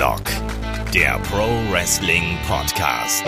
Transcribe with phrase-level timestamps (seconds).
[0.00, 0.22] Headlock,
[0.94, 3.22] der Pro Wrestling Podcast.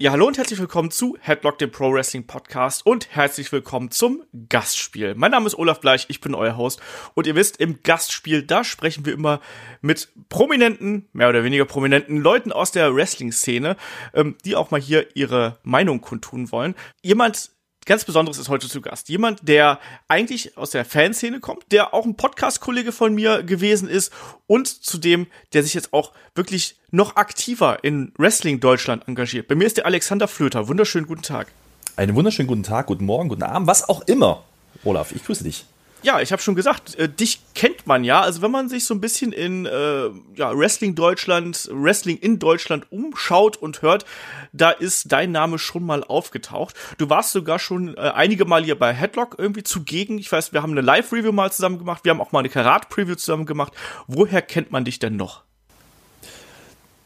[0.00, 4.24] Ja, hallo und herzlich willkommen zu Headlock, dem Pro Wrestling Podcast und herzlich willkommen zum
[4.48, 5.14] Gastspiel.
[5.14, 6.80] Mein Name ist Olaf Bleich, ich bin euer Host
[7.14, 9.40] und ihr wisst, im Gastspiel, da sprechen wir immer
[9.80, 13.76] mit prominenten, mehr oder weniger prominenten Leuten aus der Wrestling-Szene,
[14.14, 16.74] ähm, die auch mal hier ihre Meinung kundtun wollen.
[17.00, 17.52] Jemand,
[17.88, 19.08] ganz Besonderes ist heute zu Gast.
[19.08, 24.12] Jemand, der eigentlich aus der Fanszene kommt, der auch ein Podcast-Kollege von mir gewesen ist
[24.46, 29.48] und zudem, der sich jetzt auch wirklich noch aktiver in Wrestling Deutschland engagiert.
[29.48, 30.68] Bei mir ist der Alexander Flöter.
[30.68, 31.48] Wunderschönen guten Tag.
[31.96, 34.44] Einen wunderschönen guten Tag, guten Morgen, guten Abend, was auch immer.
[34.84, 35.64] Olaf, ich grüße dich.
[36.02, 38.20] Ja, ich habe schon gesagt, äh, dich kennt man ja.
[38.20, 42.86] Also wenn man sich so ein bisschen in äh, ja, Wrestling Deutschland, Wrestling in Deutschland
[42.92, 44.04] umschaut und hört,
[44.52, 46.76] da ist dein Name schon mal aufgetaucht.
[46.98, 50.18] Du warst sogar schon äh, einige Mal hier bei Headlock irgendwie zugegen.
[50.18, 53.16] Ich weiß, wir haben eine Live-Review mal zusammen gemacht, wir haben auch mal eine Karat-Preview
[53.16, 53.72] zusammen gemacht.
[54.06, 55.47] Woher kennt man dich denn noch?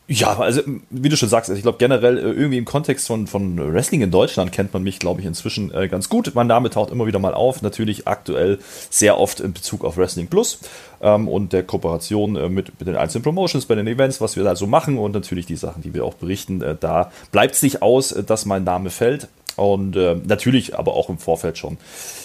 [0.09, 3.29] Ja, also wie du schon sagst, also ich glaube generell äh, irgendwie im Kontext von,
[3.29, 6.33] von Wrestling in Deutschland kennt man mich, glaube ich, inzwischen äh, ganz gut.
[6.35, 8.59] Mein Name taucht immer wieder mal auf, natürlich aktuell
[8.91, 10.59] sehr oft in Bezug auf Wrestling Plus
[11.01, 14.43] ähm, und der Kooperation äh, mit, mit den einzelnen Promotions bei den Events, was wir
[14.43, 16.63] da so machen und natürlich die Sachen, die wir auch berichten.
[16.63, 19.29] Äh, da bleibt es nicht aus, äh, dass mein Name fällt.
[19.55, 21.77] Und äh, natürlich aber auch im Vorfeld schon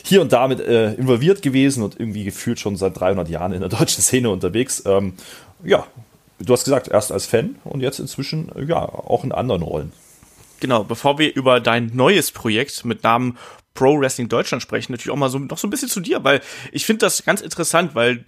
[0.03, 3.59] hier und da mit äh, involviert gewesen und irgendwie gefühlt schon seit 300 Jahren in
[3.59, 4.81] der deutschen Szene unterwegs.
[4.85, 5.13] Ähm,
[5.63, 5.85] ja,
[6.39, 9.91] du hast gesagt, erst als Fan und jetzt inzwischen ja auch in anderen Rollen.
[10.59, 13.37] Genau, bevor wir über dein neues Projekt mit Namen
[13.73, 16.41] Pro Wrestling Deutschland sprechen, natürlich auch mal so noch so ein bisschen zu dir, weil
[16.71, 18.25] ich finde das ganz interessant, weil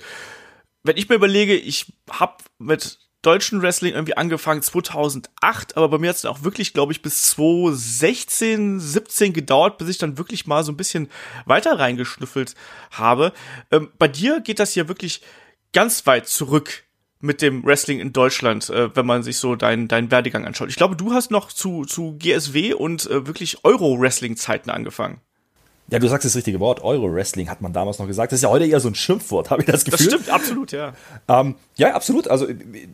[0.83, 6.09] wenn ich mir überlege, ich habe mit deutschen Wrestling irgendwie angefangen 2008, aber bei mir
[6.09, 10.63] hat es auch wirklich, glaube ich, bis 2016, 17 gedauert, bis ich dann wirklich mal
[10.63, 11.09] so ein bisschen
[11.45, 12.55] weiter reingeschnüffelt
[12.91, 13.33] habe.
[13.71, 15.21] Ähm, bei dir geht das ja wirklich
[15.73, 16.86] ganz weit zurück
[17.21, 20.69] mit dem Wrestling in Deutschland, äh, wenn man sich so deinen deinen Werdegang anschaut.
[20.69, 25.21] Ich glaube, du hast noch zu zu GSW und äh, wirklich Euro Wrestling Zeiten angefangen.
[25.91, 26.83] Ja, du sagst das richtige Wort.
[26.83, 28.31] Euro-Wrestling hat man damals noch gesagt.
[28.31, 30.05] Das ist ja heute eher so ein Schimpfwort, habe ich das Gefühl.
[30.05, 30.93] Das stimmt, absolut, ja.
[31.27, 32.27] Ähm, ja, absolut.
[32.27, 32.47] Also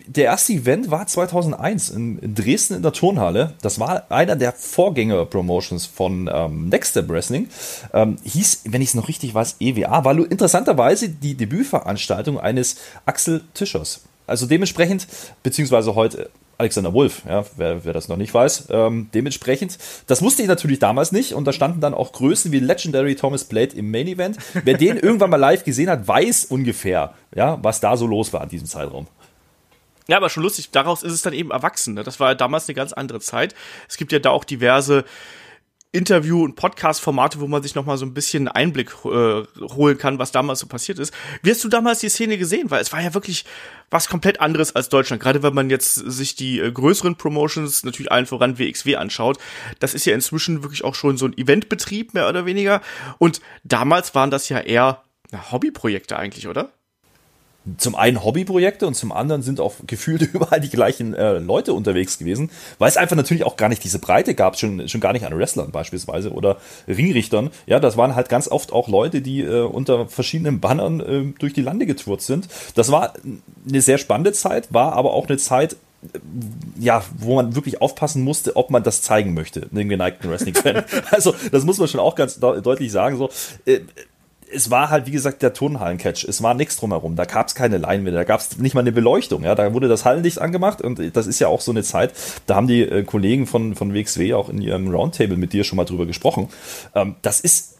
[0.07, 3.53] der erste Event war 2001 in, in, Dresden in der Turnhalle.
[3.61, 7.49] Das war einer der Vorgänger-Promotions von ähm, Next Step Wrestling.
[7.93, 10.05] Ähm, hieß, wenn ich es noch richtig weiß, EWA.
[10.05, 14.03] War interessanterweise die Debütveranstaltung eines Axel Tischers.
[14.27, 15.07] Also dementsprechend,
[15.43, 18.67] beziehungsweise heute Alexander Wolf, ja, wer, wer das noch nicht weiß.
[18.69, 19.77] Ähm, dementsprechend,
[20.07, 23.43] das wusste ich natürlich damals nicht und da standen dann auch Größen wie Legendary Thomas
[23.43, 24.37] Blade im Main Event.
[24.53, 28.43] Wer den irgendwann mal live gesehen hat, weiß ungefähr, ja, was da so los war
[28.43, 29.07] in diesem Zeitraum.
[30.07, 31.95] Ja, aber schon lustig, daraus ist es dann eben erwachsen.
[31.95, 32.03] Ne?
[32.03, 33.55] Das war damals eine ganz andere Zeit.
[33.89, 35.03] Es gibt ja da auch diverse
[35.95, 40.19] Interview- und Podcast-Formate, wo man sich noch mal so ein bisschen Einblick äh, holen kann,
[40.19, 41.13] was damals so passiert ist.
[41.41, 42.69] Wie hast du damals die Szene gesehen?
[42.69, 43.45] Weil es war ja wirklich
[43.89, 45.23] was komplett anderes als Deutschland.
[45.23, 49.37] Gerade wenn man jetzt sich die äh, größeren Promotions, natürlich allen voran WXW anschaut.
[49.79, 52.81] Das ist ja inzwischen wirklich auch schon so ein Eventbetrieb, mehr oder weniger.
[53.17, 55.01] Und damals waren das ja eher
[55.31, 56.71] na, Hobbyprojekte eigentlich, oder?
[57.77, 62.17] Zum einen Hobbyprojekte und zum anderen sind auch gefühlt überall die gleichen äh, Leute unterwegs
[62.17, 65.25] gewesen, weil es einfach natürlich auch gar nicht diese Breite gab, schon, schon gar nicht
[65.25, 67.49] an Wrestlern beispielsweise oder Ringrichtern.
[67.65, 71.53] Ja, das waren halt ganz oft auch Leute, die äh, unter verschiedenen Bannern äh, durch
[71.53, 72.47] die Lande getourt sind.
[72.75, 73.13] Das war
[73.67, 75.73] eine sehr spannende Zeit, war aber auch eine Zeit,
[76.13, 76.19] äh,
[76.79, 80.83] ja, wo man wirklich aufpassen musste, ob man das zeigen möchte, den geneigten Wrestling-Fan.
[81.11, 83.17] also, das muss man schon auch ganz de deutlich sagen.
[83.17, 83.29] So,
[83.65, 83.79] äh,
[84.55, 86.25] es war halt, wie gesagt, der Turnhallen-Catch.
[86.25, 87.15] Es war nichts drumherum.
[87.15, 89.43] Da gab es keine Leinwände, da gab es nicht mal eine Beleuchtung.
[89.43, 92.13] Ja, da wurde das Hallenlicht angemacht und das ist ja auch so eine Zeit.
[92.47, 95.77] Da haben die äh, Kollegen von, von WXW auch in ihrem Roundtable mit dir schon
[95.77, 96.49] mal drüber gesprochen.
[96.95, 97.75] Ähm, das ist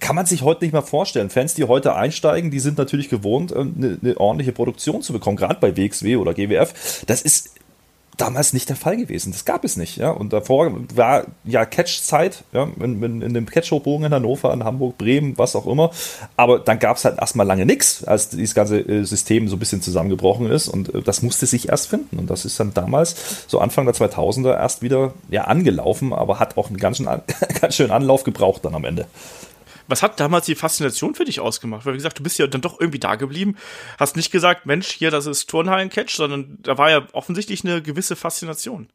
[0.00, 1.28] kann man sich heute nicht mehr vorstellen.
[1.28, 5.58] Fans, die heute einsteigen, die sind natürlich gewohnt, eine, eine ordentliche Produktion zu bekommen, gerade
[5.60, 7.02] bei WXW oder GWF.
[7.06, 7.50] Das ist
[8.18, 9.32] damals nicht der Fall gewesen.
[9.32, 9.96] Das gab es nicht.
[9.96, 10.10] Ja?
[10.10, 12.68] Und davor war ja Catch-Zeit, ja?
[12.80, 15.90] in, in, in dem Catch-Hochbogen in Hannover, in Hamburg, Bremen, was auch immer.
[16.36, 19.58] Aber dann gab es halt erstmal lange nichts, als dieses ganze äh, System so ein
[19.58, 20.68] bisschen zusammengebrochen ist.
[20.68, 22.18] Und äh, das musste sich erst finden.
[22.18, 26.56] Und das ist dann damals, so Anfang der 2000er, erst wieder ja, angelaufen, aber hat
[26.56, 27.06] auch einen ganz, schön,
[27.60, 29.06] ganz schönen Anlauf gebraucht dann am Ende.
[29.88, 31.84] Was hat damals die Faszination für dich ausgemacht?
[31.84, 33.56] Weil, wie gesagt, du bist ja dann doch irgendwie da geblieben.
[33.98, 38.14] Hast nicht gesagt, Mensch, hier, das ist Turnhallen-Catch, sondern da war ja offensichtlich eine gewisse
[38.14, 38.88] Faszination.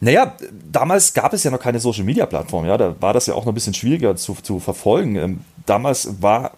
[0.00, 0.36] Naja,
[0.70, 3.46] damals gab es ja noch keine Social Media Plattform, ja, da war das ja auch
[3.46, 5.16] noch ein bisschen schwieriger zu, zu verfolgen.
[5.16, 6.52] Ähm, damals war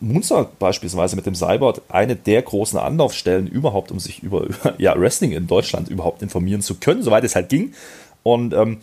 [0.00, 4.98] Munzer beispielsweise mit dem Cyborg eine der großen Anlaufstellen überhaupt, um sich über, über ja,
[4.98, 7.74] Wrestling in Deutschland überhaupt informieren zu können, soweit es halt ging.
[8.22, 8.78] Und ähm,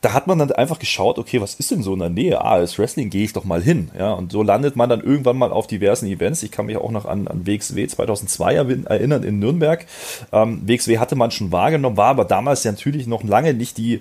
[0.00, 2.40] da hat man dann einfach geschaut, okay, was ist denn so in der Nähe?
[2.44, 3.90] Ah, das Wrestling, gehe ich doch mal hin.
[3.98, 6.42] Ja, und so landet man dann irgendwann mal auf diversen Events.
[6.44, 9.86] Ich kann mich auch noch an, an WXW 2002 erinnern in Nürnberg.
[10.32, 14.00] Ähm, WXW hatte man schon wahrgenommen, war aber damals ja natürlich noch lange nicht die,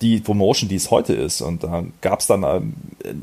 [0.00, 1.40] die Promotion, die es heute ist.
[1.40, 2.74] Und da gab es dann ähm,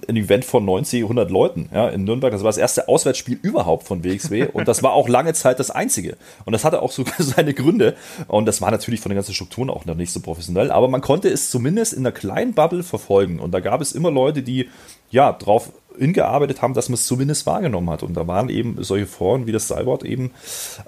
[0.08, 2.32] ein Event von 90, 100 Leuten ja, in Nürnberg.
[2.32, 5.72] Das war das erste Auswärtsspiel überhaupt von WXW und das war auch lange Zeit das
[5.72, 6.18] einzige.
[6.46, 7.96] Und das hatte auch so seine Gründe.
[8.28, 10.72] Und das war natürlich von den ganzen Strukturen auch noch nicht so professionell.
[10.72, 13.40] Aber man konnte es zumindest in einer kleinen Bubble verfolgen.
[13.40, 14.70] Und da gab es immer Leute, die
[15.12, 18.04] ja drauf hingearbeitet haben, dass man es zumindest wahrgenommen hat.
[18.04, 20.32] Und da waren eben solche Foren wie das Cyborg eben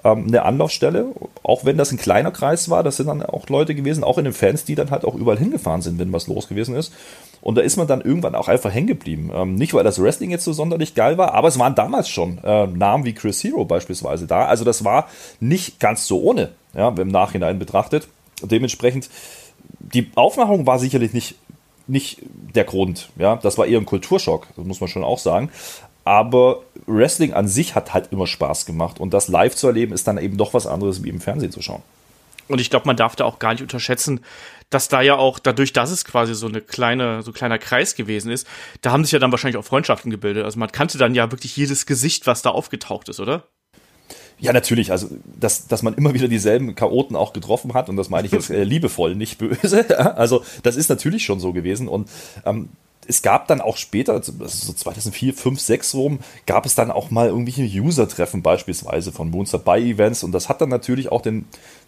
[0.04, 1.06] ähm, eine Anlaufstelle,
[1.42, 4.24] auch wenn das ein kleiner Kreis war, das sind dann auch Leute gewesen, auch in
[4.24, 6.92] den Fans, die dann halt auch überall hingefahren sind, wenn was los gewesen ist.
[7.40, 9.30] Und da ist man dann irgendwann auch einfach hängen geblieben.
[9.34, 12.38] Ähm, nicht, weil das Wrestling jetzt so sonderlich geil war, aber es waren damals schon
[12.44, 14.46] äh, Namen wie Chris Hero beispielsweise da.
[14.46, 15.08] Also das war
[15.40, 18.08] nicht ganz so ohne, ja, im Nachhinein betrachtet.
[18.42, 19.08] Dementsprechend,
[19.80, 21.36] die Aufmachung war sicherlich nicht
[21.88, 22.22] nicht
[22.54, 23.08] der Grund.
[23.16, 25.50] Ja, das war eher ein Kulturschock, das muss man schon auch sagen.
[26.04, 30.06] Aber Wrestling an sich hat halt immer Spaß gemacht und das live zu erleben ist
[30.08, 31.82] dann eben doch was anderes wie im Fernsehen zu schauen.
[32.48, 34.20] Und ich glaube, man darf da auch gar nicht unterschätzen,
[34.70, 38.30] dass da ja auch dadurch, dass es quasi so eine kleine, so kleiner Kreis gewesen
[38.30, 38.46] ist,
[38.80, 40.44] da haben sich ja dann wahrscheinlich auch Freundschaften gebildet.
[40.44, 43.44] Also man kannte dann ja wirklich jedes Gesicht, was da aufgetaucht ist, oder?
[44.40, 44.92] Ja, natürlich.
[44.92, 45.08] Also,
[45.38, 48.50] dass, dass man immer wieder dieselben Chaoten auch getroffen hat, und das meine ich jetzt
[48.50, 49.98] äh, liebevoll, nicht böse.
[50.16, 51.88] also, das ist natürlich schon so gewesen.
[51.88, 52.08] Und
[52.44, 52.68] ähm,
[53.08, 57.10] es gab dann auch später, also so 2004, 5, 6 rum, gab es dann auch
[57.10, 60.22] mal irgendwelche User-Treffen beispielsweise von Moonster bei Events.
[60.22, 61.46] Und das hat dann natürlich auch den,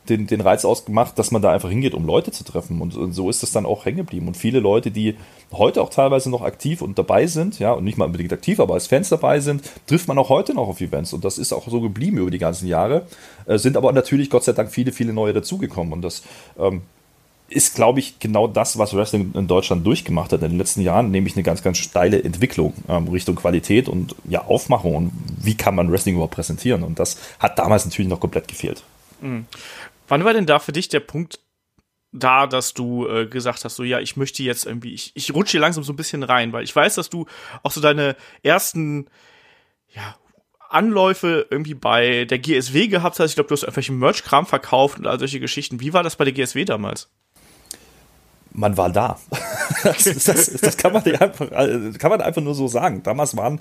[0.09, 2.81] den, den Reiz ausgemacht, dass man da einfach hingeht, um Leute zu treffen.
[2.81, 4.29] Und, und so ist es dann auch hängen geblieben.
[4.29, 5.15] Und viele Leute, die
[5.53, 8.73] heute auch teilweise noch aktiv und dabei sind, ja, und nicht mal unbedingt aktiv, aber
[8.73, 11.13] als Fans dabei sind, trifft man auch heute noch auf Events.
[11.13, 13.07] Und das ist auch so geblieben über die ganzen Jahre,
[13.45, 15.93] äh, sind aber natürlich Gott sei Dank viele, viele neue dazugekommen.
[15.93, 16.23] Und das
[16.59, 16.81] ähm,
[17.51, 21.11] ist, glaube ich, genau das, was Wrestling in Deutschland durchgemacht hat in den letzten Jahren,
[21.11, 25.13] nämlich eine ganz, ganz steile Entwicklung ähm, Richtung Qualität und ja, Aufmachung und
[25.43, 26.83] wie kann man Wrestling überhaupt präsentieren.
[26.83, 28.83] Und das hat damals natürlich noch komplett gefehlt.
[29.21, 29.47] Mhm.
[30.09, 31.41] Wann war denn da für dich der Punkt
[32.13, 35.53] da, dass du äh, gesagt hast, so ja, ich möchte jetzt irgendwie, ich, ich rutsche
[35.53, 37.27] hier langsam so ein bisschen rein, weil ich weiß, dass du
[37.63, 39.07] auch so deine ersten,
[39.95, 40.17] ja,
[40.69, 43.31] Anläufe irgendwie bei der GSW gehabt hast.
[43.31, 45.81] Ich glaube, du hast irgendwelchen Merch-Kram verkauft und all solche Geschichten.
[45.81, 47.11] Wie war das bei der GSW damals?
[48.53, 49.19] Man war da.
[49.83, 51.49] Das, das, das, kann, man einfach,
[51.99, 53.03] kann man einfach nur so sagen.
[53.03, 53.61] Damals waren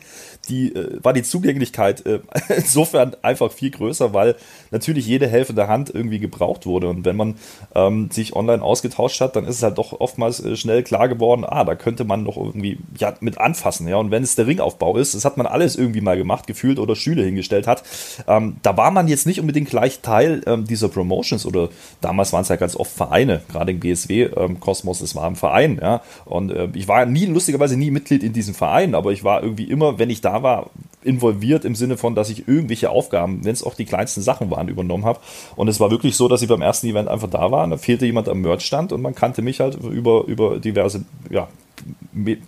[0.49, 2.19] die, äh, war die Zugänglichkeit äh,
[2.57, 4.35] insofern einfach viel größer, weil
[4.71, 6.89] natürlich jede helfende Hand irgendwie gebraucht wurde.
[6.89, 7.35] Und wenn man
[7.73, 11.45] ähm, sich online ausgetauscht hat, dann ist es halt doch oftmals äh, schnell klar geworden,
[11.45, 13.87] ah, da könnte man doch irgendwie ja, mit anfassen.
[13.87, 13.97] Ja?
[13.97, 16.95] Und wenn es der Ringaufbau ist, das hat man alles irgendwie mal gemacht, gefühlt oder
[16.95, 17.83] Stühle hingestellt hat.
[18.27, 21.69] Ähm, da war man jetzt nicht unbedingt gleich Teil ähm, dieser Promotions oder
[22.01, 25.35] damals waren es ja ganz oft Vereine, gerade im GSW, ähm, Kosmos, es war im
[25.35, 26.01] Verein, ja.
[26.25, 29.65] Und äh, ich war nie, lustigerweise nie Mitglied in diesem Verein, aber ich war irgendwie
[29.65, 30.69] immer, wenn ich da war,
[31.03, 34.67] involviert im Sinne von, dass ich irgendwelche Aufgaben, wenn es auch die kleinsten Sachen waren,
[34.67, 35.19] übernommen habe.
[35.55, 37.63] Und es war wirklich so, dass ich beim ersten Event einfach da war.
[37.63, 41.47] Und da fehlte jemand am Merchstand und man kannte mich halt über, über diverse ja,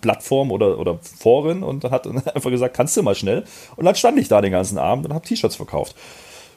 [0.00, 3.44] Plattformen oder, oder Foren und hat dann einfach gesagt, kannst du mal schnell.
[3.76, 5.96] Und dann stand ich da den ganzen Abend und habe T-Shirts verkauft.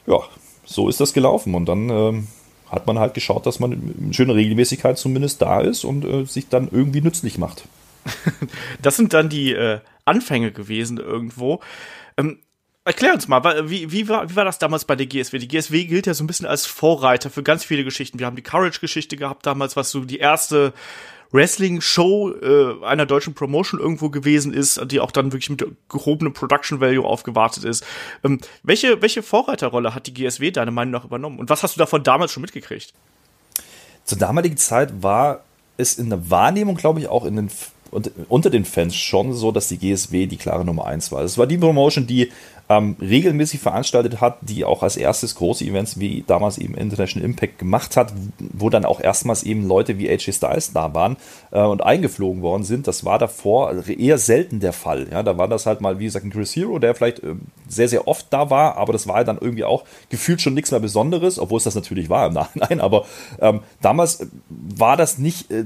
[0.06, 0.20] Ja,
[0.64, 1.54] so ist das gelaufen.
[1.54, 2.26] Und dann ähm,
[2.70, 6.48] hat man halt geschaut, dass man in schöner Regelmäßigkeit zumindest da ist und äh, sich
[6.48, 7.68] dann irgendwie nützlich macht.
[8.82, 11.60] das sind dann die äh, Anfänge gewesen irgendwo.
[12.16, 12.40] Ähm,
[12.84, 15.38] erklär uns mal, wie, wie, war, wie war das damals bei der GSW?
[15.38, 18.18] Die GSW gilt ja so ein bisschen als Vorreiter für ganz viele Geschichten.
[18.18, 20.72] Wir haben die Courage-Geschichte gehabt damals, was so die erste
[21.36, 26.80] Wrestling-Show äh, einer deutschen Promotion irgendwo gewesen ist, die auch dann wirklich mit gehobenem Production
[26.80, 27.84] Value aufgewartet ist.
[28.24, 31.38] Ähm, welche, welche Vorreiterrolle hat die GSW deiner Meinung nach übernommen?
[31.38, 32.92] Und was hast du davon damals schon mitgekriegt?
[34.04, 35.44] Zur damaligen Zeit war
[35.76, 37.50] es in der Wahrnehmung, glaube ich, auch in den
[38.28, 41.22] unter den Fans schon so, dass die GSW die klare Nummer 1 war.
[41.22, 42.30] Es war die Promotion, die
[42.68, 47.58] ähm, regelmäßig veranstaltet hat, die auch als erstes große Events wie damals eben International Impact
[47.58, 51.16] gemacht hat, wo dann auch erstmals eben Leute wie AJ Styles da waren
[51.52, 52.88] äh, und eingeflogen worden sind.
[52.88, 55.06] Das war davor eher selten der Fall.
[55.10, 57.36] Ja, da war das halt mal, wie gesagt, ein Chris Hero, der vielleicht äh,
[57.68, 60.80] sehr, sehr oft da war, aber das war dann irgendwie auch gefühlt schon nichts mehr
[60.80, 62.80] Besonderes, obwohl es das natürlich war im Nachhinein.
[62.80, 63.06] Aber
[63.40, 65.64] ähm, damals war das nicht äh,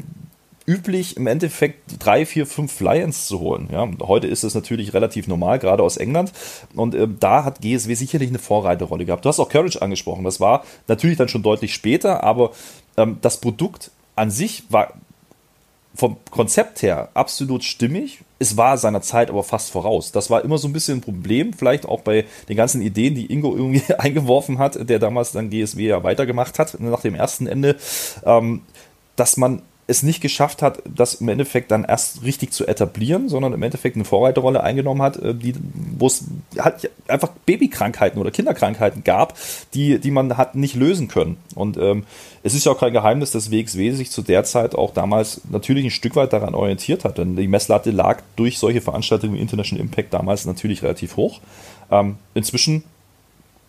[0.67, 3.69] üblich, im Endeffekt drei, vier, fünf Fly-Ins zu holen.
[3.73, 6.33] Ja, heute ist es natürlich relativ normal, gerade aus England.
[6.75, 9.25] Und äh, da hat GSW sicherlich eine Vorreiterrolle gehabt.
[9.25, 10.25] Du hast auch Courage angesprochen.
[10.25, 12.53] Das war natürlich dann schon deutlich später, aber
[12.97, 14.95] ähm, das Produkt an sich war
[15.95, 18.21] vom Konzept her absolut stimmig.
[18.39, 20.13] Es war seiner Zeit aber fast voraus.
[20.13, 23.27] Das war immer so ein bisschen ein Problem, vielleicht auch bei den ganzen Ideen, die
[23.27, 27.77] Ingo irgendwie eingeworfen hat, der damals dann GSW ja weitergemacht hat nach dem ersten Ende,
[28.25, 28.63] ähm,
[29.17, 33.53] dass man es nicht geschafft hat, das im Endeffekt dann erst richtig zu etablieren, sondern
[33.53, 35.55] im Endeffekt eine Vorreiterrolle eingenommen hat, äh, die,
[35.99, 36.25] wo es
[36.59, 39.37] halt einfach Babykrankheiten oder Kinderkrankheiten gab,
[39.75, 41.39] die, die man hat nicht lösen können.
[41.57, 42.05] Und ähm,
[42.45, 45.85] es ist ja auch kein Geheimnis, dass WXW sich zu der Zeit auch damals natürlich
[45.85, 49.85] ein Stück weit daran orientiert hat, denn die Messlatte lag durch solche Veranstaltungen wie International
[49.85, 51.41] Impact damals natürlich relativ hoch.
[51.91, 52.85] Ähm, inzwischen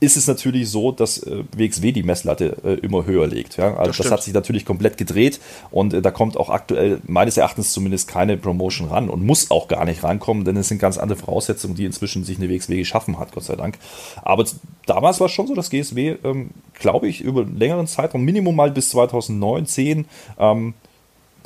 [0.01, 3.57] ist es natürlich so, dass äh, WXW die Messlatte äh, immer höher legt.
[3.57, 3.75] Ja?
[3.77, 5.39] Also das, das, hat sich natürlich komplett gedreht
[5.69, 9.67] und äh, da kommt auch aktuell meines Erachtens zumindest keine Promotion ran und muss auch
[9.67, 13.19] gar nicht rankommen, denn es sind ganz andere Voraussetzungen, die inzwischen sich eine WXW geschaffen
[13.19, 13.77] hat, Gott sei Dank.
[14.23, 14.43] Aber
[14.87, 18.55] damals war es schon so, dass GSW, ähm, glaube ich, über einen längeren Zeitraum, Minimum
[18.55, 20.05] mal bis 2009, 10,
[20.39, 20.73] ähm,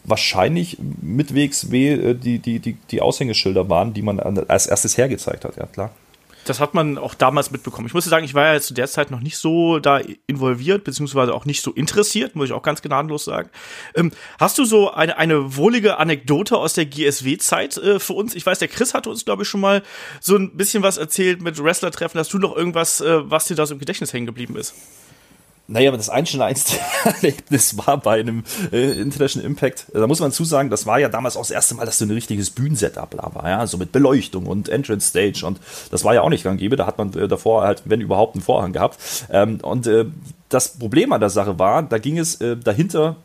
[0.06, 5.44] wahrscheinlich mit WXW äh, die, die, die, die Aushängeschilder waren, die man als erstes hergezeigt
[5.44, 5.92] hat, ja klar
[6.46, 7.88] das hat man auch damals mitbekommen.
[7.88, 11.34] Ich muss sagen, ich war ja zu der Zeit noch nicht so da involviert, beziehungsweise
[11.34, 13.50] auch nicht so interessiert, muss ich auch ganz gnadenlos sagen.
[13.96, 18.36] Ähm, hast du so eine, eine wohlige Anekdote aus der GSW-Zeit äh, für uns?
[18.36, 19.84] Ich weiß, der Chris hatte uns, glaube ich, schon mal
[20.22, 22.20] so ein bisschen was erzählt mit Wrestler-Treffen.
[22.20, 24.76] Hast du noch irgendwas, äh, was dir da so im Gedächtnis hängen geblieben ist?
[25.68, 29.88] Naja, aber das einschneidendste Erlebnis war bei einem äh, International Impact.
[29.94, 32.12] Da muss man zusagen, das war ja damals auch das erste Mal, dass so ein
[32.12, 36.22] richtiges Bühnensetup da war, ja, so mit Beleuchtung und Entrance Stage und das war ja
[36.22, 36.76] auch nicht gang gäbe.
[36.76, 38.98] Da hat man äh, davor halt, wenn überhaupt, einen Vorhang gehabt.
[39.32, 40.06] Ähm, und äh,
[40.50, 43.16] das Problem an der Sache war, da ging es äh, dahinter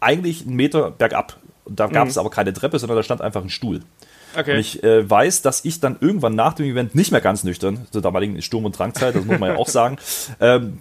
[0.00, 1.38] eigentlich einen Meter bergab.
[1.64, 2.10] Und da gab mhm.
[2.10, 3.80] es aber keine Treppe, sondern da stand einfach ein Stuhl.
[4.36, 4.52] Okay.
[4.52, 7.86] Und ich äh, weiß, dass ich dann irgendwann nach dem Event nicht mehr ganz nüchtern,
[7.90, 9.96] zur damaligen Sturm- und Drangzeit, das muss man ja auch sagen,
[10.40, 10.78] ähm,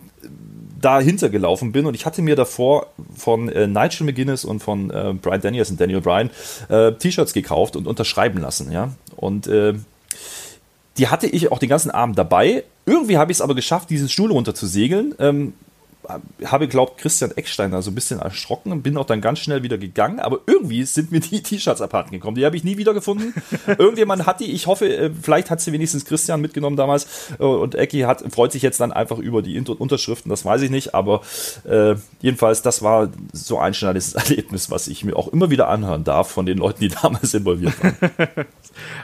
[0.81, 5.13] dahinter gelaufen bin und ich hatte mir davor von äh, Nigel McGuinness und von äh,
[5.13, 6.29] Brian Daniels und Daniel Bryan
[6.69, 8.91] äh, T-Shirts gekauft und unterschreiben lassen, ja.
[9.15, 9.73] Und äh,
[10.97, 12.63] die hatte ich auch den ganzen Abend dabei.
[12.85, 15.15] Irgendwie habe ich es aber geschafft, diesen Stuhl runter zu segeln.
[15.19, 15.53] Ähm,
[16.45, 19.77] habe, glaubt, Christian Ecksteiner so ein bisschen erschrocken und bin auch dann ganz schnell wieder
[19.77, 20.19] gegangen.
[20.19, 22.35] Aber irgendwie sind mir die T-Shirts abhanden gekommen.
[22.35, 23.33] Die habe ich nie wieder gefunden.
[23.67, 27.31] Irgendjemand hat die, ich hoffe, äh, vielleicht hat sie wenigstens Christian mitgenommen damals.
[27.39, 30.69] Äh, und Ecki hat, freut sich jetzt dann einfach über die Unterschriften, das weiß ich
[30.69, 30.93] nicht.
[30.95, 31.21] Aber
[31.63, 36.03] äh, jedenfalls, das war so ein schnelles Erlebnis, was ich mir auch immer wieder anhören
[36.03, 37.97] darf von den Leuten, die damals involviert waren.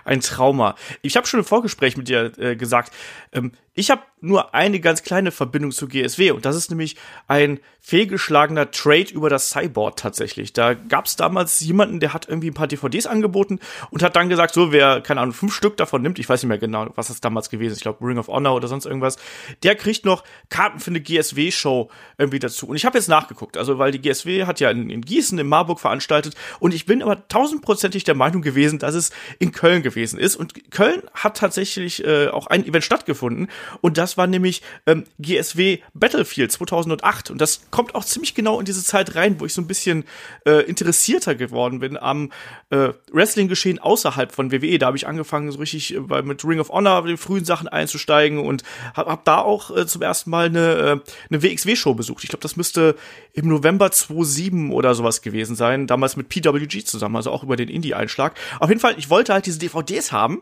[0.06, 0.76] ein Trauma.
[1.02, 2.92] Ich habe schon im Vorgespräch mit dir äh, gesagt,
[3.34, 7.60] ähm, ich habe nur eine ganz kleine Verbindung zu GSW und das ist nämlich ein
[7.88, 10.51] fehlgeschlagener Trade über das Cyborg tatsächlich.
[10.51, 13.60] Da gab es damals jemanden, der hat irgendwie ein paar DVDs angeboten
[13.91, 16.50] und hat dann gesagt, so wer, keine Ahnung, fünf Stück davon nimmt, ich weiß nicht
[16.50, 19.15] mehr genau, was das damals gewesen ist, ich glaube Ring of Honor oder sonst irgendwas,
[19.63, 22.67] der kriegt noch Karten für eine GSW-Show irgendwie dazu.
[22.67, 25.48] Und ich habe jetzt nachgeguckt, also weil die GSW hat ja in, in Gießen, in
[25.48, 30.20] Marburg veranstaltet und ich bin aber tausendprozentig der Meinung gewesen, dass es in Köln gewesen
[30.20, 30.36] ist.
[30.36, 33.48] Und Köln hat tatsächlich äh, auch ein Event stattgefunden
[33.79, 38.65] und das war nämlich ähm, GSW Battlefield 2008 und das kommt auch ziemlich genau in
[38.65, 40.03] diese Zeit rein, wo ich so ein bisschen
[40.48, 42.31] äh, interessierter geworden bin am
[42.72, 44.79] äh, Wrestling-Geschehen außerhalb von WWE.
[44.79, 48.39] Da habe ich angefangen, so richtig äh, mit Ring of Honor, den frühen Sachen einzusteigen
[48.39, 48.63] und
[48.96, 52.24] habe hab da auch äh, zum ersten Mal eine, äh, eine WXW-Show besucht.
[52.24, 52.96] Ich glaube, das müsste
[53.34, 57.69] im November 2007 oder sowas gewesen sein, damals mit PWG zusammen, also auch über den
[57.69, 58.34] Indie-Einschlag.
[58.60, 60.41] Auf jeden Fall, ich wollte halt diese DVDs haben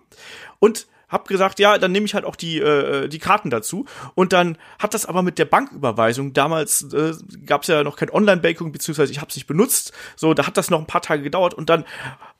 [0.59, 3.85] und hab gesagt, ja, dann nehme ich halt auch die äh, die Karten dazu.
[4.15, 7.13] Und dann hat das aber mit der Banküberweisung damals äh,
[7.45, 10.57] gab es ja noch kein Online-Banking beziehungsweise ich habe es nicht benutzt, so da hat
[10.57, 11.53] das noch ein paar Tage gedauert.
[11.53, 11.85] Und dann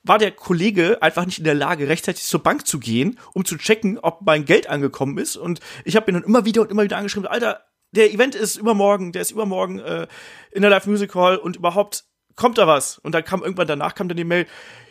[0.04, 3.58] war der Kollege einfach nicht in der Lage rechtzeitig zur Bank zu gehen, um zu
[3.58, 5.36] checken, ob mein Geld angekommen ist.
[5.36, 8.58] Und ich habe ihn dann immer wieder und immer wieder angeschrieben, Alter, der Event ist
[8.58, 10.08] übermorgen, der ist übermorgen äh,
[10.52, 13.96] in der Live Music Hall und überhaupt kommt da was und dann kam irgendwann danach
[13.96, 14.46] kam dann die Mail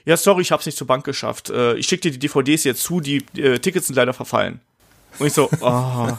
[0.06, 1.50] ja, sorry, ich hab's nicht zur Bank geschafft.
[1.50, 4.60] Äh, ich schicke dir die DVDs jetzt zu, die äh, Tickets sind leider verfallen.
[5.18, 6.08] Und ich so, oh.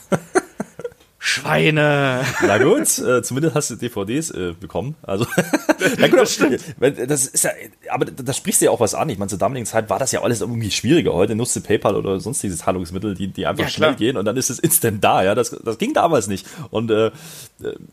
[1.28, 2.24] Schweine.
[2.46, 4.94] Na gut, äh, zumindest hast du DVDs äh, bekommen.
[5.02, 5.26] Also,
[5.98, 6.60] ja, gut, das stimmt.
[6.80, 7.50] Das ist ja,
[7.90, 9.10] aber da sprichst du ja auch was an.
[9.10, 11.14] Ich meine, zur damaligen Zeit war das ja alles irgendwie schwieriger.
[11.14, 14.38] Heute nutzt du PayPal oder sonstiges Zahlungsmittel, die, die einfach ja, schnell gehen und dann
[14.38, 15.24] ist es instant da.
[15.24, 16.46] Ja, das, das ging damals nicht.
[16.70, 17.10] Und äh,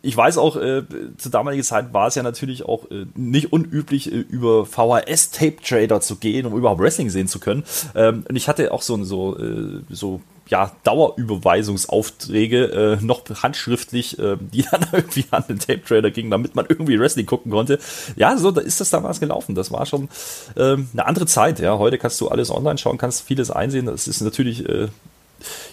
[0.03, 0.83] ich weiß auch, äh,
[1.17, 6.17] zur damaligen Zeit war es ja natürlich auch äh, nicht unüblich, äh, über VHS-Tape-Trader zu
[6.17, 7.65] gehen, um überhaupt Wrestling sehen zu können.
[7.95, 14.37] Ähm, und ich hatte auch so, so, äh, so ja, Dauerüberweisungsaufträge äh, noch handschriftlich, äh,
[14.39, 17.79] die dann irgendwie an den Tape Trader gingen, damit man irgendwie Wrestling gucken konnte.
[18.17, 19.55] Ja, so da ist das damals gelaufen.
[19.55, 20.09] Das war schon
[20.57, 21.61] ähm, eine andere Zeit.
[21.61, 23.87] Ja, heute kannst du alles online schauen, kannst vieles einsehen.
[23.87, 24.89] Das ist natürlich äh,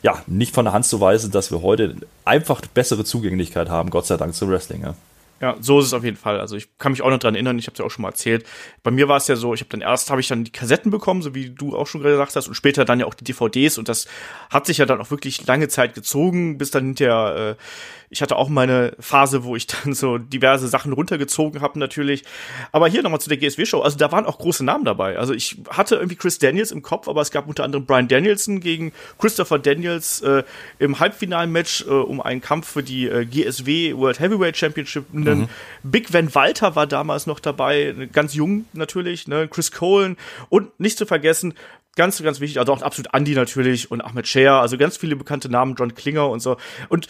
[0.03, 1.95] ja nicht von der Hand zu weisen, dass wir heute
[2.25, 4.83] einfach bessere Zugänglichkeit haben, Gott sei Dank, zum Wrestling.
[4.83, 4.95] Ja.
[5.41, 6.39] Ja, so ist es auf jeden Fall.
[6.39, 8.09] Also ich kann mich auch noch dran erinnern, ich habe es ja auch schon mal
[8.09, 8.45] erzählt.
[8.83, 10.91] Bei mir war es ja so, ich habe dann erst habe ich dann die Kassetten
[10.91, 13.77] bekommen, so wie du auch schon gesagt hast, und später dann ja auch die DVDs
[13.77, 14.07] und das
[14.49, 17.63] hat sich ja dann auch wirklich lange Zeit gezogen, bis dann hinterher äh,
[18.09, 22.23] ich hatte auch meine Phase, wo ich dann so diverse Sachen runtergezogen habe natürlich.
[22.71, 23.81] Aber hier nochmal zu der GSW-Show.
[23.81, 25.17] Also da waren auch große Namen dabei.
[25.17, 28.59] Also ich hatte irgendwie Chris Daniels im Kopf, aber es gab unter anderem Brian Danielson
[28.59, 30.43] gegen Christopher Daniels äh,
[30.79, 35.05] im Halbfinalmatch äh, um einen Kampf für die äh, GSW World Heavyweight Championship.
[35.11, 35.47] Mhm.
[35.83, 39.47] Big Van Walter war damals noch dabei, ganz jung natürlich, ne?
[39.47, 40.17] Chris Colen
[40.49, 41.53] und nicht zu vergessen
[41.95, 45.49] ganz, ganz wichtig, also auch absolut Andy natürlich und Ahmed Scher, also ganz viele bekannte
[45.49, 46.55] Namen, John Klinger und so.
[46.87, 47.07] Und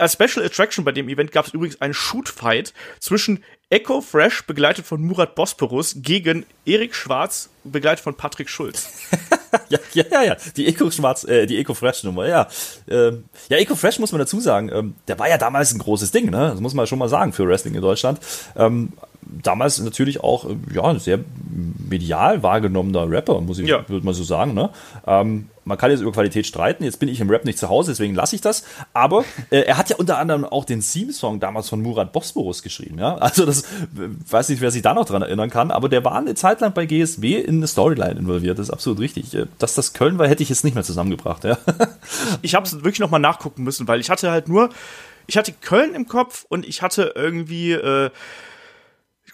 [0.00, 4.84] als Special Attraction bei dem Event gab es übrigens einen Shoot-Fight zwischen Echo Fresh, begleitet
[4.84, 8.88] von Murat Bosporus, gegen Erik Schwarz, begleitet von Patrick Schulz.
[9.68, 12.48] ja, ja, ja, ja, die Echo Schwarz, äh, die Echo Fresh Nummer, ja.
[12.88, 16.10] Ähm, ja, Echo Fresh muss man dazu sagen, ähm, der war ja damals ein großes
[16.10, 16.50] Ding, ne?
[16.50, 18.18] Das muss man schon mal sagen für Wrestling in Deutschland.
[18.56, 18.92] Ähm,
[19.42, 21.20] damals natürlich auch, äh, ja, sehr
[21.88, 23.88] medial wahrgenommener Rapper, muss ich, ja.
[23.88, 24.70] würde man so sagen, ne?
[25.06, 26.84] Ähm, man kann jetzt über Qualität streiten.
[26.84, 28.64] Jetzt bin ich im Rap nicht zu Hause, deswegen lasse ich das.
[28.92, 32.98] Aber äh, er hat ja unter anderem auch den Theme-Song damals von Murat Bosporus geschrieben.
[32.98, 33.16] Ja?
[33.16, 33.64] Also das
[34.28, 36.72] weiß nicht, wer sich da noch dran erinnern kann, aber der war eine Zeit lang
[36.72, 38.58] bei GSW in eine Storyline involviert.
[38.58, 39.32] Das ist absolut richtig.
[39.34, 41.44] Äh, dass das Köln war, hätte ich jetzt nicht mehr zusammengebracht.
[41.44, 41.58] Ja?
[42.42, 44.70] Ich habe es wirklich noch mal nachgucken müssen, weil ich hatte halt nur,
[45.26, 48.10] ich hatte Köln im Kopf und ich hatte irgendwie äh,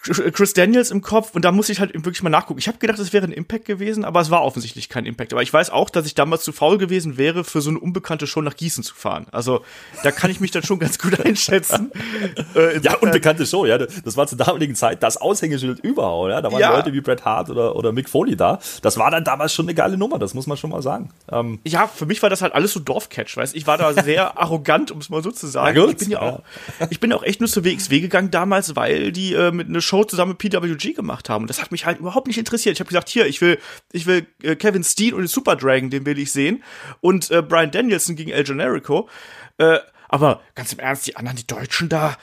[0.07, 2.59] Chris Daniels im Kopf und da muss ich halt wirklich mal nachgucken.
[2.59, 5.33] Ich habe gedacht, es wäre ein Impact gewesen, aber es war offensichtlich kein Impact.
[5.33, 8.27] Aber ich weiß auch, dass ich damals zu faul gewesen wäre, für so eine unbekannte
[8.27, 9.27] Show nach Gießen zu fahren.
[9.31, 9.61] Also
[10.03, 11.91] da kann ich mich dann schon ganz gut einschätzen.
[12.55, 13.77] äh, ja, unbekannte Show, ja.
[13.77, 16.31] Das war zur damaligen Zeit das Aushängeschild überhaupt.
[16.31, 16.41] Ja?
[16.41, 16.75] Da waren ja.
[16.75, 18.59] Leute wie Bret Hart oder, oder Mick Foley da.
[18.81, 21.09] Das war dann damals schon eine geile Nummer, das muss man schon mal sagen.
[21.31, 24.37] Ähm, ja, für mich war das halt alles so Dorfcatch, weißt Ich war da sehr
[24.37, 25.89] arrogant, um es mal so zu sagen.
[25.89, 26.41] Ich bin ja auch,
[26.89, 29.96] ich bin auch echt nur zur WXW gegangen damals, weil die äh, mit einer Show
[30.03, 31.43] zusammen mit PWG gemacht haben.
[31.43, 32.75] Und das hat mich halt überhaupt nicht interessiert.
[32.75, 33.59] Ich habe gesagt, hier, ich will,
[33.91, 36.63] ich will äh, Kevin Steen und den Super Dragon, den will ich sehen.
[37.01, 39.09] Und äh, Brian Danielson gegen El Generico.
[39.57, 42.17] Äh, aber ganz im Ernst, die anderen, die Deutschen da,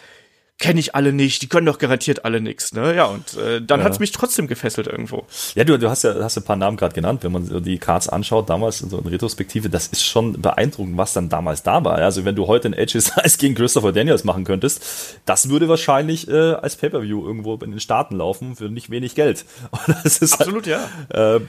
[0.59, 2.95] kenne ich alle nicht, die können doch garantiert alle nix, ne?
[2.95, 3.87] Ja, und äh, dann ja.
[3.87, 5.27] hat's mich trotzdem gefesselt irgendwo.
[5.57, 8.09] Ja, du, du hast ja hast ein paar Namen gerade genannt, wenn man die Cards
[8.09, 11.97] anschaut, damals so in Retrospektive, das ist schon beeindruckend, was dann damals da war.
[11.97, 16.29] Also wenn du heute ein Edge Size gegen Christopher Daniels machen könntest, das würde wahrscheinlich
[16.29, 19.45] äh, als Pay-Per-View irgendwo in den Staaten laufen für nicht wenig Geld.
[19.87, 21.37] Absolut, halt, ja.
[21.37, 21.41] Äh,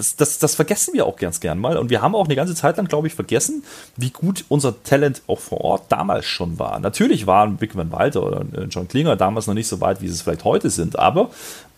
[0.00, 1.76] das, das, das vergessen wir auch ganz gern mal.
[1.76, 3.62] Und wir haben auch eine ganze Zeit lang, glaube ich, vergessen,
[3.96, 6.78] wie gut unser Talent auch vor Ort damals schon war.
[6.78, 10.08] Natürlich waren Big Van Walter oder äh, John Klinger damals noch nicht so weit, wie
[10.08, 11.28] sie es vielleicht heute sind, aber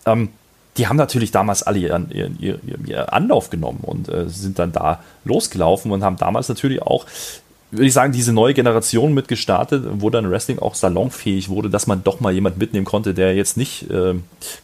[0.05, 0.29] ähm,
[0.77, 4.71] die haben natürlich damals alle ihren, ihren, ihren, ihren Anlauf genommen und äh, sind dann
[4.71, 7.05] da losgelaufen und haben damals natürlich auch
[7.73, 11.87] würde ich sagen, diese neue Generation mit gestartet, wo dann Wrestling auch salonfähig wurde, dass
[11.87, 14.13] man doch mal jemand mitnehmen konnte, der jetzt nicht äh,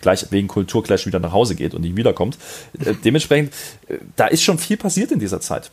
[0.02, 2.38] gleich wegen Kulturclash wieder nach Hause geht und nie wiederkommt.
[2.84, 3.54] Äh, dementsprechend,
[3.88, 5.72] äh, da ist schon viel passiert in dieser Zeit.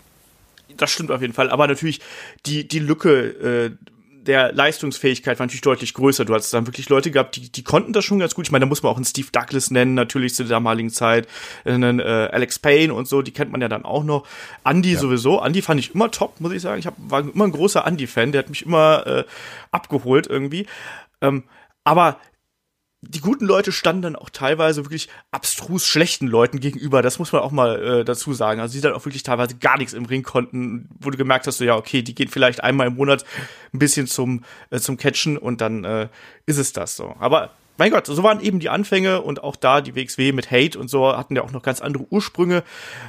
[0.76, 2.00] Das stimmt auf jeden Fall, aber natürlich
[2.46, 3.70] die, die Lücke, äh,
[4.26, 6.24] der Leistungsfähigkeit war natürlich deutlich größer.
[6.24, 8.46] Du hast dann wirklich Leute gehabt, die, die konnten das schon ganz gut.
[8.46, 11.28] Ich meine, da muss man auch einen Steve Douglas nennen, natürlich zu der damaligen Zeit,
[11.64, 14.26] einen äh, Alex Payne und so, die kennt man ja dann auch noch.
[14.64, 14.98] Andy ja.
[14.98, 15.42] sowieso.
[15.42, 16.78] Andy fand ich immer top, muss ich sagen.
[16.78, 19.24] Ich hab, war immer ein großer Andy-Fan, der hat mich immer äh,
[19.70, 20.66] abgeholt irgendwie.
[21.20, 21.44] Ähm,
[21.84, 22.18] aber
[23.08, 27.02] die guten Leute standen dann auch teilweise wirklich abstrus schlechten Leuten gegenüber.
[27.02, 28.60] Das muss man auch mal äh, dazu sagen.
[28.60, 31.58] Also die dann auch wirklich teilweise gar nichts im Ring konnten, wo du gemerkt hast,
[31.58, 33.24] so ja, okay, die gehen vielleicht einmal im Monat
[33.72, 36.08] ein bisschen zum, äh, zum Catchen und dann äh,
[36.46, 37.14] ist es das so.
[37.18, 40.78] Aber mein Gott, so waren eben die Anfänge und auch da die WXW mit Hate
[40.78, 42.64] und so hatten ja auch noch ganz andere Ursprünge.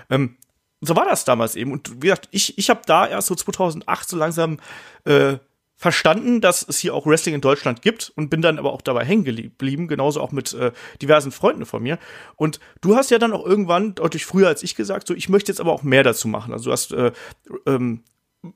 [0.10, 0.38] Ähm,
[0.82, 1.72] so war das damals eben.
[1.72, 4.60] Und wie gesagt, ich, ich habe da erst so 2008 so langsam
[5.06, 5.38] äh,
[5.78, 9.06] verstanden, dass es hier auch Wrestling in Deutschland gibt und bin dann aber auch dabei
[9.06, 12.00] hängen geblieben, genauso auch mit äh, diversen Freunden von mir.
[12.36, 15.52] Und du hast ja dann auch irgendwann, deutlich früher als ich gesagt, so ich möchte
[15.52, 16.52] jetzt aber auch mehr dazu machen.
[16.52, 17.12] Also du hast äh,
[17.68, 18.04] ähm,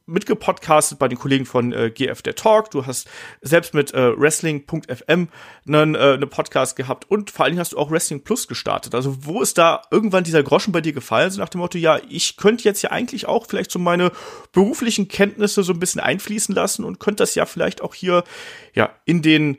[0.06, 2.72] mitgepodcastet bei den Kollegen von äh, GF der Talk.
[2.72, 3.10] Du hast
[3.42, 5.28] selbst mit äh, Wrestling.fm
[5.68, 8.96] einen äh, ne Podcast gehabt und vor allen Dingen hast du auch Wrestling Plus gestartet.
[8.96, 11.32] Also wo ist da irgendwann dieser Groschen bei dir gefallen?
[11.32, 14.12] So nach dem Motto, ja, ich könnte jetzt ja eigentlich auch vielleicht so meine
[14.52, 18.24] beruflichen Kenntnisse so ein bisschen einfließen lassen und könnte das ja vielleicht auch hier
[18.74, 19.58] ja in den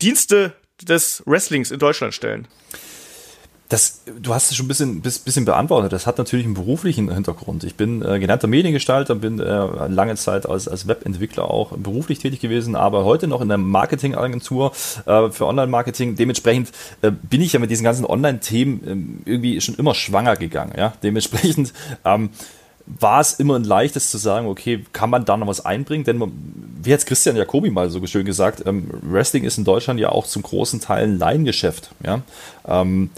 [0.00, 2.48] Dienste des Wrestlings in Deutschland stellen
[3.72, 5.94] das, du hast es schon ein bisschen, bisschen beantwortet.
[5.94, 7.64] Das hat natürlich einen beruflichen Hintergrund.
[7.64, 12.40] Ich bin äh, gelernter Mediengestalter, bin äh, lange Zeit als, als Webentwickler auch beruflich tätig
[12.40, 14.72] gewesen, aber heute noch in der Marketingagentur
[15.06, 16.16] äh, für Online-Marketing.
[16.16, 20.74] Dementsprechend äh, bin ich ja mit diesen ganzen Online-Themen äh, irgendwie schon immer schwanger gegangen.
[20.76, 20.92] Ja?
[21.02, 21.72] Dementsprechend
[22.04, 22.28] ähm,
[22.84, 26.04] war es immer ein leichtes zu sagen, okay, kann man da noch was einbringen?
[26.04, 26.20] Denn
[26.82, 30.26] wie hat Christian Jacobi mal so schön gesagt, ähm, Wrestling ist in Deutschland ja auch
[30.26, 31.90] zum großen Teil ein Laiengeschäft.
[32.04, 32.20] Ja?
[32.66, 33.08] Ähm,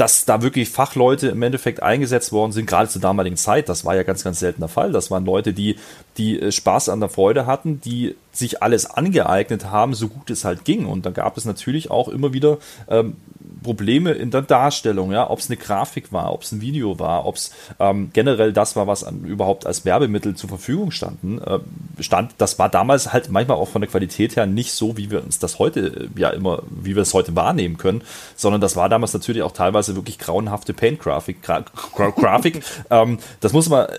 [0.00, 3.94] dass da wirklich Fachleute im Endeffekt eingesetzt worden sind, gerade zur damaligen Zeit, das war
[3.94, 4.92] ja ganz, ganz selten der Fall.
[4.92, 5.76] Das waren Leute, die,
[6.16, 10.46] die äh, Spaß an der Freude hatten, die sich alles angeeignet haben, so gut es
[10.46, 10.86] halt ging.
[10.86, 12.56] Und da gab es natürlich auch immer wieder
[12.88, 13.16] ähm,
[13.62, 17.26] Probleme in der Darstellung, ja, ob es eine Grafik war, ob es ein Video war,
[17.26, 21.58] ob es ähm, generell das war, was an, überhaupt als Werbemittel zur Verfügung standen, äh,
[22.00, 22.34] stand.
[22.38, 25.38] Das war damals halt manchmal auch von der Qualität her nicht so, wie wir uns
[25.38, 28.02] das heute äh, ja immer, wie wir es heute wahrnehmen können,
[28.36, 31.42] sondern das war damals natürlich auch teilweise wirklich grauenhafte Paint-Grafik.
[31.42, 31.64] Gra
[32.10, 33.90] Grafik, ähm, das muss man, äh,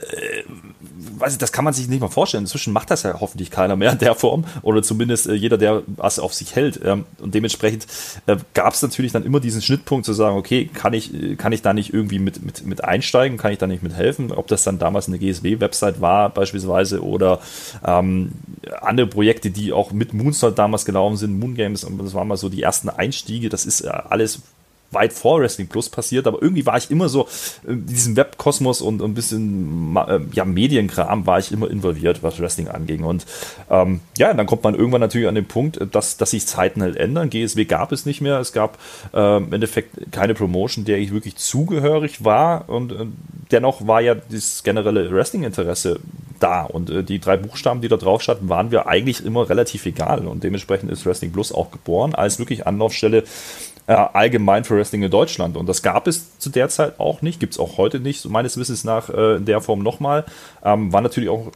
[1.22, 2.44] weiß ich, das kann man sich nicht mal vorstellen.
[2.44, 5.84] Inzwischen macht das ja hoffentlich keiner mehr in der Form oder zumindest äh, jeder, der
[5.88, 6.80] was auf sich hält.
[6.84, 7.88] Ähm, und dementsprechend
[8.26, 11.62] äh, gab es natürlich dann immer diesen Schnittpunkt zu sagen, okay, kann ich, kann ich
[11.62, 14.32] da nicht irgendwie mit, mit, mit einsteigen, kann ich da nicht mit helfen?
[14.32, 17.40] Ob das dann damals eine GSW-Website war beispielsweise oder
[17.86, 18.32] ähm,
[18.82, 22.38] andere Projekte, die auch mit Moonstart damals gelaufen sind, Moon Games, und das waren mal
[22.38, 23.50] so die ersten Einstiege.
[23.50, 24.42] Das ist alles
[24.92, 27.28] weit vor Wrestling Plus passiert, aber irgendwie war ich immer so
[27.66, 32.68] in diesem Webkosmos und ein bisschen äh, ja, Medienkram war ich immer involviert, was Wrestling
[32.68, 33.04] anging.
[33.04, 33.26] Und
[33.70, 36.98] ähm, ja, dann kommt man irgendwann natürlich an den Punkt, dass, dass sich Zeiten halt
[36.98, 37.30] ändern.
[37.30, 38.40] GSW gab es nicht mehr.
[38.40, 38.78] Es gab
[39.14, 42.70] äh, im Endeffekt keine Promotion, der ich wirklich zugehörig war.
[42.70, 43.06] Und äh,
[43.52, 46.00] dennoch war ja das generelle Wrestling-Interesse
[46.40, 46.64] da.
[46.64, 50.28] Und äh, die drei Buchstaben, die da drauf standen, waren wir eigentlich immer relativ egal.
[50.28, 53.24] Und dementsprechend ist Wrestling Plus auch geboren als wirklich Anlaufstelle
[53.88, 55.58] äh, allgemein für Wrestling in Deutschland.
[55.58, 58.58] Und das gab es zu der Zeit auch nicht, gibt es auch heute nicht, meines
[58.58, 60.26] Wissens nach äh, in der Form nochmal.
[60.64, 61.52] Ähm, war natürlich auch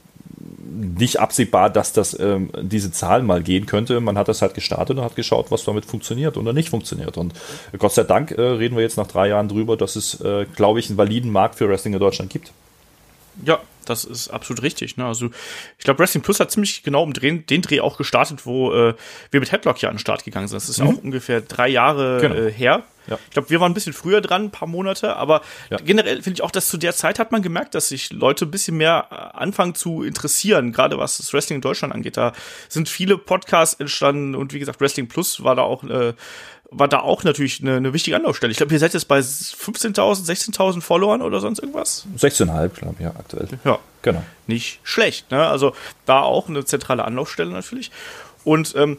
[0.76, 4.00] nicht absehbar, dass das ähm, diese Zahl mal gehen könnte.
[4.02, 7.18] Man hat das halt gestartet und hat geschaut, was damit funktioniert oder nicht funktioniert.
[7.18, 7.34] Und
[7.78, 10.80] Gott sei Dank äh, reden wir jetzt nach drei Jahren drüber, dass es, äh, glaube
[10.80, 12.52] ich, einen validen Markt für Wrestling in Deutschland gibt.
[13.44, 14.98] Ja, das ist absolut richtig.
[14.98, 15.06] Ne?
[15.06, 15.30] Also
[15.78, 18.96] ich glaube, Wrestling Plus hat ziemlich genau um den, den Dreh auch gestartet, wo äh,
[19.32, 20.58] wir mit Headlock ja an den Start gegangen sind.
[20.58, 20.88] Das ist mhm.
[20.88, 22.36] auch ungefähr drei Jahre genau.
[22.36, 22.84] äh, her.
[23.08, 23.20] Ja.
[23.26, 25.78] Ich glaube, wir waren ein bisschen früher dran, ein paar Monate, aber ja.
[25.78, 28.52] generell finde ich auch, dass zu der Zeit hat man gemerkt, dass sich Leute ein
[28.52, 32.18] bisschen mehr äh, anfangen zu interessieren, gerade was das Wrestling in Deutschland angeht.
[32.18, 32.34] Da
[32.68, 36.14] sind viele Podcasts entstanden und wie gesagt, Wrestling Plus war da auch äh,
[36.78, 38.52] war da auch natürlich eine, eine wichtige Anlaufstelle.
[38.52, 42.06] Ich glaube, ihr seid jetzt bei 15.000, 16.000 Followern oder sonst irgendwas?
[42.18, 43.48] 16,5, glaube ich, ja, aktuell.
[43.64, 44.24] Ja, genau.
[44.48, 45.48] Nicht schlecht, ne?
[45.48, 45.74] Also
[46.06, 47.92] da auch eine zentrale Anlaufstelle natürlich.
[48.44, 48.98] Und ähm,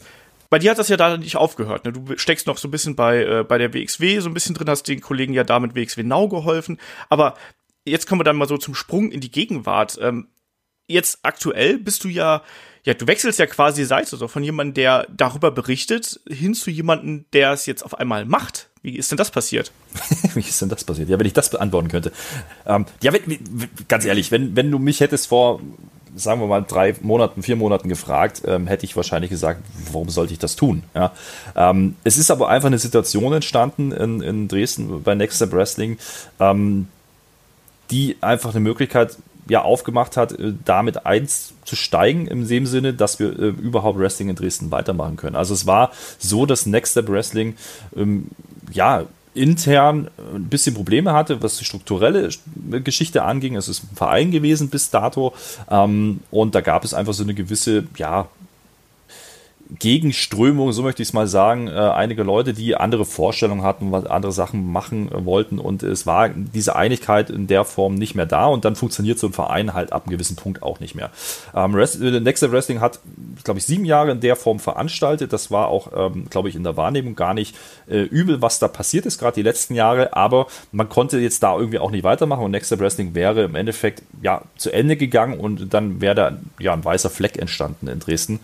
[0.48, 1.84] bei dir hat das ja da nicht aufgehört.
[1.84, 1.92] Ne?
[1.92, 4.70] Du steckst noch so ein bisschen bei, äh, bei der WXW so ein bisschen drin,
[4.70, 6.78] hast den Kollegen ja da mit WXW Now geholfen.
[7.08, 7.34] Aber
[7.84, 9.98] jetzt kommen wir dann mal so zum Sprung in die Gegenwart.
[10.00, 10.28] Ähm,
[10.88, 12.42] jetzt aktuell bist du ja
[12.86, 17.24] ja, du wechselst ja quasi Seite, so von jemandem, der darüber berichtet, hin zu jemandem,
[17.32, 18.68] der es jetzt auf einmal macht.
[18.80, 19.72] Wie ist denn das passiert?
[20.34, 21.08] Wie ist denn das passiert?
[21.08, 22.12] Ja, wenn ich das beantworten könnte.
[22.64, 23.38] Ähm, ja, wenn,
[23.88, 25.60] ganz ehrlich, wenn, wenn du mich hättest vor,
[26.14, 30.32] sagen wir mal, drei Monaten, vier Monaten gefragt, ähm, hätte ich wahrscheinlich gesagt, warum sollte
[30.32, 30.84] ich das tun?
[30.94, 31.12] Ja,
[31.56, 35.98] ähm, es ist aber einfach eine Situation entstanden in, in Dresden bei Next Step Wrestling,
[36.38, 36.86] ähm,
[37.90, 39.16] die einfach eine Möglichkeit
[39.48, 44.36] ja aufgemacht hat, äh, damit einzusteigen im dem Sinne, dass wir äh, überhaupt Wrestling in
[44.36, 45.36] Dresden weitermachen können.
[45.36, 47.56] Also es war so, dass Next Step Wrestling
[47.96, 48.28] ähm,
[48.72, 49.04] ja
[49.34, 52.30] intern ein bisschen Probleme hatte, was die strukturelle
[52.82, 53.54] Geschichte anging.
[53.56, 55.34] Es ist ein Verein gewesen bis dato
[55.70, 58.28] ähm, und da gab es einfach so eine gewisse ja
[59.78, 64.06] Gegenströmung, so möchte ich es mal sagen, äh, einige Leute, die andere Vorstellungen hatten, was
[64.06, 68.26] andere Sachen machen äh, wollten und es war diese Einigkeit in der Form nicht mehr
[68.26, 71.10] da und dann funktioniert so ein Verein halt ab einem gewissen Punkt auch nicht mehr.
[71.54, 73.00] Ähm, äh, Next Step Wrestling hat,
[73.42, 75.32] glaube ich, sieben Jahre in der Form veranstaltet.
[75.32, 77.56] Das war auch, ähm, glaube ich, in der Wahrnehmung gar nicht
[77.88, 81.56] äh, übel, was da passiert ist, gerade die letzten Jahre, aber man konnte jetzt da
[81.56, 85.38] irgendwie auch nicht weitermachen und Next Step Wrestling wäre im Endeffekt ja zu Ende gegangen
[85.38, 88.40] und dann wäre da ja ein weißer Fleck entstanden in Dresden.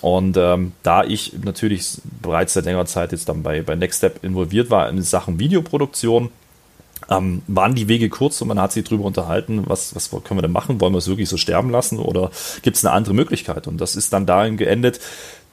[0.00, 4.24] Und ähm, da ich natürlich bereits seit längerer Zeit jetzt dann bei, bei Next Step
[4.24, 6.30] involviert war in Sachen Videoproduktion,
[7.08, 10.42] ähm, waren die Wege kurz und man hat sich darüber unterhalten, was, was können wir
[10.42, 10.80] denn machen?
[10.80, 12.30] Wollen wir es wirklich so sterben lassen oder
[12.62, 13.66] gibt es eine andere Möglichkeit?
[13.66, 15.00] Und das ist dann dahin geendet,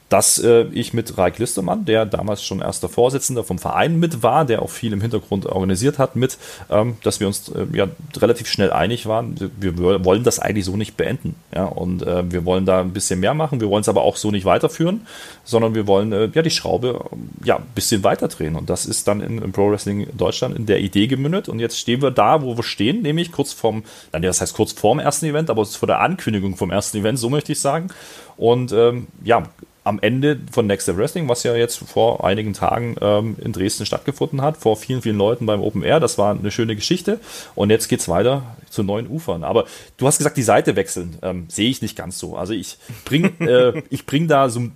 [0.08, 4.44] dass äh, ich mit Raik Listermann, der damals schon erster Vorsitzender vom Verein mit war,
[4.44, 6.38] der auch viel im Hintergrund organisiert hat, mit,
[6.70, 10.76] ähm, dass wir uns äh, ja relativ schnell einig waren, wir, wollen das eigentlich so
[10.76, 11.34] nicht beenden.
[11.54, 14.16] Ja, und äh, wir wollen da ein bisschen mehr machen, wir wollen es aber auch
[14.16, 15.06] so nicht weiterführen,
[15.44, 17.04] sondern wir wollen äh, ja die Schraube
[17.44, 18.56] ja ein bisschen weiter drehen.
[18.56, 21.48] Und das ist dann in, in Pro Wrestling Deutschland in der Idee gemündet.
[21.48, 24.72] Und jetzt stehen wir da, wo wir stehen, nämlich kurz vorm, nein, das heißt kurz
[24.72, 27.88] vorm ersten Event, aber vor der Ankündigung vom ersten Event, so möchte ich sagen.
[28.36, 29.42] Und ähm, ja,
[29.88, 33.86] am Ende von Next Step Wrestling, was ja jetzt vor einigen Tagen ähm, in Dresden
[33.86, 35.98] stattgefunden hat, vor vielen, vielen Leuten beim Open Air.
[35.98, 37.20] Das war eine schöne Geschichte.
[37.54, 39.44] Und jetzt geht's weiter zu neuen Ufern.
[39.44, 39.64] Aber
[39.96, 41.16] du hast gesagt, die Seite wechseln.
[41.22, 42.36] Ähm, sehe ich nicht ganz so.
[42.36, 44.68] Also ich bring, äh, ich bring da so äh,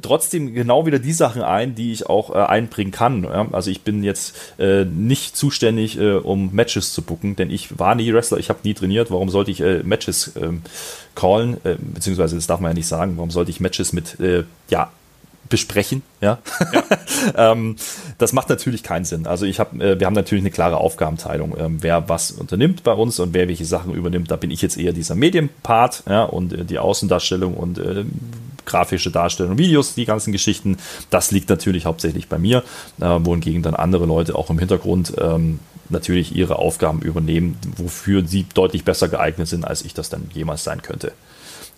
[0.00, 3.24] trotzdem genau wieder die Sachen ein, die ich auch äh, einbringen kann.
[3.24, 3.46] Ja?
[3.52, 7.94] Also ich bin jetzt äh, nicht zuständig, äh, um Matches zu booken, denn ich war
[7.94, 9.10] nie Wrestler, ich habe nie trainiert.
[9.10, 10.62] Warum sollte ich äh, Matches ähm,
[11.14, 11.58] callen?
[11.64, 13.16] Äh, beziehungsweise das darf man ja nicht sagen.
[13.16, 14.16] Warum sollte ich Matches mit
[14.70, 14.90] ja
[15.48, 16.38] besprechen, ja.
[16.72, 16.82] ja.
[17.52, 17.76] ähm,
[18.18, 19.26] das macht natürlich keinen Sinn.
[19.26, 22.92] Also ich habe, äh, wir haben natürlich eine klare Aufgabenteilung, ähm, wer was unternimmt bei
[22.92, 24.30] uns und wer welche Sachen übernimmt.
[24.30, 28.04] Da bin ich jetzt eher dieser Medienpart, ja, und äh, die Außendarstellung und äh,
[28.66, 30.76] grafische Darstellung, Videos, die ganzen Geschichten.
[31.10, 32.62] Das liegt natürlich hauptsächlich bei mir,
[33.00, 38.46] äh, wohingegen dann andere Leute auch im Hintergrund ähm, natürlich ihre Aufgaben übernehmen, wofür sie
[38.54, 41.12] deutlich besser geeignet sind, als ich das dann jemals sein könnte.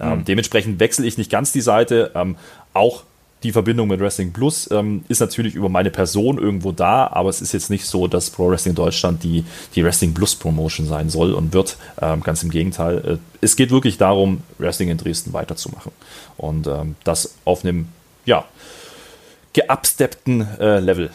[0.00, 0.24] Ähm, mhm.
[0.24, 2.12] Dementsprechend wechsle ich nicht ganz die Seite.
[2.14, 2.36] Ähm,
[2.72, 3.04] auch
[3.42, 7.40] die Verbindung mit Wrestling Plus ähm, ist natürlich über meine Person irgendwo da, aber es
[7.40, 11.32] ist jetzt nicht so, dass Pro Wrestling Deutschland die, die Wrestling Plus Promotion sein soll
[11.32, 11.76] und wird.
[12.00, 12.98] Ähm, ganz im Gegenteil.
[12.98, 15.92] Äh, es geht wirklich darum, Wrestling in Dresden weiterzumachen.
[16.36, 17.88] Und ähm, das auf einem,
[18.24, 18.44] ja,
[19.52, 21.10] geupsteppten äh, Level.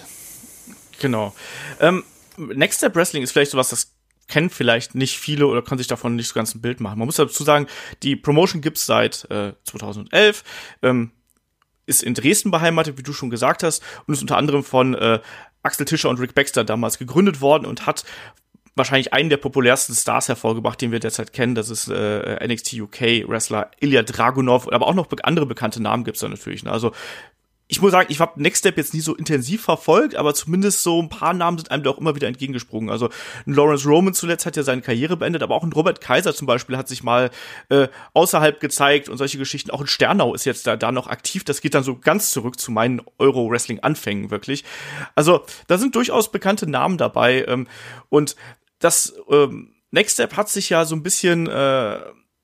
[0.99, 1.33] Genau.
[1.79, 2.03] Ähm,
[2.37, 3.91] Next Step Wrestling ist vielleicht sowas, das
[4.27, 6.97] kennen vielleicht nicht viele oder können sich davon nicht so ganz ein Bild machen.
[6.97, 7.67] Man muss dazu sagen,
[8.01, 10.43] die Promotion gibt's seit äh, 2011.
[10.81, 11.11] Ähm,
[11.85, 15.19] ist in Dresden beheimatet, wie du schon gesagt hast, und ist unter anderem von äh,
[15.63, 18.03] Axel Tischer und Rick Baxter damals gegründet worden und hat
[18.75, 21.55] wahrscheinlich einen der populärsten Stars hervorgebracht, den wir derzeit kennen.
[21.55, 26.21] Das ist äh, NXT UK Wrestler Ilya Dragunov, aber auch noch andere bekannte Namen gibt's
[26.21, 26.63] da natürlich.
[26.63, 26.71] Ne?
[26.71, 26.91] Also
[27.73, 31.01] ich muss sagen, ich habe Next Step jetzt nie so intensiv verfolgt, aber zumindest so
[31.01, 32.91] ein paar Namen sind einem da auch immer wieder entgegengesprungen.
[32.91, 33.09] Also
[33.47, 36.45] ein Lawrence Roman zuletzt hat ja seine Karriere beendet, aber auch ein Robert Kaiser zum
[36.45, 37.31] Beispiel hat sich mal
[37.69, 39.71] äh, außerhalb gezeigt und solche Geschichten.
[39.71, 41.43] Auch ein Sternau ist jetzt da, da noch aktiv.
[41.45, 44.63] Das geht dann so ganz zurück zu meinen Euro-Wrestling-Anfängen wirklich.
[45.15, 47.65] Also da sind durchaus bekannte Namen dabei ähm,
[48.09, 48.35] und
[48.77, 51.99] das ähm, Next Step hat sich ja so ein bisschen äh,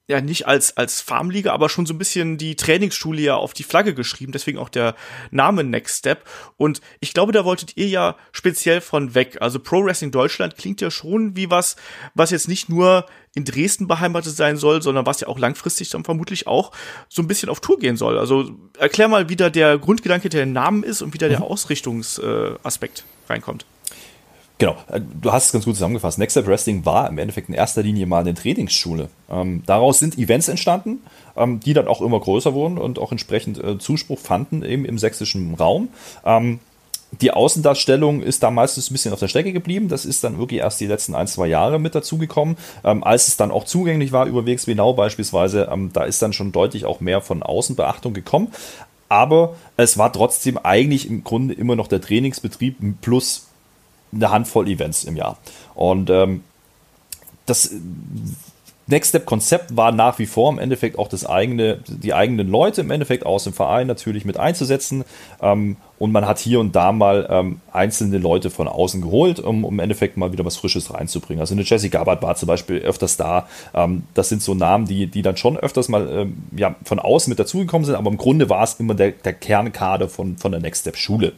[0.09, 3.63] ja nicht als als Farmliga, aber schon so ein bisschen die Trainingsschule ja auf die
[3.63, 4.95] Flagge geschrieben, deswegen auch der
[5.31, 6.25] Name Next Step
[6.57, 9.37] und ich glaube, da wolltet ihr ja speziell von weg.
[9.39, 11.75] Also Pro Wrestling Deutschland klingt ja schon wie was,
[12.15, 16.03] was jetzt nicht nur in Dresden beheimatet sein soll, sondern was ja auch langfristig dann
[16.03, 16.71] vermutlich auch
[17.07, 18.17] so ein bisschen auf Tour gehen soll.
[18.17, 21.45] Also erklär mal, wie da der Grundgedanke der Namen ist und wie da der mhm.
[21.45, 23.65] Ausrichtungsaspekt äh, reinkommt.
[24.59, 26.19] Genau, äh, du hast es ganz gut zusammengefasst.
[26.19, 29.09] Next Step Wrestling war im Endeffekt in erster Linie mal eine Trainingsschule.
[29.31, 30.99] Ähm, daraus sind Events entstanden,
[31.35, 34.99] ähm, die dann auch immer größer wurden und auch entsprechend äh, Zuspruch fanden eben im
[34.99, 35.87] sächsischen Raum.
[36.25, 36.59] Ähm,
[37.21, 39.87] die Außendarstellung ist da meistens ein bisschen auf der Strecke geblieben.
[39.87, 42.57] Das ist dann wirklich erst die letzten ein, zwei Jahre mit dazugekommen.
[42.83, 46.51] Ähm, als es dann auch zugänglich war über WXW beispielsweise, ähm, da ist dann schon
[46.51, 48.49] deutlich auch mehr von Außenbeachtung gekommen.
[49.07, 53.48] Aber es war trotzdem eigentlich im Grunde immer noch der Trainingsbetrieb plus
[54.13, 55.37] eine Handvoll Events im Jahr.
[55.75, 56.43] Und ähm,
[57.45, 57.71] das
[58.89, 62.81] Next Step Konzept war nach wie vor im Endeffekt auch das eigene, die eigenen Leute
[62.81, 65.05] im Endeffekt aus dem Verein natürlich mit einzusetzen.
[65.41, 69.63] Ähm, und man hat hier und da mal ähm, einzelne Leute von außen geholt, um,
[69.63, 71.39] um im Endeffekt mal wieder was Frisches reinzubringen.
[71.39, 73.47] Also eine Jessie Gabbard war zum Beispiel öfters da.
[73.75, 77.29] Ähm, das sind so Namen, die, die dann schon öfters mal ähm, ja, von außen
[77.29, 80.61] mit dazugekommen sind, aber im Grunde war es immer der, der Kernkader von, von der
[80.61, 81.33] Next Step Schule.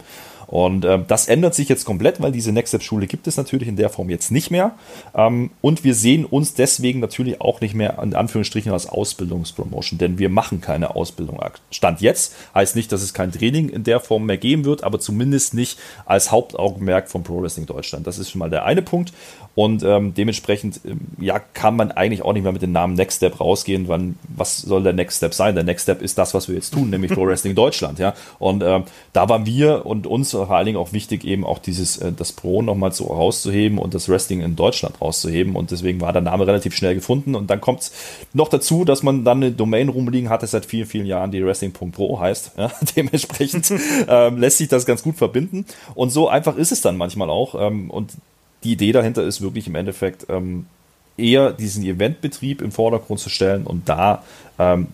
[0.52, 3.70] Und äh, das ändert sich jetzt komplett, weil diese Next Step Schule gibt es natürlich
[3.70, 4.74] in der Form jetzt nicht mehr.
[5.16, 10.20] Ähm, und wir sehen uns deswegen natürlich auch nicht mehr in Anführungsstrichen als Ausbildungspromotion, denn
[10.20, 11.40] wir machen keine Ausbildung.
[11.72, 15.00] Stand jetzt heißt nicht, dass es kein Training in der Form mehr geben wird, aber
[15.00, 18.06] zumindest nicht als Hauptaugenmerk von Pro Wrestling Deutschland.
[18.06, 19.14] Das ist schon mal der eine Punkt.
[19.54, 23.18] Und ähm, dementsprechend ähm, ja, kann man eigentlich auch nicht mehr mit dem Namen Next
[23.18, 25.56] Step rausgehen, wann, was soll der Next Step sein?
[25.56, 28.00] Der Next Step ist das, was wir jetzt tun, nämlich Pro Wrestling Deutschland.
[28.00, 28.14] Ja?
[28.40, 31.97] Und ähm, da waren wir und uns vor allen Dingen auch wichtig, eben auch dieses,
[31.97, 35.56] äh, das Pro nochmal so rauszuheben und das Wrestling in Deutschland rauszuheben.
[35.56, 37.36] Und deswegen war der Name relativ schnell gefunden.
[37.36, 37.91] Und dann kommt es
[38.34, 42.19] noch dazu, dass man dann eine Domain rumliegen hatte seit vielen, vielen Jahren, die Wrestling.pro
[42.19, 42.51] heißt.
[42.58, 42.71] Ja?
[42.95, 43.71] Dementsprechend
[44.08, 45.65] ähm, lässt sich das ganz gut verbinden.
[45.95, 47.56] Und so einfach ist es dann manchmal auch.
[47.60, 48.13] Ähm, und
[48.63, 50.65] die Idee dahinter ist wirklich im Endeffekt ähm,
[51.17, 54.23] eher diesen Eventbetrieb im Vordergrund zu stellen und da
[54.60, 54.88] ähm,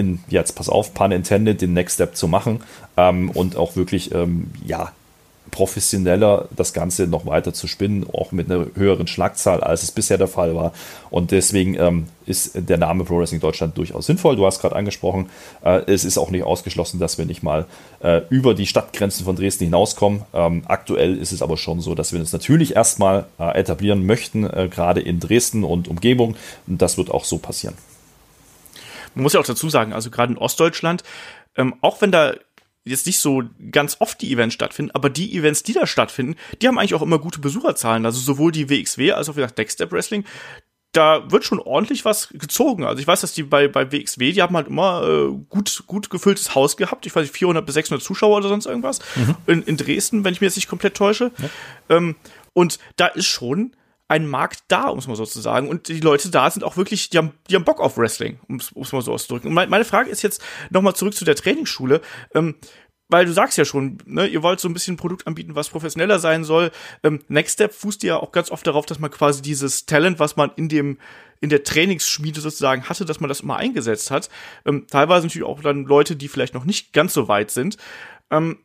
[0.00, 2.62] in, jetzt pass auf, pun intended, den Next Step zu machen
[2.96, 4.92] ähm, und auch wirklich, ähm, ja,
[5.50, 10.18] professioneller das Ganze noch weiter zu spinnen, auch mit einer höheren Schlagzahl, als es bisher
[10.18, 10.72] der Fall war.
[11.10, 14.36] Und deswegen ähm, ist der Name Pro Wrestling Deutschland durchaus sinnvoll.
[14.36, 15.28] Du hast gerade angesprochen,
[15.64, 17.66] äh, es ist auch nicht ausgeschlossen, dass wir nicht mal
[18.02, 20.22] äh, über die Stadtgrenzen von Dresden hinauskommen.
[20.32, 24.44] Ähm, aktuell ist es aber schon so, dass wir uns natürlich erstmal äh, etablieren möchten,
[24.44, 26.36] äh, gerade in Dresden und Umgebung.
[26.66, 27.74] Und das wird auch so passieren.
[29.14, 31.02] Man muss ja auch dazu sagen, also gerade in Ostdeutschland
[31.56, 32.34] ähm, auch wenn da
[32.84, 36.66] jetzt nicht so ganz oft die Events stattfinden, aber die Events, die da stattfinden, die
[36.66, 38.06] haben eigentlich auch immer gute Besucherzahlen.
[38.06, 40.24] Also sowohl die WXW als auch wie gesagt Next Step Wrestling,
[40.92, 42.84] da wird schon ordentlich was gezogen.
[42.84, 46.10] Also ich weiß, dass die bei, bei WXW, die haben halt immer äh, gut, gut
[46.10, 47.06] gefülltes Haus gehabt.
[47.06, 48.98] Ich weiß nicht, 400 bis 600 Zuschauer oder sonst irgendwas.
[49.14, 49.36] Mhm.
[49.46, 51.30] In, in Dresden, wenn ich mir jetzt nicht komplett täusche.
[51.38, 51.96] Ja.
[51.96, 52.16] Ähm,
[52.54, 53.76] und da ist schon
[54.10, 55.68] ein Markt da, um es mal so zu sagen.
[55.68, 58.56] Und die Leute da sind auch wirklich, die haben, die haben Bock auf Wrestling, um
[58.56, 59.48] es mal so auszudrücken.
[59.48, 62.00] Und meine Frage ist jetzt nochmal zurück zu der Trainingsschule.
[62.34, 62.56] Ähm,
[63.08, 65.68] weil du sagst ja schon, ne, ihr wollt so ein bisschen ein Produkt anbieten, was
[65.68, 66.70] professioneller sein soll.
[67.02, 70.36] Ähm, Next Step fußt ja auch ganz oft darauf, dass man quasi dieses Talent, was
[70.36, 70.98] man in dem
[71.40, 74.28] in der Trainingsschmiede sozusagen hatte, dass man das immer eingesetzt hat.
[74.66, 77.78] Ähm, teilweise natürlich auch dann Leute, die vielleicht noch nicht ganz so weit sind.
[78.30, 78.58] Ähm,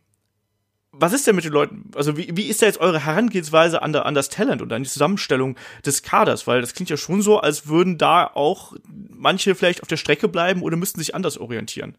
[1.00, 1.92] was ist denn mit den Leuten?
[1.96, 4.84] Also wie, wie ist da jetzt eure Herangehensweise an, der, an das Talent und an
[4.84, 5.56] die Zusammenstellung
[5.86, 6.48] des Kaders?
[6.48, 8.74] Weil das klingt ja schon so, als würden da auch
[9.10, 11.96] manche vielleicht auf der Strecke bleiben oder müssten sich anders orientieren.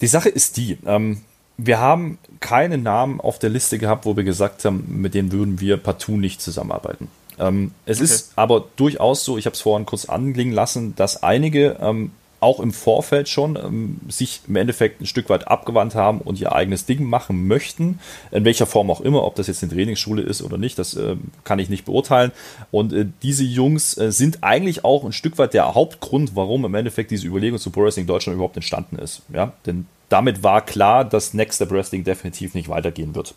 [0.00, 1.22] Die Sache ist die, ähm,
[1.56, 5.60] wir haben keine Namen auf der Liste gehabt, wo wir gesagt haben, mit denen würden
[5.60, 7.08] wir partout nicht zusammenarbeiten.
[7.38, 8.04] Ähm, es okay.
[8.04, 12.60] ist aber durchaus so, ich habe es vorhin kurz anklingen lassen, dass einige ähm, auch
[12.60, 16.86] im Vorfeld schon ähm, sich im Endeffekt ein Stück weit abgewandt haben und ihr eigenes
[16.86, 17.98] Ding machen möchten,
[18.30, 21.16] in welcher Form auch immer, ob das jetzt eine Trainingsschule ist oder nicht, das äh,
[21.44, 22.32] kann ich nicht beurteilen.
[22.70, 26.74] Und äh, diese Jungs äh, sind eigentlich auch ein Stück weit der Hauptgrund, warum im
[26.74, 29.22] Endeffekt diese Überlegung zu Pro Wrestling Deutschland überhaupt entstanden ist.
[29.32, 33.34] Ja, denn damit war klar, dass Next Step Wrestling definitiv nicht weitergehen wird.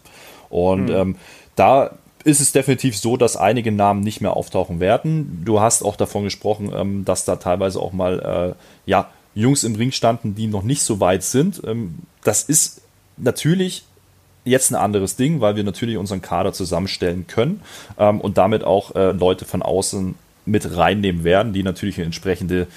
[0.49, 0.95] Und mhm.
[0.95, 1.15] ähm,
[1.55, 1.91] da
[2.23, 5.41] ist es definitiv so, dass einige Namen nicht mehr auftauchen werden.
[5.45, 9.75] Du hast auch davon gesprochen, ähm, dass da teilweise auch mal äh, ja, Jungs im
[9.75, 11.61] Ring standen, die noch nicht so weit sind.
[11.65, 12.81] Ähm, das ist
[13.17, 13.83] natürlich
[14.45, 17.61] jetzt ein anderes Ding, weil wir natürlich unseren Kader zusammenstellen können
[17.97, 22.67] ähm, und damit auch äh, Leute von außen mit reinnehmen werden, die natürlich eine entsprechende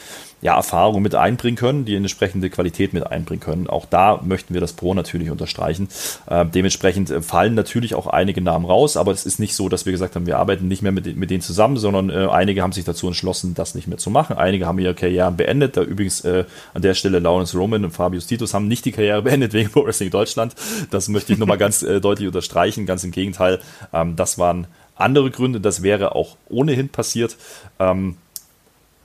[0.42, 3.68] ja, Erfahrung mit einbringen können, die entsprechende Qualität mit einbringen können.
[3.68, 5.88] Auch da möchten wir das Pro natürlich unterstreichen.
[6.28, 9.86] Äh, dementsprechend äh, fallen natürlich auch einige Namen raus, aber es ist nicht so, dass
[9.86, 12.72] wir gesagt haben, wir arbeiten nicht mehr mit, mit denen zusammen, sondern äh, einige haben
[12.72, 14.36] sich dazu entschlossen, das nicht mehr zu machen.
[14.36, 15.76] Einige haben ihre Karriere beendet.
[15.76, 16.44] Da übrigens äh,
[16.74, 19.86] an der Stelle Lawrence Roman und Fabius Titus haben nicht die Karriere beendet wegen Pro
[19.86, 20.54] Wrestling Deutschland.
[20.90, 22.84] Das möchte ich nochmal ganz äh, deutlich unterstreichen.
[22.84, 23.60] Ganz im Gegenteil,
[23.92, 25.60] ähm, das waren andere Gründe.
[25.60, 27.36] Das wäre auch ohnehin passiert.
[27.78, 28.16] Ähm,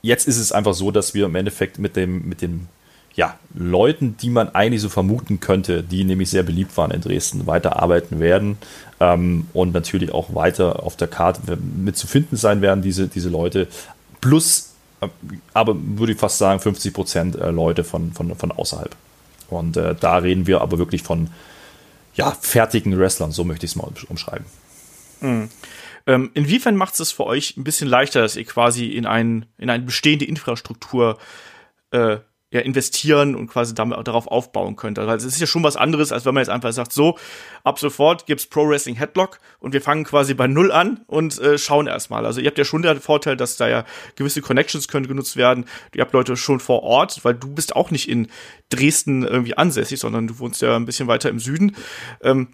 [0.02, 2.68] jetzt ist es einfach so, dass wir im Endeffekt mit dem, mit den
[3.14, 7.46] ja, Leuten, die man eigentlich so vermuten könnte, die nämlich sehr beliebt waren in Dresden,
[7.46, 8.56] weiterarbeiten werden
[9.00, 13.28] ähm, und natürlich auch weiter auf der Karte mit zu finden sein werden, diese, diese
[13.28, 13.68] Leute.
[14.20, 15.08] Plus, äh,
[15.52, 18.96] aber würde ich fast sagen, 50 Prozent äh, Leute von, von, von außerhalb.
[19.50, 21.28] Und äh, da reden wir aber wirklich von
[22.14, 24.46] ja, fertigen Wrestlern, so möchte ich es mal umschreiben.
[25.20, 25.50] Mhm.
[26.06, 29.70] Ähm, inwiefern macht es für euch ein bisschen leichter, dass ihr quasi in, ein, in
[29.70, 31.18] eine bestehende Infrastruktur
[31.90, 32.18] äh,
[32.52, 34.98] ja, investieren und quasi damit darauf aufbauen könnt.
[34.98, 37.18] Also es ist ja schon was anderes, als wenn man jetzt einfach sagt, so,
[37.64, 41.56] ab sofort gibt's Pro Wrestling Headlock und wir fangen quasi bei Null an und äh,
[41.56, 42.26] schauen erstmal.
[42.26, 43.86] Also ihr habt ja schon den Vorteil, dass da ja
[44.16, 45.64] gewisse Connections können genutzt werden.
[45.94, 48.28] Ihr habt Leute schon vor Ort, weil du bist auch nicht in
[48.68, 51.74] Dresden irgendwie ansässig, sondern du wohnst ja ein bisschen weiter im Süden.
[52.20, 52.48] Ähm,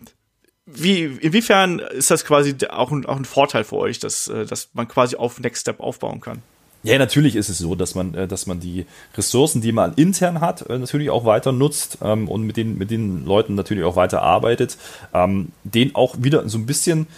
[0.75, 4.69] wie, inwiefern ist das quasi auch ein, auch ein Vorteil für euch, dass, äh, dass
[4.75, 6.43] man quasi auf Next Step aufbauen kann?
[6.85, 10.41] Ja, natürlich ist es so, dass man, äh, dass man die Ressourcen, die man intern
[10.41, 13.97] hat, äh, natürlich auch weiter nutzt ähm, und mit den, mit den Leuten natürlich auch
[13.97, 14.79] weiter arbeitet,
[15.13, 17.09] ähm, den auch wieder so ein bisschen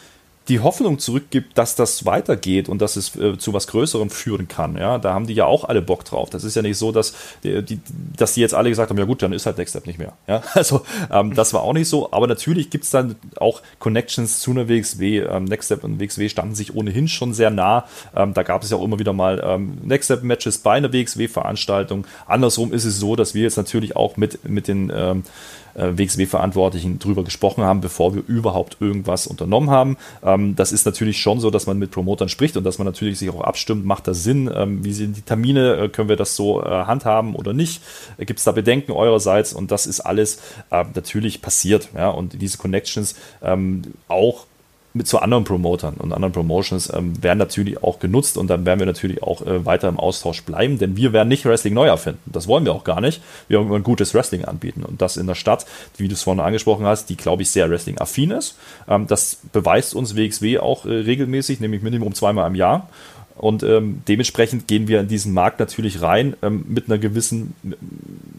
[0.50, 4.76] die Hoffnung zurückgibt, dass das weitergeht und dass es äh, zu was Größerem führen kann.
[4.76, 6.28] Ja, da haben die ja auch alle Bock drauf.
[6.28, 7.80] Das ist ja nicht so, dass die, die,
[8.16, 10.12] dass die jetzt alle gesagt haben, ja gut, dann ist halt Next Step nicht mehr.
[10.26, 10.82] Ja, also
[11.12, 12.12] ähm, das war auch nicht so.
[12.12, 15.20] Aber natürlich gibt es dann auch Connections zu einer WXW.
[15.20, 17.84] Ähm, Next Step und WXW standen sich ohnehin schon sehr nah.
[18.16, 20.92] Ähm, da gab es ja auch immer wieder mal ähm, Next Step Matches bei einer
[20.92, 22.06] WXW-Veranstaltung.
[22.26, 25.22] Andersrum ist es so, dass wir jetzt natürlich auch mit mit den ähm,
[25.69, 29.96] äh, WXW-Verantwortlichen drüber gesprochen haben, bevor wir überhaupt irgendwas unternommen haben.
[30.22, 33.18] Ähm, das ist natürlich schon so, dass man mit Promotern spricht und dass man natürlich
[33.18, 36.36] sich auch abstimmt, macht das Sinn, ähm, wie sind die Termine, äh, können wir das
[36.36, 37.82] so äh, handhaben oder nicht,
[38.18, 41.88] gibt es da Bedenken eurerseits und das ist alles äh, natürlich passiert.
[41.94, 42.08] Ja?
[42.10, 44.46] Und diese Connections ähm, auch
[44.92, 48.80] mit zu anderen Promotern und anderen Promotions ähm, werden natürlich auch genutzt und dann werden
[48.80, 52.20] wir natürlich auch äh, weiter im Austausch bleiben, denn wir werden nicht Wrestling neu erfinden.
[52.26, 53.22] Das wollen wir auch gar nicht.
[53.48, 56.40] Wir wollen ein gutes Wrestling anbieten und das in der Stadt, wie du es vorhin
[56.40, 58.56] angesprochen hast, die glaube ich sehr Wrestling-affin ist.
[58.88, 62.88] Ähm, das beweist uns WXW auch äh, regelmäßig, nämlich Minimum zweimal im Jahr.
[63.36, 67.54] Und ähm, dementsprechend gehen wir in diesen Markt natürlich rein ähm, mit einer gewissen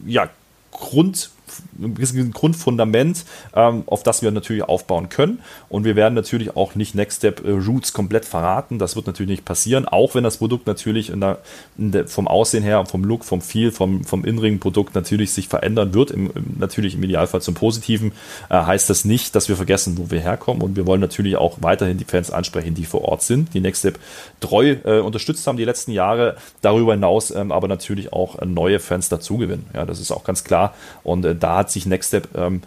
[0.05, 0.29] ja,
[0.71, 1.31] Grund
[1.79, 3.25] ein Grundfundament,
[3.55, 5.39] ähm, auf das wir natürlich aufbauen können.
[5.69, 8.79] Und wir werden natürlich auch nicht Next Step äh, Roots komplett verraten.
[8.79, 11.39] Das wird natürlich nicht passieren, auch wenn das Produkt natürlich in der,
[11.77, 15.47] in der, vom Aussehen her, vom Look, vom Feel, vom, vom inneren Produkt natürlich sich
[15.47, 16.11] verändern wird.
[16.11, 18.11] Im, im, natürlich im Idealfall zum Positiven.
[18.49, 20.61] Äh, heißt das nicht, dass wir vergessen, wo wir herkommen.
[20.61, 23.79] Und wir wollen natürlich auch weiterhin die Fans ansprechen, die vor Ort sind, die Next
[23.79, 23.99] Step
[24.39, 26.35] treu äh, unterstützt haben die letzten Jahre.
[26.61, 29.65] Darüber hinaus ähm, aber natürlich auch äh, neue Fans dazugewinnen.
[29.73, 30.73] Ja, das ist auch ganz klar.
[31.03, 32.61] Und äh, da hat sich Next Step ähm,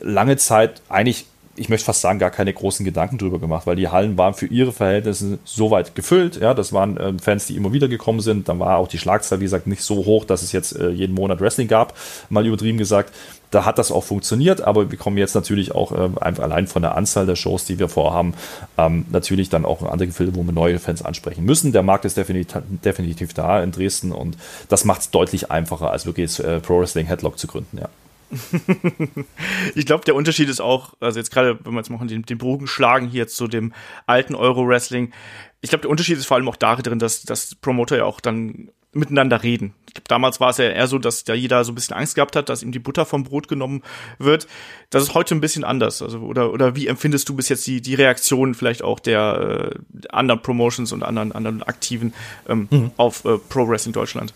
[0.00, 1.26] lange Zeit eigentlich
[1.60, 4.46] ich möchte fast sagen, gar keine großen Gedanken drüber gemacht, weil die Hallen waren für
[4.46, 6.40] ihre Verhältnisse so weit gefüllt.
[6.40, 8.48] Ja, das waren äh, Fans, die immer wieder gekommen sind.
[8.48, 11.14] Dann war auch die Schlagzahl, wie gesagt, nicht so hoch, dass es jetzt äh, jeden
[11.14, 11.94] Monat Wrestling gab,
[12.30, 13.12] mal übertrieben gesagt.
[13.50, 16.96] Da hat das auch funktioniert, aber wir kommen jetzt natürlich auch äh, allein von der
[16.96, 18.32] Anzahl der Shows, die wir vorhaben,
[18.78, 21.72] ähm, natürlich dann auch in andere Gefilde, wo wir neue Fans ansprechen müssen.
[21.72, 24.38] Der Markt ist definitiv, definitiv da in Dresden und
[24.68, 27.88] das macht es deutlich einfacher, als wirklich äh, Pro Wrestling Headlock zu gründen, ja.
[29.74, 32.38] ich glaube, der Unterschied ist auch, also jetzt gerade, wenn wir jetzt mal den, den
[32.38, 33.72] Bogen schlagen hier zu dem
[34.06, 35.12] alten Euro-Wrestling,
[35.60, 38.70] ich glaube, der Unterschied ist vor allem auch darin, dass, dass Promoter ja auch dann
[38.92, 39.74] miteinander reden.
[39.86, 42.16] Ich glaub, damals war es ja eher so, dass da jeder so ein bisschen Angst
[42.16, 43.82] gehabt hat, dass ihm die Butter vom Brot genommen
[44.18, 44.48] wird.
[44.90, 46.02] Das ist heute ein bisschen anders.
[46.02, 50.08] Also, oder, oder wie empfindest du bis jetzt die, die Reaktion vielleicht auch der äh,
[50.08, 52.14] anderen Promotions und anderen, anderen Aktiven
[52.48, 52.90] ähm, mhm.
[52.96, 54.34] auf äh, Pro Wrestling Deutschland?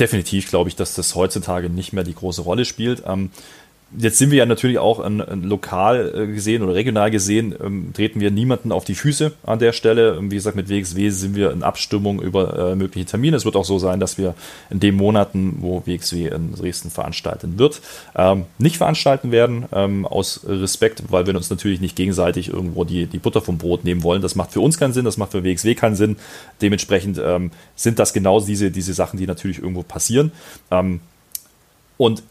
[0.00, 3.02] Definitiv glaube ich, dass das heutzutage nicht mehr die große Rolle spielt.
[3.06, 3.30] Ähm,
[3.96, 7.94] Jetzt sind wir ja natürlich auch an, an lokal äh, gesehen oder regional gesehen, ähm,
[7.94, 10.16] treten wir niemanden auf die Füße an der Stelle.
[10.18, 13.38] Ähm, wie gesagt, mit WXW sind wir in Abstimmung über äh, mögliche Termine.
[13.38, 14.34] Es wird auch so sein, dass wir
[14.68, 17.80] in den Monaten, wo WXW in Dresden veranstalten wird,
[18.14, 23.06] ähm, nicht veranstalten werden, ähm, aus Respekt, weil wir uns natürlich nicht gegenseitig irgendwo die,
[23.06, 24.20] die Butter vom Brot nehmen wollen.
[24.20, 26.16] Das macht für uns keinen Sinn, das macht für WXW keinen Sinn.
[26.60, 30.30] Dementsprechend ähm, sind das genau diese, diese Sachen, die natürlich irgendwo passieren.
[30.70, 31.00] Ähm,
[31.96, 32.22] und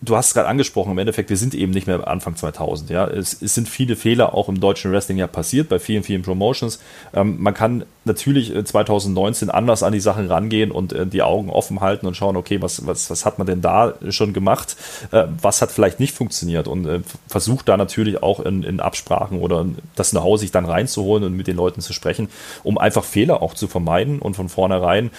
[0.00, 2.90] du hast es gerade angesprochen, im Endeffekt, wir sind eben nicht mehr Anfang 2000.
[2.90, 6.22] Ja, es, es, sind viele Fehler auch im deutschen Wrestling ja passiert, bei vielen, vielen
[6.22, 6.80] Promotions.
[7.12, 11.50] Ähm, man kann natürlich 2019 äh, anders an die Sachen rangehen und äh, die Augen
[11.50, 14.76] offen halten und schauen, okay, was, was, was hat man denn da schon gemacht?
[15.10, 16.68] Äh, was hat vielleicht nicht funktioniert?
[16.68, 21.24] Und äh, versucht da natürlich auch in, in Absprachen oder das Know-how sich dann reinzuholen
[21.24, 22.28] und mit den Leuten zu sprechen,
[22.62, 25.10] um einfach Fehler auch zu vermeiden und von vornherein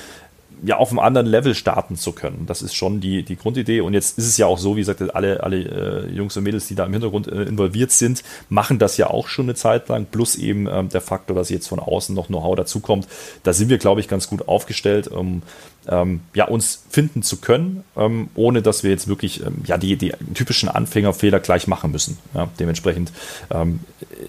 [0.64, 2.45] ja auf einem anderen Level starten zu können.
[2.45, 3.82] Das ist schon die, die Grundidee.
[3.82, 6.68] Und jetzt ist es ja auch so, wie gesagt, alle, alle äh, Jungs und Mädels,
[6.68, 10.05] die da im Hintergrund äh, involviert sind, machen das ja auch schon eine Zeit lang,
[10.05, 13.07] plus eben ähm, der Faktor, dass jetzt von außen noch Know-how dazukommt.
[13.43, 15.41] Da sind wir, glaube ich, ganz gut aufgestellt, um
[15.88, 19.97] ähm, ja, uns finden zu können, ähm, ohne dass wir jetzt wirklich ähm, ja, die,
[19.97, 22.18] die typischen Anfängerfehler gleich machen müssen.
[22.34, 23.12] Ja, dementsprechend
[23.49, 23.80] ähm,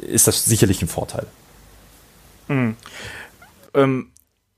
[0.07, 1.27] ist das sicherlich ein Vorteil.
[2.49, 2.77] Mhm.
[3.75, 4.07] Ähm,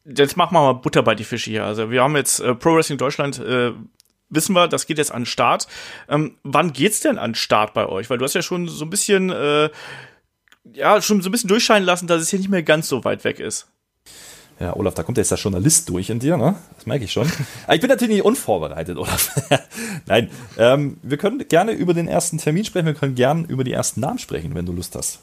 [0.05, 1.64] jetzt machen wir mal Butter bei die Fische hier.
[1.64, 3.72] Also wir haben jetzt äh, Pro Wrestling Deutschland, äh,
[4.28, 5.68] wissen wir, das geht jetzt an den Start.
[6.09, 8.11] Ähm, wann geht's denn an den Start bei euch?
[8.11, 9.70] Weil du hast ja schon so ein bisschen, äh,
[10.72, 13.24] ja, schon so ein bisschen durchscheinen lassen, dass es hier nicht mehr ganz so weit
[13.24, 13.68] weg ist.
[14.61, 16.55] Ja, Olaf, da kommt jetzt der Journalist durch in dir, ne?
[16.76, 17.30] Das merke ich schon.
[17.72, 19.30] ich bin natürlich nicht unvorbereitet, Olaf.
[20.07, 23.72] Nein, ähm, wir können gerne über den ersten Termin sprechen, wir können gerne über die
[23.72, 25.20] ersten Namen sprechen, wenn du Lust hast.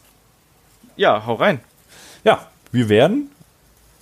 [0.97, 1.61] Ja, hau rein.
[2.25, 3.31] Ja, wir werden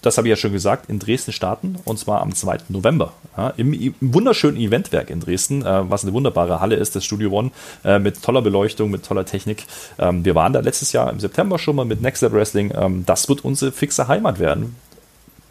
[0.08, 2.60] das habe ich ja schon gesagt, in Dresden starten und zwar am 2.
[2.70, 3.14] November.
[3.36, 7.32] Ja, im, im, wunderschönen Eventwerk in Dresden, äh, was eine wunderbare Halle ist, das Studio
[7.32, 7.52] One,
[7.84, 9.66] äh, mit toller Beleuchtung, mit toller Technik.
[10.00, 12.74] Ähm, wir waren da letztes Jahr im September schon mal mit Next Step Wrestling.
[12.76, 14.76] Ähm, das wird unsere fixe Heimat werden.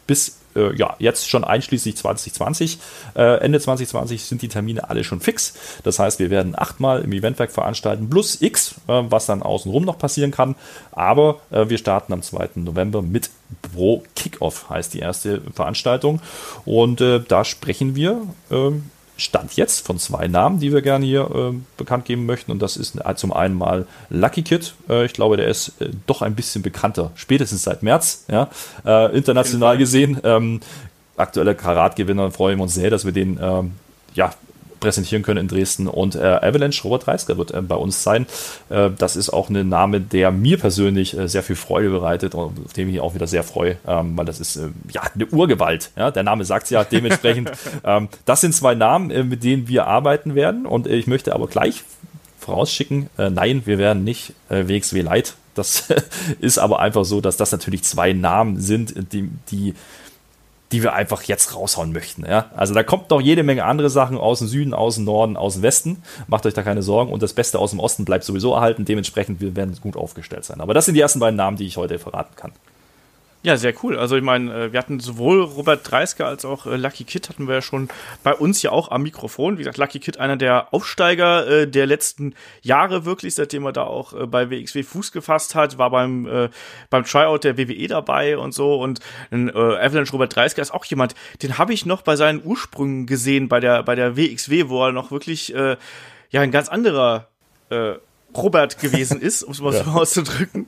[0.07, 2.79] Bis äh, ja, jetzt schon einschließlich 2020.
[3.15, 5.53] Äh, Ende 2020 sind die Termine alle schon fix.
[5.83, 9.97] Das heißt, wir werden achtmal im Eventwerk veranstalten, plus X, äh, was dann außenrum noch
[9.97, 10.55] passieren kann.
[10.91, 12.49] Aber äh, wir starten am 2.
[12.55, 13.29] November mit
[13.61, 16.21] Pro Kickoff, heißt die erste Veranstaltung.
[16.65, 21.29] Und äh, da sprechen wir ähm, Stand jetzt von zwei Namen, die wir gerne hier
[21.29, 22.51] äh, bekannt geben möchten.
[22.51, 24.75] Und das ist äh, zum einen mal Lucky Kid.
[24.89, 28.49] Äh, ich glaube, der ist äh, doch ein bisschen bekannter, spätestens seit März, ja,
[28.85, 30.19] äh, international gesehen.
[30.23, 30.61] Ähm,
[31.17, 33.71] aktueller Karatgewinner, freuen wir uns sehr, dass wir den ähm,
[34.13, 34.31] ja,
[34.79, 35.87] präsentieren können in Dresden.
[35.87, 38.25] Und äh, Avalanche Robert Reisker wird äh, bei uns sein.
[38.69, 42.65] Äh, das ist auch ein Name, der mir persönlich äh, sehr viel Freude bereitet und
[42.65, 45.27] auf den ich mich auch wieder sehr freue, ähm, weil das ist äh, ja eine
[45.27, 45.91] Urgewalt.
[45.95, 46.11] Ja?
[46.11, 47.51] Der Name sagt es ja dementsprechend.
[47.83, 50.65] ähm, das sind zwei Namen, äh, mit denen wir arbeiten werden.
[50.65, 51.83] Und ich möchte aber gleich
[52.39, 55.35] vorausschicken, nein, wir werden nicht WXW Light.
[55.53, 55.83] Das
[56.39, 59.73] ist aber einfach so, dass das natürlich zwei Namen sind, die, die
[60.71, 62.25] die wir einfach jetzt raushauen möchten.
[62.25, 62.51] Ja?
[62.55, 65.53] Also da kommt noch jede Menge andere Sachen aus dem Süden, aus dem Norden, aus
[65.53, 66.03] dem Westen.
[66.27, 67.11] Macht euch da keine Sorgen.
[67.11, 68.83] Und das Beste aus dem Osten bleibt sowieso erhalten.
[68.83, 70.59] Dementsprechend wir werden gut aufgestellt sein.
[70.59, 72.51] Aber das sind die ersten beiden Namen, die ich heute verraten kann.
[73.47, 73.97] Ja, sehr cool.
[73.97, 77.47] Also ich meine, äh, wir hatten sowohl Robert Dreisker als auch äh, Lucky Kid hatten
[77.47, 77.87] wir ja schon
[78.21, 79.53] bei uns ja auch am Mikrofon.
[79.57, 83.83] Wie gesagt, Lucky Kid einer der Aufsteiger äh, der letzten Jahre wirklich, seitdem er da
[83.83, 86.49] auch äh, bei WXW Fuß gefasst hat, war beim äh,
[86.89, 88.99] beim Tryout der WWE dabei und so und
[89.31, 93.47] äh, Avalanche Robert Dreisker ist auch jemand, den habe ich noch bei seinen Ursprüngen gesehen
[93.47, 95.77] bei der bei der WXW, wo er noch wirklich ja
[96.41, 97.29] ein ganz anderer
[97.69, 97.93] äh,
[98.37, 99.83] Robert gewesen ist, um es mal ja.
[99.83, 100.67] so auszudrücken.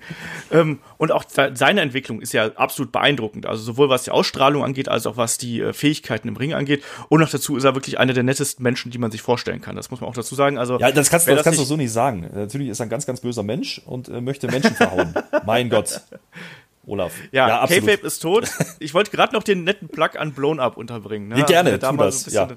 [0.52, 3.46] Ähm, und auch seine Entwicklung ist ja absolut beeindruckend.
[3.46, 6.84] Also sowohl was die Ausstrahlung angeht, als auch was die äh, Fähigkeiten im Ring angeht.
[7.10, 9.76] Und noch dazu ist er wirklich einer der nettesten Menschen, die man sich vorstellen kann.
[9.76, 10.58] Das muss man auch dazu sagen.
[10.58, 12.30] Also ja, das kannst, das, das kannst du so nicht sagen.
[12.34, 15.14] Natürlich ist er ein ganz, ganz böser Mensch und äh, möchte Menschen verhauen.
[15.46, 16.02] mein Gott.
[16.90, 17.14] Olaf.
[17.32, 18.50] Ja, ja K-Fape ist tot.
[18.80, 21.28] Ich wollte gerade noch den netten Plug an Blown Up unterbringen.
[21.28, 21.44] Ne?
[21.46, 22.50] Gerne, also, da tu das, so ja.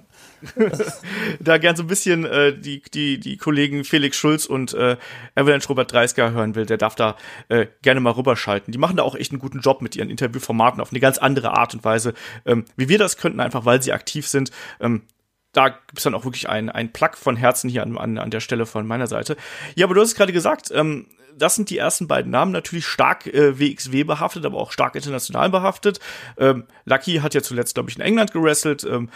[1.41, 4.97] da gern so ein bisschen äh, die, die, die Kollegen Felix Schulz und äh,
[5.35, 7.17] Avalanche Robert Dreisker hören will, der darf da
[7.49, 8.73] äh, gerne mal rüberschalten.
[8.73, 11.57] Die machen da auch echt einen guten Job mit ihren Interviewformaten auf eine ganz andere
[11.57, 12.15] Art und Weise,
[12.47, 14.51] ähm, wie wir das könnten, einfach weil sie aktiv sind.
[14.81, 15.03] Ähm,
[15.53, 18.41] da gibt's dann auch wirklich ein, ein Plug von Herzen hier an, an, an der
[18.41, 19.37] Stelle von meiner Seite.
[19.75, 21.07] Ja, aber du hast es gerade gesagt, ähm,
[21.37, 25.51] das sind die ersten beiden Namen natürlich stark äh, WXW behaftet, aber auch stark international
[25.51, 26.01] behaftet.
[26.39, 28.85] Ähm, Lucky hat ja zuletzt, glaube ich, in England gewrestelt.
[28.85, 29.09] Ähm,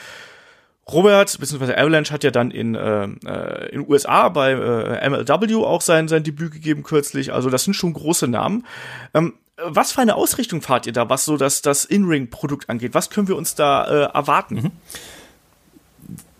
[0.91, 1.75] Robert bzw.
[1.75, 6.23] Avalanche hat ja dann in äh, äh in USA bei äh, MLW auch sein sein
[6.23, 7.33] Debüt gegeben kürzlich.
[7.33, 8.64] Also das sind schon große Namen.
[9.12, 12.95] Ähm, was für eine Ausrichtung fahrt ihr da, was so das das In-Ring-Produkt angeht?
[12.95, 14.55] Was können wir uns da äh, erwarten?
[14.55, 14.73] Mhm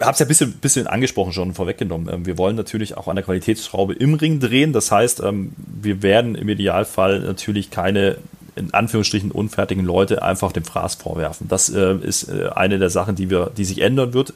[0.01, 2.13] habe es ja ein bisschen, bisschen angesprochen schon vorweggenommen.
[2.13, 4.73] Ähm, wir wollen natürlich auch an der Qualitätsschraube im Ring drehen.
[4.73, 8.17] Das heißt, ähm, wir werden im Idealfall natürlich keine
[8.57, 11.47] in Anführungsstrichen unfertigen Leute einfach dem Fraß vorwerfen.
[11.49, 14.33] Das äh, ist äh, eine der Sachen, die wir, die sich ändern wird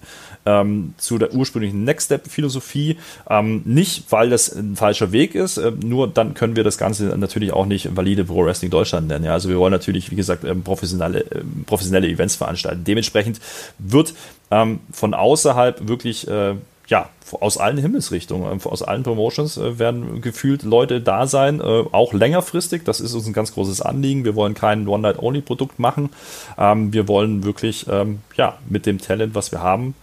[0.46, 2.98] ähm, zu der ursprünglichen Next Step Philosophie.
[3.28, 7.04] Ähm, nicht, weil das ein falscher Weg ist, äh, nur dann können wir das Ganze
[7.16, 9.24] natürlich auch nicht valide Pro Wrestling Deutschland nennen.
[9.24, 9.32] Ja?
[9.32, 12.84] Also wir wollen natürlich, wie gesagt, ähm, professionelle, äh, professionelle Events veranstalten.
[12.84, 13.40] Dementsprechend
[13.78, 14.14] wird
[14.50, 16.54] ähm, von außerhalb wirklich äh,
[16.90, 17.08] ja,
[17.40, 22.12] aus allen Himmelsrichtungen, ähm, aus allen Promotions äh, werden gefühlt Leute da sein, äh, auch
[22.12, 22.82] längerfristig.
[22.84, 24.24] Das ist uns ein ganz großes Anliegen.
[24.24, 26.10] Wir wollen kein One-Night-Only-Produkt machen.
[26.58, 29.94] Ähm, wir wollen wirklich, ähm, ja, mit dem Talent, was wir haben,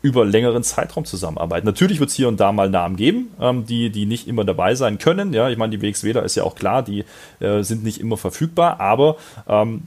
[0.00, 1.66] über längeren Zeitraum zusammenarbeiten.
[1.66, 4.74] Natürlich wird es hier und da mal Namen geben, ähm, die, die nicht immer dabei
[4.74, 5.34] sein können.
[5.34, 7.04] Ja, ich meine, die WXWler ist ja auch klar, die
[7.40, 9.82] äh, sind nicht immer verfügbar, aber ähm,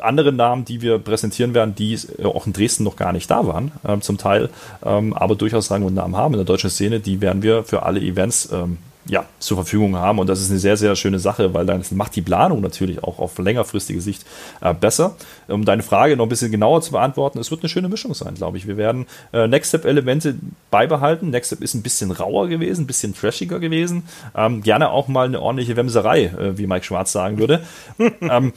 [0.00, 3.46] andere Namen, die wir präsentieren werden, die äh, auch in Dresden noch gar nicht da
[3.46, 4.50] waren, äh, zum Teil,
[4.84, 7.82] ähm, aber durchaus Rang und Namen haben in der deutschen Szene, die werden wir für
[7.82, 8.78] alle Events ähm,
[9.08, 10.18] ja, zur Verfügung haben.
[10.18, 13.18] Und das ist eine sehr, sehr schöne Sache, weil dann macht die Planung natürlich auch
[13.18, 14.24] auf längerfristige Sicht
[14.60, 15.16] äh, besser.
[15.48, 18.34] Um deine Frage noch ein bisschen genauer zu beantworten, es wird eine schöne Mischung sein,
[18.34, 18.66] glaube ich.
[18.66, 20.36] Wir werden äh, Next Step-Elemente
[20.70, 21.30] beibehalten.
[21.30, 24.04] Next Step ist ein bisschen rauer gewesen, ein bisschen trashiger gewesen.
[24.34, 27.62] Ähm, gerne auch mal eine ordentliche Wemserei, äh, wie Mike Schwarz sagen würde.
[28.20, 28.52] ähm,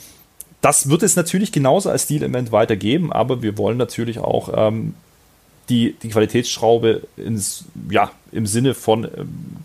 [0.62, 4.94] das wird es natürlich genauso als Stilelement weitergeben, aber wir wollen natürlich auch ähm,
[5.70, 9.58] die, die Qualitätsschraube ins, ja, im Sinne von ähm,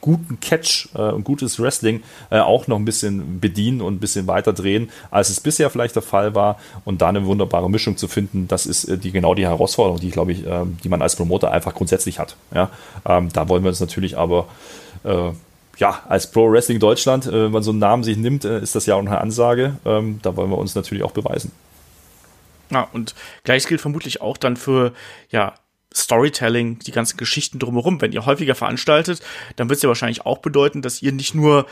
[0.00, 4.26] guten Catch äh, und gutes Wrestling äh, auch noch ein bisschen bedienen und ein bisschen
[4.26, 8.08] weiter drehen, als es bisher vielleicht der Fall war und da eine wunderbare Mischung zu
[8.08, 11.16] finden, das ist äh, die, genau die Herausforderung, die, glaube ich, äh, die man als
[11.16, 12.36] Promoter einfach grundsätzlich hat.
[12.54, 12.70] Ja?
[13.06, 14.48] Ähm, da wollen wir uns natürlich aber
[15.04, 15.30] äh,
[15.78, 18.74] ja, als Pro Wrestling Deutschland, äh, wenn man so einen Namen sich nimmt, äh, ist
[18.74, 19.76] das ja auch eine Ansage.
[19.84, 21.52] Ähm, da wollen wir uns natürlich auch beweisen.
[22.70, 23.14] Ja, und
[23.44, 24.92] gleiches gilt vermutlich auch dann für,
[25.30, 25.54] ja,
[25.92, 28.00] Storytelling, die ganzen Geschichten drumherum.
[28.00, 29.20] Wenn ihr häufiger veranstaltet,
[29.56, 31.66] dann wird es ja wahrscheinlich auch bedeuten, dass ihr nicht nur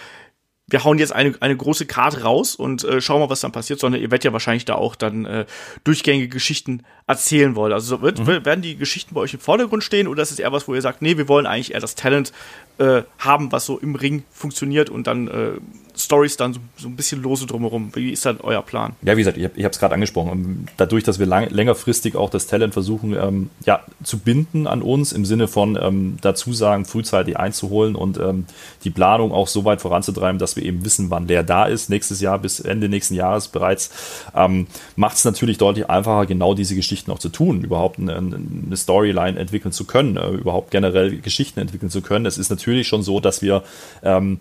[0.69, 3.81] wir hauen jetzt eine, eine große Karte raus und äh, schauen mal, was dann passiert,
[3.81, 5.47] sondern ihr werdet ja wahrscheinlich da auch dann äh,
[5.85, 7.73] durchgängige Geschichten erzählen wollen.
[7.73, 8.45] Also wird, mhm.
[8.45, 10.83] werden die Geschichten bei euch im Vordergrund stehen oder ist es eher was, wo ihr
[10.83, 12.33] sagt, nee, wir wollen eigentlich eher das Talent
[12.79, 15.53] äh, haben, was so im Ring funktioniert und dann äh,
[15.99, 17.91] Stories dann so, so, ein bisschen lose drumherum.
[17.95, 18.95] Wie ist dann euer Plan?
[19.03, 20.31] Ja, wie gesagt, ich habe es gerade angesprochen.
[20.33, 24.83] Ähm, dadurch, dass wir lang, längerfristig auch das Talent versuchen ähm, ja, zu binden an
[24.83, 28.47] uns, im Sinne von ähm, dazu sagen, frühzeitig einzuholen und ähm,
[28.85, 32.21] die Planung auch so weit voranzutreiben, dass wir eben wissen, wann der da ist, nächstes
[32.21, 33.91] Jahr bis Ende nächsten Jahres bereits,
[34.35, 38.77] ähm, macht es natürlich deutlich einfacher, genau diese Geschichten auch zu tun, überhaupt eine, eine
[38.77, 42.25] Storyline entwickeln zu können, äh, überhaupt generell Geschichten entwickeln zu können.
[42.25, 43.63] Es ist natürlich natürlich schon so, dass wir
[44.03, 44.39] ähm,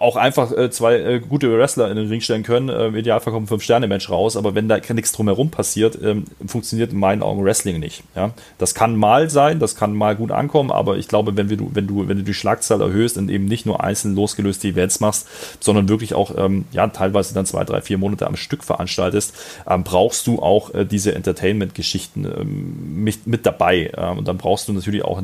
[0.00, 2.70] auch einfach äh, zwei äh, gute Wrestler in den Ring stellen können.
[2.70, 6.98] Äh, Idealfall kommt ein Fünf-Sterne-Match raus, aber wenn da nichts drumherum passiert, ähm, funktioniert in
[6.98, 8.02] meinen Augen Wrestling nicht.
[8.16, 8.30] Ja?
[8.56, 11.86] Das kann mal sein, das kann mal gut ankommen, aber ich glaube, wenn, wir, wenn,
[11.86, 15.28] du, wenn du die Schlagzahl erhöhst und eben nicht nur einzeln losgelöste Events machst,
[15.60, 19.34] sondern wirklich auch ähm, ja, teilweise dann zwei, drei, vier Monate am Stück veranstaltest,
[19.68, 23.92] ähm, brauchst du auch äh, diese Entertainment-Geschichten ähm, mit, mit dabei.
[23.98, 25.20] Ähm, und dann brauchst du natürlich auch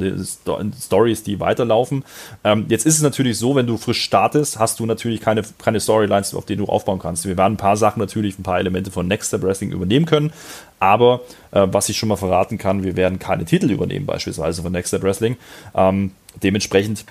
[0.78, 2.04] Stories, die weiterlaufen.
[2.44, 5.78] Ähm, jetzt ist es natürlich so, wenn du frisch startest, hast du natürlich keine, keine
[5.78, 7.24] Storylines, auf denen du aufbauen kannst.
[7.26, 10.32] Wir werden ein paar Sachen natürlich, ein paar Elemente von Next Step Wrestling übernehmen können,
[10.80, 11.20] aber
[11.52, 14.88] äh, was ich schon mal verraten kann, wir werden keine Titel übernehmen, beispielsweise von Next
[14.88, 15.36] Step Wrestling.
[15.74, 16.10] Ähm,
[16.42, 17.04] dementsprechend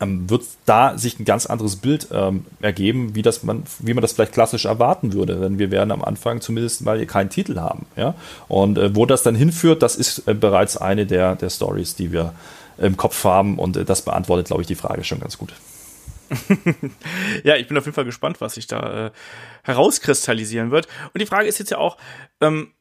[0.00, 4.02] ähm, wird da sich ein ganz anderes Bild ähm, ergeben, wie, das man, wie man
[4.02, 5.36] das vielleicht klassisch erwarten würde.
[5.36, 7.86] Denn wir werden am Anfang zumindest mal keinen Titel haben.
[7.96, 8.14] Ja?
[8.48, 12.12] Und äh, wo das dann hinführt, das ist äh, bereits eine der, der Stories, die
[12.12, 12.32] wir
[12.78, 13.58] im Kopf haben.
[13.58, 15.52] Und äh, das beantwortet, glaube ich, die Frage schon ganz gut.
[17.44, 19.10] ja, ich bin auf jeden Fall gespannt, was sich da äh,
[19.62, 20.88] herauskristallisieren wird.
[21.12, 21.96] Und die Frage ist jetzt ja auch,
[22.40, 22.72] ähm,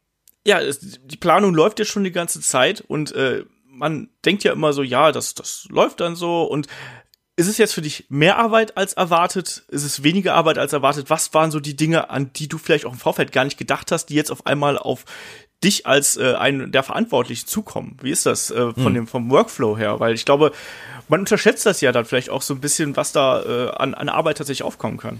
[0.46, 4.54] ja, es, die Planung läuft ja schon die ganze Zeit und äh, man denkt ja
[4.54, 6.68] immer so, ja, das, das läuft dann so und
[7.38, 9.64] ist es jetzt für dich mehr Arbeit als erwartet?
[9.68, 11.12] Ist es weniger Arbeit als erwartet?
[11.12, 13.92] Was waren so die Dinge, an die du vielleicht auch im Vorfeld gar nicht gedacht
[13.92, 15.06] hast, die jetzt auf einmal auf
[15.64, 17.98] dich als äh, einen der Verantwortlichen zukommen?
[18.02, 18.94] Wie ist das äh, von hm.
[18.96, 20.00] dem vom Workflow her?
[20.00, 20.52] Weil ich glaube,
[21.08, 24.10] man unterschätzt das ja dann vielleicht auch so ein bisschen, was da äh, an, an
[24.10, 25.20] Arbeit tatsächlich aufkommen kann.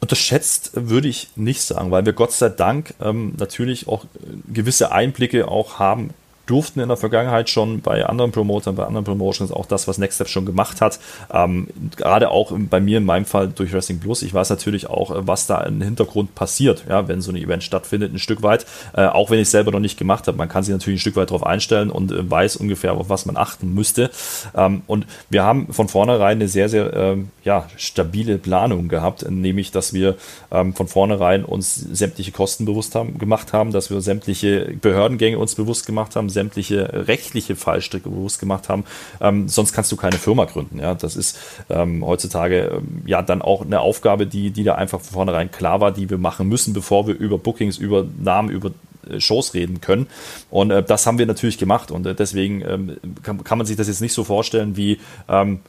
[0.00, 4.04] Unterschätzt würde ich nicht sagen, weil wir Gott sei Dank ähm, natürlich auch
[4.52, 6.10] gewisse Einblicke auch haben
[6.46, 10.16] durften in der Vergangenheit schon bei anderen Promotern, bei anderen Promotions auch das, was Next
[10.16, 10.98] Step schon gemacht hat.
[11.32, 14.22] Ähm, gerade auch bei mir in meinem Fall durch Wrestling Plus.
[14.22, 18.12] Ich weiß natürlich auch, was da im Hintergrund passiert, ja, wenn so ein Event stattfindet,
[18.12, 18.66] ein Stück weit.
[18.94, 20.36] Äh, auch wenn ich es selber noch nicht gemacht habe.
[20.36, 23.26] Man kann sich natürlich ein Stück weit darauf einstellen und äh, weiß ungefähr, auf was
[23.26, 24.10] man achten müsste.
[24.56, 29.70] Ähm, und wir haben von vornherein eine sehr, sehr ähm, ja, stabile Planung gehabt, nämlich,
[29.70, 30.16] dass wir
[30.50, 35.54] ähm, von vornherein uns sämtliche Kosten bewusst haben, gemacht haben, dass wir sämtliche Behördengänge uns
[35.54, 38.84] bewusst gemacht haben, sämtliche rechtliche Fallstricke bewusst gemacht haben.
[39.20, 40.80] Ähm, sonst kannst du keine Firma gründen.
[40.80, 41.38] Ja, das ist
[41.70, 45.80] ähm, heutzutage ähm, ja dann auch eine Aufgabe, die, die da einfach von vornherein klar
[45.80, 48.72] war, die wir machen müssen, bevor wir über Bookings, über Namen, über
[49.08, 50.08] äh, Shows reden können.
[50.50, 51.90] Und äh, das haben wir natürlich gemacht.
[51.90, 55.60] Und äh, deswegen ähm, kann, kann, man sich das jetzt nicht so vorstellen wie, ähm,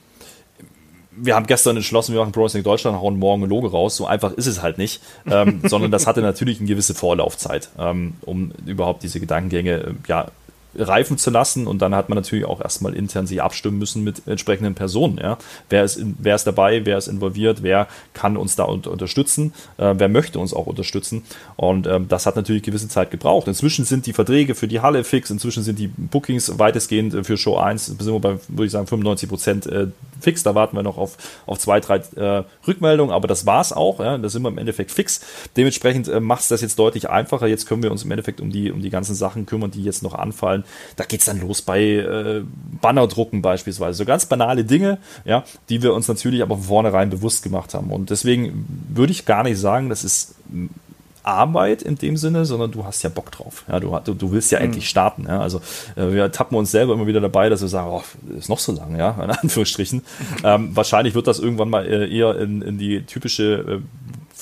[1.15, 3.95] wir haben gestern entschlossen, wir machen Pro Deutschland, hauen morgen ein Logo raus.
[3.95, 8.13] So einfach ist es halt nicht, ähm, sondern das hatte natürlich eine gewisse Vorlaufzeit, ähm,
[8.21, 10.27] um überhaupt diese Gedankengänge äh, ja,
[10.75, 11.67] reifen zu lassen.
[11.67, 15.19] Und dann hat man natürlich auch erstmal intern sich abstimmen müssen mit entsprechenden Personen.
[15.21, 15.37] Ja.
[15.69, 19.53] Wer, ist in, wer ist dabei, wer ist involviert, wer kann uns da unter, unterstützen,
[19.77, 21.23] äh, wer möchte uns auch unterstützen.
[21.55, 23.47] Und ähm, das hat natürlich gewisse Zeit gebraucht.
[23.47, 27.37] Inzwischen sind die Verträge für die Halle fix, inzwischen sind die Bookings weitestgehend äh, für
[27.37, 29.87] Show 1, sind wir bei, würde ich sagen, 95 Prozent äh,
[30.19, 30.43] fix.
[30.43, 33.99] Da warten wir noch auf, auf zwei, drei äh, Rückmeldungen, aber das war es auch.
[33.99, 34.17] Ja.
[34.17, 35.21] Da sind wir im Endeffekt fix.
[35.55, 37.47] Dementsprechend äh, macht es das jetzt deutlich einfacher.
[37.47, 40.03] Jetzt können wir uns im Endeffekt um die, um die ganzen Sachen kümmern, die jetzt
[40.03, 40.62] noch anfallen
[40.95, 42.43] da geht es dann los bei äh,
[42.81, 43.97] Bannerdrucken beispielsweise.
[43.97, 47.91] So ganz banale Dinge, ja, die wir uns natürlich aber von vornherein bewusst gemacht haben.
[47.91, 50.35] Und deswegen würde ich gar nicht sagen, das ist
[51.23, 53.63] Arbeit in dem Sinne, sondern du hast ja Bock drauf.
[53.67, 54.65] Ja, du, du, du willst ja mhm.
[54.65, 55.25] endlich starten.
[55.27, 55.39] Ja.
[55.39, 55.59] Also
[55.95, 58.03] äh, wir tappen uns selber immer wieder dabei, dass wir sagen, oh,
[58.37, 60.03] ist noch so lang, ja, in Anführungsstrichen.
[60.43, 63.79] ähm, wahrscheinlich wird das irgendwann mal äh, eher in, in die typische äh,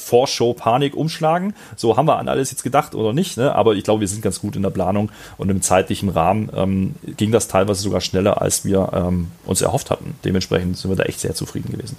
[0.02, 1.54] Vorschau-Panik umschlagen.
[1.76, 3.56] So haben wir an alles jetzt gedacht oder nicht, ne?
[3.56, 6.96] aber ich glaube, wir sind ganz gut in der Planung und im zeitlichen Rahmen ähm,
[7.18, 10.16] ging das teilweise sogar schneller, als wir ähm, uns erhofft hatten.
[10.26, 11.98] Dementsprechend sind wir da echt sehr zufrieden gewesen.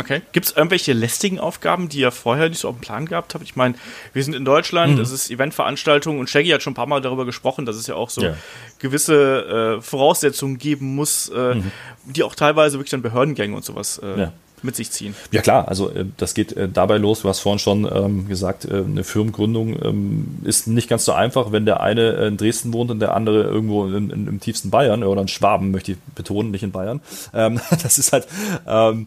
[0.00, 0.22] Okay.
[0.32, 3.44] Gibt es irgendwelche lästigen Aufgaben, die ihr vorher nicht so auf dem Plan gehabt habt?
[3.44, 3.74] Ich meine,
[4.12, 5.00] wir sind in Deutschland, mhm.
[5.00, 7.94] es ist Eventveranstaltung und Shaggy hat schon ein paar Mal darüber gesprochen, dass es ja
[7.94, 8.34] auch so ja.
[8.80, 11.70] gewisse äh, Voraussetzungen geben muss, äh, mhm.
[12.06, 14.32] die auch teilweise wirklich dann Behördengänge und sowas äh, ja
[14.64, 15.14] mit sich ziehen.
[15.30, 17.22] Ja klar, also äh, das geht äh, dabei los.
[17.22, 21.52] Du hast vorhin schon ähm, gesagt, äh, eine Firmengründung ähm, ist nicht ganz so einfach,
[21.52, 25.04] wenn der eine in Dresden wohnt und der andere irgendwo in, in, im tiefsten Bayern
[25.04, 27.00] oder in Schwaben, möchte ich betonen, nicht in Bayern.
[27.32, 28.26] Ähm, das ist halt
[28.66, 29.06] ähm,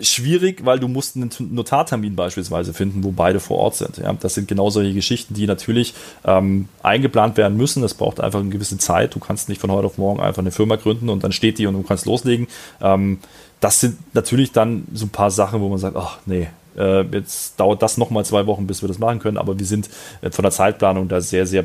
[0.00, 3.98] schwierig, weil du musst einen Notartermin beispielsweise finden, wo beide vor Ort sind.
[3.98, 7.82] Ja, das sind genau solche Geschichten, die natürlich ähm, eingeplant werden müssen.
[7.82, 9.14] Das braucht einfach eine gewisse Zeit.
[9.14, 11.66] Du kannst nicht von heute auf morgen einfach eine Firma gründen und dann steht die
[11.66, 12.48] und du kannst loslegen.
[12.80, 13.18] Ähm,
[13.64, 17.58] das sind natürlich dann so ein paar Sachen, wo man sagt, ach nee, äh, jetzt
[17.58, 19.38] dauert das nochmal zwei Wochen, bis wir das machen können.
[19.38, 19.88] Aber wir sind
[20.20, 21.64] äh, von der Zeitplanung da sehr, sehr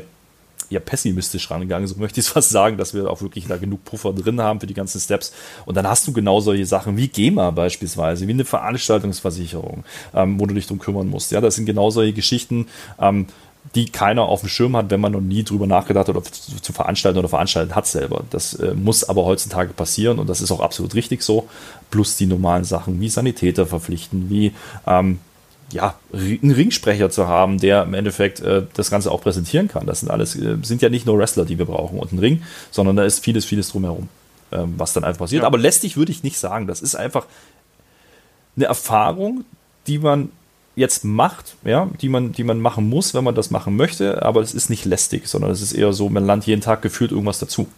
[0.70, 3.84] ja, pessimistisch rangegangen, so möchte ich es fast sagen, dass wir auch wirklich da genug
[3.84, 5.34] Puffer drin haben für die ganzen Steps.
[5.66, 9.84] Und dann hast du genau solche Sachen wie GEMA beispielsweise, wie eine Veranstaltungsversicherung,
[10.14, 11.32] ähm, wo du dich drum kümmern musst.
[11.32, 13.26] Ja, das sind genau solche Geschichten, ähm,
[13.74, 16.60] die keiner auf dem Schirm hat, wenn man noch nie drüber nachgedacht hat oder zu,
[16.60, 18.24] zu veranstalten oder veranstalten hat selber.
[18.30, 21.48] Das äh, muss aber heutzutage passieren und das ist auch absolut richtig so.
[21.90, 24.52] Plus die normalen Sachen wie Sanitäter verpflichten, wie
[24.86, 25.20] ähm,
[25.72, 29.86] ja, einen Ringsprecher zu haben, der im Endeffekt äh, das Ganze auch präsentieren kann.
[29.86, 32.42] Das sind alles, äh, sind ja nicht nur Wrestler, die wir brauchen und ein Ring,
[32.70, 34.08] sondern da ist vieles, vieles drumherum,
[34.50, 35.42] ähm, was dann einfach passiert.
[35.42, 35.46] Ja.
[35.46, 36.66] Aber lästig würde ich nicht sagen.
[36.66, 37.26] Das ist einfach
[38.56, 39.44] eine Erfahrung,
[39.86, 40.30] die man
[40.76, 44.40] jetzt macht, ja, die man, die man machen muss, wenn man das machen möchte, aber
[44.40, 47.38] es ist nicht lästig, sondern es ist eher so, man lernt jeden Tag gefühlt irgendwas
[47.38, 47.68] dazu.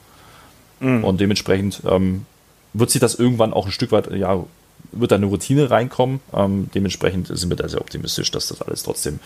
[0.81, 1.05] Mhm.
[1.05, 2.27] Und dementsprechend ähm,
[2.73, 4.45] wird sich das irgendwann auch ein Stück weit ja,
[4.91, 6.21] wird da eine Routine reinkommen.
[6.35, 9.21] Ähm, dementsprechend sind wir da sehr optimistisch, dass das alles trotzdem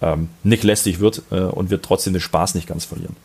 [0.00, 3.16] ähm, nicht lästig wird äh, und wir trotzdem den Spaß nicht ganz verlieren.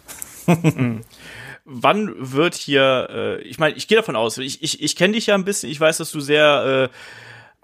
[1.65, 5.27] Wann wird hier, äh, ich meine, ich gehe davon aus, ich, ich, ich kenne dich
[5.27, 6.95] ja ein bisschen, ich weiß, dass du sehr äh,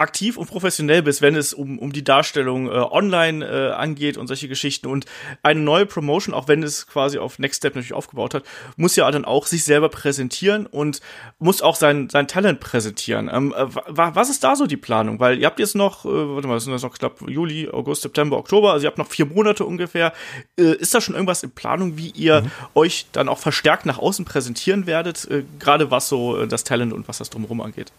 [0.04, 4.28] aktiv und professionell bist, wenn es um, um die Darstellung äh, online äh, angeht und
[4.28, 4.88] solche Geschichten.
[4.88, 5.06] Und
[5.42, 8.44] eine neue Promotion, auch wenn es quasi auf Next Step natürlich aufgebaut hat,
[8.76, 11.02] muss ja dann auch sich selber präsentieren und
[11.40, 13.30] muss auch sein, sein Talent präsentieren.
[13.34, 15.20] Ähm, äh, was ist da so die Planung?
[15.20, 18.38] Weil ihr habt jetzt noch, äh, warte mal, sind das noch knapp Juli, August, September,
[18.38, 20.14] Oktober, also ihr habt noch vier Monate ungefähr.
[20.60, 22.52] Äh, ist da schon irgendwas in Planung, wie ihr mhm.
[22.76, 26.94] euch dann auch verstärkt nach außen präsentieren werdet, äh, gerade was so äh, das Talent
[26.94, 27.92] und was das drumherum angeht?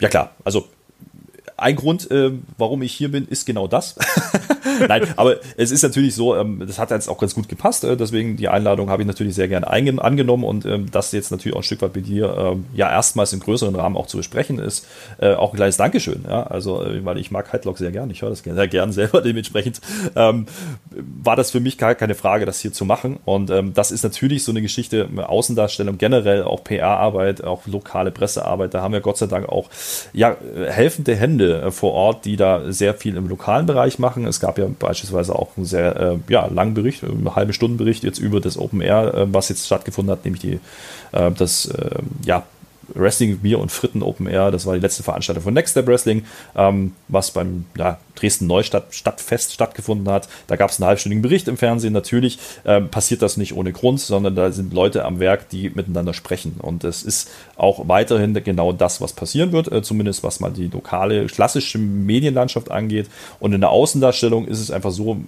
[0.00, 0.68] Ja klar, also
[1.58, 3.96] ein Grund, äh, warum ich hier bin, ist genau das.
[4.88, 7.96] Nein, aber es ist natürlich so, ähm, das hat jetzt auch ganz gut gepasst, äh,
[7.96, 11.60] deswegen die Einladung habe ich natürlich sehr gerne angenommen und ähm, das jetzt natürlich auch
[11.60, 14.86] ein Stück weit bei dir ähm, ja erstmals im größeren Rahmen auch zu besprechen ist,
[15.18, 18.22] äh, auch ein kleines Dankeschön, ja, also äh, weil ich mag Headlock sehr gern, ich
[18.22, 19.80] höre das sehr gern selber, dementsprechend
[20.14, 24.44] war das für mich gar keine Frage, das hier zu machen und das ist natürlich
[24.44, 29.26] so eine Geschichte, Außendarstellung generell, auch PR-Arbeit, auch lokale Pressearbeit, da haben wir Gott sei
[29.26, 29.68] Dank auch
[30.12, 34.26] ja, helfende Hände äh, vor Ort, die da sehr viel im lokalen Bereich machen.
[34.26, 38.04] Es gab ja beispielsweise auch einen sehr äh, ja, langen Bericht, eine halbe Stunde Bericht
[38.04, 40.60] jetzt über das Open Air, äh, was jetzt stattgefunden hat, nämlich die,
[41.12, 41.72] äh, das
[42.24, 42.44] ja,
[42.94, 44.50] Wrestling Bier und Fritten Open Air.
[44.50, 46.24] Das war die letzte Veranstaltung von Next Step Wrestling,
[46.56, 50.28] ähm, was beim ja, Dresden Neustadt Stadtfest stattgefunden hat.
[50.46, 51.92] Da gab es einen halbstündigen Bericht im Fernsehen.
[51.92, 56.14] Natürlich ähm, passiert das nicht ohne Grund, sondern da sind Leute am Werk, die miteinander
[56.14, 56.56] sprechen.
[56.58, 60.68] Und es ist auch weiterhin genau das, was passieren wird, äh, zumindest was mal die
[60.68, 63.08] lokale, klassische Medienlandschaft angeht.
[63.40, 65.18] Und in der Außendarstellung ist es einfach so,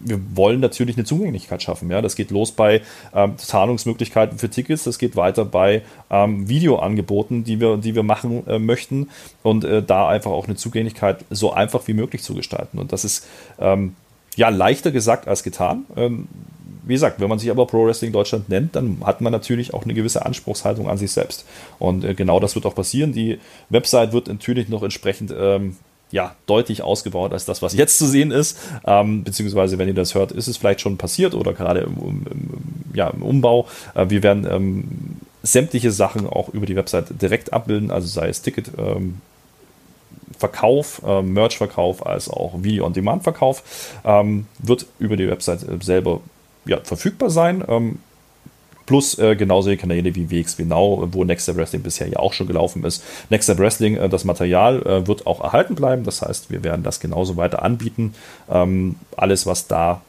[0.00, 1.90] wir wollen natürlich eine Zugänglichkeit schaffen.
[1.90, 2.82] Ja, das geht los bei
[3.14, 8.46] ähm, Zahlungsmöglichkeiten für Tickets, das geht weiter bei ähm, Videoangeboten, die wir, die wir machen
[8.46, 9.08] äh, möchten
[9.42, 12.78] und äh, da einfach auch eine Zugänglichkeit so einfach wie möglich zu gestalten.
[12.78, 13.26] Und das ist
[13.58, 13.94] ähm,
[14.36, 15.84] ja leichter gesagt als getan.
[15.96, 16.28] Ähm,
[16.82, 19.84] wie gesagt, wenn man sich aber Pro Wrestling Deutschland nennt, dann hat man natürlich auch
[19.84, 21.44] eine gewisse Anspruchshaltung an sich selbst.
[21.78, 23.12] Und äh, genau das wird auch passieren.
[23.12, 23.38] Die
[23.68, 25.76] Website wird natürlich noch entsprechend ähm,
[26.10, 28.58] ja, deutlich ausgebaut als das, was jetzt zu sehen ist.
[28.84, 32.24] Ähm, beziehungsweise, wenn ihr das hört, ist es vielleicht schon passiert oder gerade im, im,
[32.94, 33.66] ja, im Umbau.
[33.94, 34.84] Äh, wir werden ähm,
[35.42, 38.72] sämtliche Sachen auch über die Website direkt abbilden, also sei es Ticket.
[38.78, 39.20] Ähm,
[40.38, 43.62] Verkauf, äh, Merch-Verkauf als auch Video-on-Demand-Verkauf
[44.04, 46.20] ähm, wird über die Website selber
[46.64, 47.62] ja, verfügbar sein.
[48.90, 52.48] Plus äh, genauso Kanäle wie WXW Now, wo Next Step Wrestling bisher ja auch schon
[52.48, 53.04] gelaufen ist.
[53.28, 56.82] Next Step Wrestling, äh, das Material äh, wird auch erhalten bleiben, das heißt, wir werden
[56.82, 58.14] das genauso weiter anbieten.
[58.50, 60.00] Ähm, alles, was da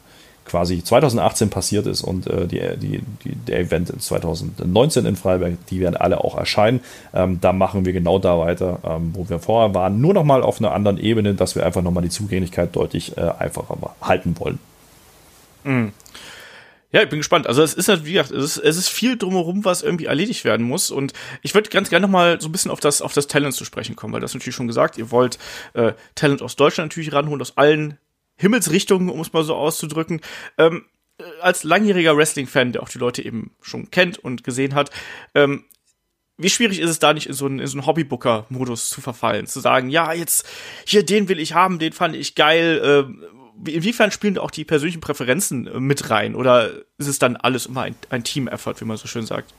[0.46, 5.78] quasi 2018 passiert ist und äh, die, die, die, der Event 2019 in Freiberg, die
[5.78, 6.80] werden alle auch erscheinen.
[7.14, 10.00] Ähm, da machen wir genau da weiter, ähm, wo wir vorher waren.
[10.00, 13.76] Nur nochmal auf einer anderen Ebene, dass wir einfach nochmal die Zugänglichkeit deutlich äh, einfacher
[14.00, 14.58] halten wollen.
[15.62, 15.92] Mhm.
[16.92, 17.46] Ja, ich bin gespannt.
[17.46, 20.44] Also es ist halt, wie gesagt, es ist, es ist viel drumherum, was irgendwie erledigt
[20.44, 20.90] werden muss.
[20.90, 23.64] Und ich würde ganz gerne nochmal so ein bisschen auf das, auf das Talent zu
[23.64, 25.38] sprechen kommen, weil das natürlich schon gesagt, ihr wollt
[25.72, 27.98] äh, Talent aus Deutschland natürlich ranholen, aus allen
[28.36, 30.20] Himmelsrichtungen, um es mal so auszudrücken.
[30.58, 30.84] Ähm,
[31.18, 34.90] äh, als langjähriger Wrestling-Fan, der auch die Leute eben schon kennt und gesehen hat,
[35.34, 35.64] ähm,
[36.36, 39.46] wie schwierig ist es da nicht in so einen, so einen Hobbybooker-Modus zu verfallen?
[39.46, 40.46] Zu sagen, ja, jetzt,
[40.86, 43.32] hier, den will ich haben, den fand ich geil, äh,
[43.66, 46.34] inwiefern spielen auch die persönlichen Präferenzen äh, mit rein?
[46.34, 49.52] Oder ist es dann alles immer ein, ein Team-Effort, wie man so schön sagt?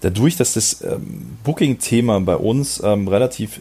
[0.00, 3.60] Dadurch, dass das ähm, Booking-Thema bei uns ähm, relativ äh,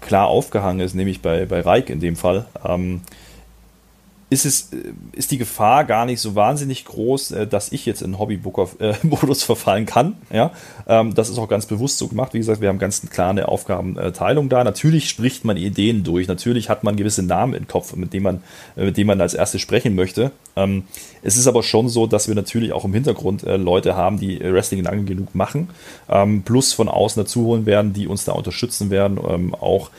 [0.00, 3.00] klar aufgehangen ist, nämlich bei, bei Reik in dem Fall, ähm,
[4.30, 8.00] ist, es, äh, ist die Gefahr gar nicht so wahnsinnig groß, äh, dass ich jetzt
[8.00, 10.16] in Hobbybooker-Modus verfallen kann.
[10.32, 10.52] Ja?
[10.86, 12.32] Ähm, das ist auch ganz bewusst so gemacht.
[12.32, 14.62] Wie gesagt, wir haben ganz klar eine Aufgabenteilung da.
[14.62, 16.28] Natürlich spricht man Ideen durch.
[16.28, 18.42] Natürlich hat man gewisse Namen im Kopf, mit denen man,
[18.76, 20.30] äh, mit denen man als erstes sprechen möchte.
[20.54, 20.84] Ähm,
[21.22, 24.82] es ist aber schon so, dass wir natürlich auch im Hintergrund Leute haben, die Wrestling
[24.82, 25.68] lange genug machen,
[26.08, 29.18] ähm, plus von außen dazu holen werden, die uns da unterstützen werden,
[29.54, 29.90] auch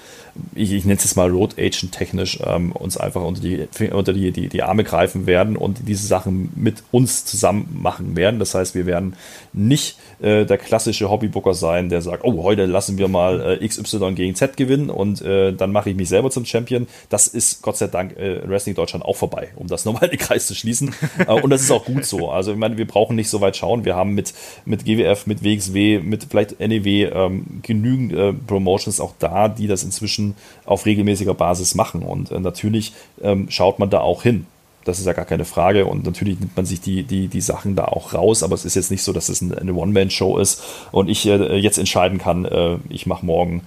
[0.55, 4.13] ich, ich nenne es jetzt mal Road Agent technisch, ähm, uns einfach unter, die, unter
[4.13, 8.39] die, die, die Arme greifen werden und diese Sachen mit uns zusammen machen werden.
[8.39, 9.15] Das heißt, wir werden
[9.53, 14.13] nicht äh, der klassische Hobbybooker sein, der sagt, oh, heute lassen wir mal äh, XY
[14.13, 16.87] gegen Z gewinnen und äh, dann mache ich mich selber zum Champion.
[17.09, 20.19] Das ist Gott sei Dank äh, Wrestling Deutschland auch vorbei, um das nochmal in den
[20.19, 20.93] Kreis zu schließen.
[21.27, 22.29] äh, und das ist auch gut so.
[22.29, 23.85] Also ich meine, wir brauchen nicht so weit schauen.
[23.85, 24.33] Wir haben mit,
[24.65, 29.83] mit GWF, mit WXW, mit vielleicht NEW ähm, genügend äh, Promotions auch da, die das
[29.83, 30.20] inzwischen
[30.65, 32.03] auf regelmäßiger Basis machen.
[32.03, 34.45] Und äh, natürlich ähm, schaut man da auch hin.
[34.83, 35.85] Das ist ja gar keine Frage.
[35.85, 38.43] Und natürlich nimmt man sich die, die, die Sachen da auch raus.
[38.43, 41.77] Aber es ist jetzt nicht so, dass es eine One-Man-Show ist und ich äh, jetzt
[41.77, 43.61] entscheiden kann, äh, ich mache morgen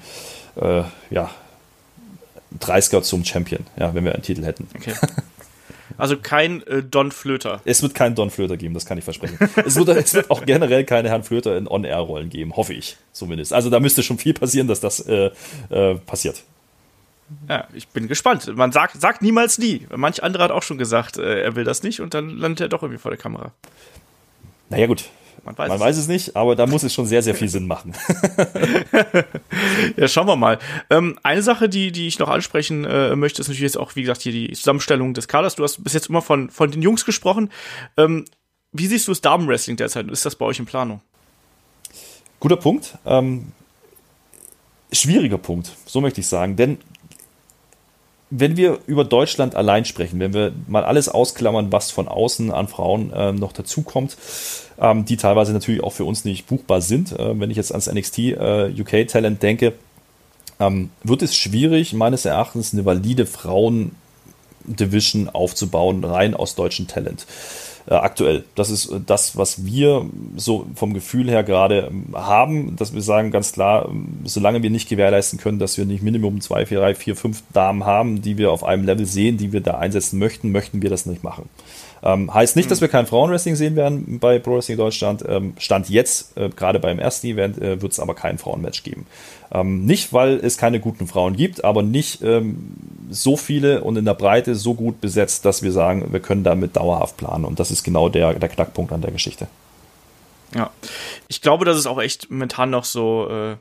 [0.57, 1.31] äh, ja,
[2.61, 4.69] 30er zum Champion, ja, wenn wir einen Titel hätten.
[4.77, 4.95] Okay.
[5.97, 7.61] Also kein äh, Don Flöter.
[7.65, 9.39] Es wird keinen Don Flöter geben, das kann ich versprechen.
[9.65, 13.53] es, wird, es wird auch generell keine Herrn Flöter in On-Air-Rollen geben, hoffe ich zumindest.
[13.53, 15.31] Also da müsste schon viel passieren, dass das äh,
[15.71, 16.43] äh, passiert.
[17.49, 18.55] Ja, ich bin gespannt.
[18.55, 19.87] Man sagt, sagt niemals nie.
[19.95, 22.69] Manch andere hat auch schon gesagt, äh, er will das nicht und dann landet er
[22.69, 23.53] doch irgendwie vor der Kamera.
[24.69, 25.05] Naja, gut.
[25.45, 25.83] Man weiß, Man es.
[25.83, 27.93] weiß es nicht, aber da muss es schon sehr, sehr viel Sinn machen.
[29.97, 30.59] ja, schauen wir mal.
[30.91, 34.03] Ähm, eine Sache, die, die ich noch ansprechen äh, möchte, ist natürlich jetzt auch, wie
[34.03, 35.57] gesagt, hier die Zusammenstellung des Kaders.
[35.57, 37.51] Du hast bis jetzt immer von, von den Jungs gesprochen.
[37.97, 38.25] Ähm,
[38.73, 40.11] wie siehst du das Damenwrestling derzeit?
[40.11, 41.01] Ist das bei euch in Planung?
[42.41, 42.99] Guter Punkt.
[43.07, 43.53] Ähm,
[44.93, 46.57] schwieriger Punkt, so möchte ich sagen.
[46.57, 46.79] Denn
[48.37, 52.67] wenn wir über Deutschland allein sprechen, wenn wir mal alles ausklammern, was von außen an
[52.67, 54.17] Frauen äh, noch dazukommt,
[54.79, 57.87] ähm, die teilweise natürlich auch für uns nicht buchbar sind, äh, wenn ich jetzt ans
[57.87, 59.75] NXT äh, UK Talent denke,
[60.59, 67.27] ähm, wird es schwierig, meines Erachtens eine valide Frauen-Division aufzubauen, rein aus deutschem Talent
[67.87, 68.45] äh, aktuell.
[68.55, 70.07] Das ist äh, das, was wir
[70.37, 74.71] so vom Gefühl her gerade ähm, haben, dass wir sagen ganz klar, ähm, solange wir
[74.71, 78.39] nicht gewährleisten können, dass wir nicht Minimum zwei, vier, drei, vier, fünf Damen haben, die
[78.39, 81.49] wir auf einem Level sehen, die wir da einsetzen möchten, möchten wir das nicht machen.
[82.05, 85.25] Ähm, heißt nicht, dass wir kein Frauenwrestling sehen werden bei Pro Wrestling Deutschland.
[85.27, 89.07] Ähm, Stand jetzt, äh, gerade beim ersten Event, äh, wird es aber kein Frauenmatch geben.
[89.51, 92.75] Ähm, nicht, weil es keine guten Frauen gibt, aber nicht ähm,
[93.09, 96.77] so viele und in der Breite so gut besetzt, dass wir sagen, wir können damit
[96.77, 97.47] dauerhaft planen.
[97.47, 99.47] Und das ist genau der, der Knackpunkt an der Geschichte.
[100.55, 100.71] Ja,
[101.29, 103.29] ich glaube, das ist auch echt momentan noch so.
[103.31, 103.57] Äh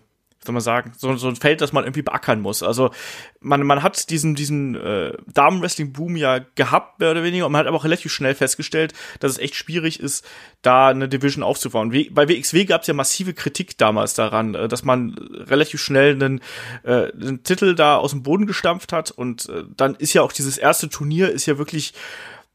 [0.45, 2.63] soll man sagen, so, so ein Feld, das man irgendwie beackern muss.
[2.63, 2.91] Also
[3.39, 7.67] man, man hat diesen, diesen äh, Damenwrestling-Boom ja gehabt, mehr oder weniger, und man hat
[7.67, 10.25] aber auch relativ schnell festgestellt, dass es echt schwierig ist,
[10.61, 11.91] da eine Division aufzubauen.
[12.11, 16.41] Bei WXW gab es ja massive Kritik damals daran, äh, dass man relativ schnell einen,
[16.83, 20.33] äh, einen Titel da aus dem Boden gestampft hat und äh, dann ist ja auch
[20.33, 21.93] dieses erste Turnier ist ja wirklich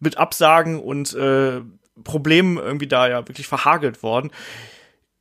[0.01, 1.61] mit Absagen und äh,
[2.05, 4.31] Problemen irgendwie da ja wirklich verhagelt worden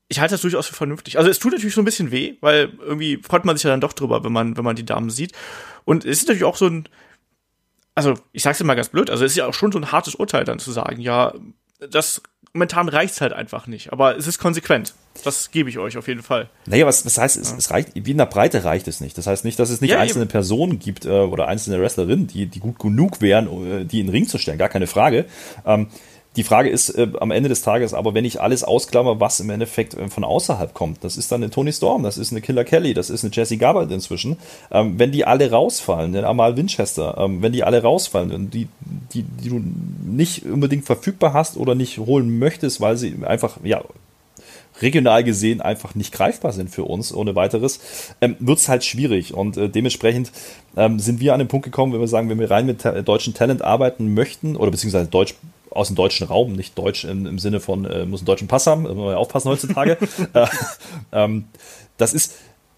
[0.10, 1.18] ich halte das durchaus für vernünftig.
[1.18, 3.82] Also es tut natürlich so ein bisschen weh, weil irgendwie freut man sich ja dann
[3.82, 5.34] doch drüber, wenn man, wenn man die Damen sieht.
[5.86, 6.88] Und es ist natürlich auch so ein,
[7.96, 9.92] also ich sag's dir mal ganz blöd, also es ist ja auch schon so ein
[9.92, 11.34] hartes Urteil dann zu sagen, ja,
[11.80, 12.22] das
[12.54, 13.92] momentan reicht's halt einfach nicht.
[13.94, 14.94] Aber es ist konsequent.
[15.24, 16.50] Das gebe ich euch auf jeden Fall.
[16.66, 17.58] Naja, was, was heißt, es, ja.
[17.58, 19.18] es reicht, wie in der Breite reicht es nicht.
[19.18, 20.32] Das heißt nicht, dass es nicht ja, einzelne eben.
[20.32, 24.12] Personen gibt äh, oder einzelne Wrestlerinnen, die, die gut genug wären, äh, die in den
[24.12, 25.26] Ring zu stellen, gar keine Frage.
[25.66, 25.88] Ähm,
[26.38, 29.50] die Frage ist äh, am Ende des Tages aber, wenn ich alles ausklammer, was im
[29.50, 32.64] Endeffekt äh, von außerhalb kommt, das ist dann eine Tony Storm, das ist eine Killer
[32.64, 34.38] Kelly, das ist eine Jesse Gabbard inzwischen,
[34.72, 38.68] ähm, wenn die alle rausfallen, den Amal Winchester, ähm, wenn die alle rausfallen die,
[39.14, 39.62] die, die du
[40.06, 43.82] nicht unbedingt verfügbar hast oder nicht holen möchtest, weil sie einfach, ja,
[44.82, 47.80] regional gesehen einfach nicht greifbar sind für uns ohne weiteres,
[48.22, 49.34] ähm, wird es halt schwierig.
[49.34, 50.32] Und äh, dementsprechend
[50.76, 53.02] ähm, sind wir an den Punkt gekommen, wenn wir sagen, wenn wir rein mit ta
[53.02, 55.36] deutschen Talent arbeiten möchten, oder beziehungsweise deutsch
[55.70, 58.68] aus dem deutschen Raum, nicht deutsch im, im Sinne von, äh, muss einen deutschen Pass
[58.68, 59.98] haben, muss man ja aufpassen heutzutage.
[60.34, 60.48] äh,
[61.12, 61.46] ähm,
[61.98, 62.34] das ist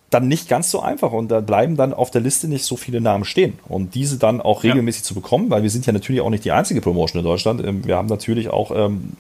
[0.10, 3.00] dann nicht ganz so einfach und da bleiben dann auf der Liste nicht so viele
[3.00, 3.60] Namen stehen.
[3.68, 5.08] Und diese dann auch regelmäßig ja.
[5.08, 7.64] zu bekommen, weil wir sind ja natürlich auch nicht die einzige Promotion in Deutschland.
[7.64, 9.14] Ähm, wir haben natürlich auch ähm,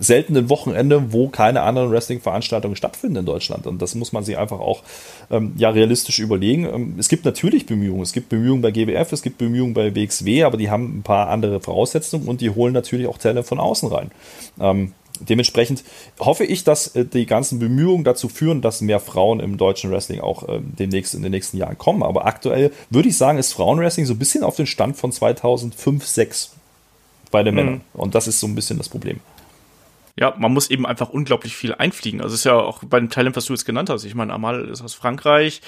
[0.00, 3.66] seltenen Wochenende, wo keine anderen Wrestling-Veranstaltungen stattfinden in Deutschland.
[3.66, 4.82] Und das muss man sich einfach auch
[5.30, 6.66] ähm, ja realistisch überlegen.
[6.66, 8.02] Ähm, es gibt natürlich Bemühungen.
[8.02, 11.28] Es gibt Bemühungen bei GWF, es gibt Bemühungen bei WXW, aber die haben ein paar
[11.28, 14.10] andere Voraussetzungen und die holen natürlich auch Talent von außen rein.
[14.60, 15.84] Ähm, dementsprechend
[16.18, 20.20] hoffe ich, dass äh, die ganzen Bemühungen dazu führen, dass mehr Frauen im deutschen Wrestling
[20.20, 22.02] auch äh, demnächst in den nächsten Jahren kommen.
[22.02, 26.04] Aber aktuell würde ich sagen, ist Frauenwrestling so ein bisschen auf den Stand von 2005,
[26.04, 26.52] 2006
[27.30, 27.60] bei den mhm.
[27.60, 27.80] Männern.
[27.94, 29.20] Und das ist so ein bisschen das Problem
[30.18, 32.20] ja, man muss eben einfach unglaublich viel einfliegen.
[32.20, 34.04] Also es ist ja auch bei dem Talent, was du jetzt genannt hast.
[34.04, 35.62] Ich meine, Amal ist aus Frankreich.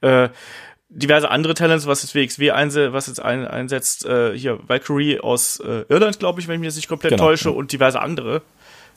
[0.00, 0.30] Äh,
[0.90, 5.60] diverse andere Talents, was jetzt WXW einse was jetzt ein, einsetzt, äh, hier Valkyrie aus
[5.60, 7.54] äh, Irland, glaube ich, wenn ich mich jetzt nicht komplett genau, täusche, ja.
[7.54, 8.42] und diverse andere.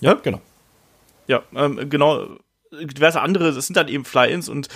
[0.01, 0.41] Ja, genau.
[1.28, 2.28] Ja, ähm, genau.
[2.72, 4.68] Diverse andere, das sind dann eben Fly-Ins und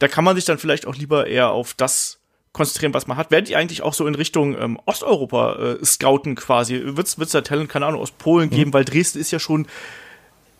[0.00, 2.18] da kann man sich dann vielleicht auch lieber eher auf das
[2.54, 3.30] konzentrieren, was man hat.
[3.30, 6.80] Werdet ihr eigentlich auch so in Richtung ähm, Osteuropa äh, scouten quasi?
[6.82, 8.70] Wird es da Talent, keine Ahnung, aus Polen geben?
[8.70, 8.74] Mhm.
[8.74, 9.66] Weil Dresden ist ja schon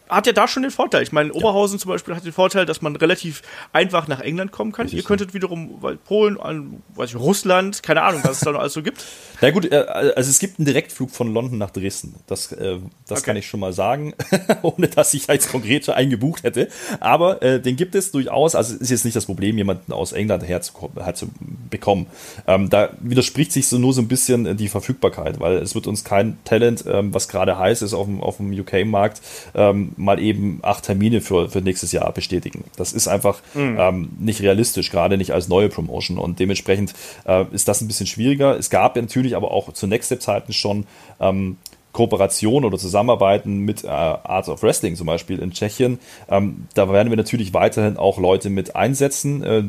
[0.08, 1.02] hat ja da schon den Vorteil.
[1.02, 1.82] Ich meine, Oberhausen ja.
[1.82, 3.42] zum Beispiel hat den Vorteil, dass man relativ
[3.72, 4.84] einfach nach England kommen kann.
[4.84, 8.52] Richtig Ihr könntet wiederum weil Polen, an, weiß ich, Russland, keine Ahnung, was es da
[8.52, 9.04] noch alles so gibt.
[9.40, 12.14] Na gut, äh, also es gibt einen Direktflug von London nach Dresden.
[12.26, 13.26] Das, äh, das okay.
[13.26, 14.14] kann ich schon mal sagen,
[14.62, 16.68] ohne dass ich jetzt konkret eingebucht hätte.
[17.00, 18.54] Aber äh, den gibt es durchaus.
[18.54, 22.06] Also ist jetzt nicht das Problem, jemanden aus England herzubekommen.
[22.46, 26.04] Ähm, da widerspricht sich so nur so ein bisschen die Verfügbarkeit, weil es wird uns
[26.04, 29.20] kein Talent, ähm, was gerade heiß ist auf dem, auf dem UK-Markt,
[29.54, 32.64] ähm, mal eben acht Termine für, für nächstes Jahr bestätigen.
[32.76, 33.76] Das ist einfach mhm.
[33.78, 36.18] ähm, nicht realistisch, gerade nicht als neue Promotion.
[36.18, 36.94] Und dementsprechend
[37.26, 38.58] äh, ist das ein bisschen schwieriger.
[38.58, 40.86] Es gab natürlich aber auch zu Next Step-Zeiten schon
[41.20, 41.56] ähm,
[41.92, 45.98] Kooperation oder Zusammenarbeiten mit äh, Art of Wrestling zum Beispiel in Tschechien.
[46.28, 49.42] Ähm, da werden wir natürlich weiterhin auch Leute mit einsetzen.
[49.42, 49.62] Äh,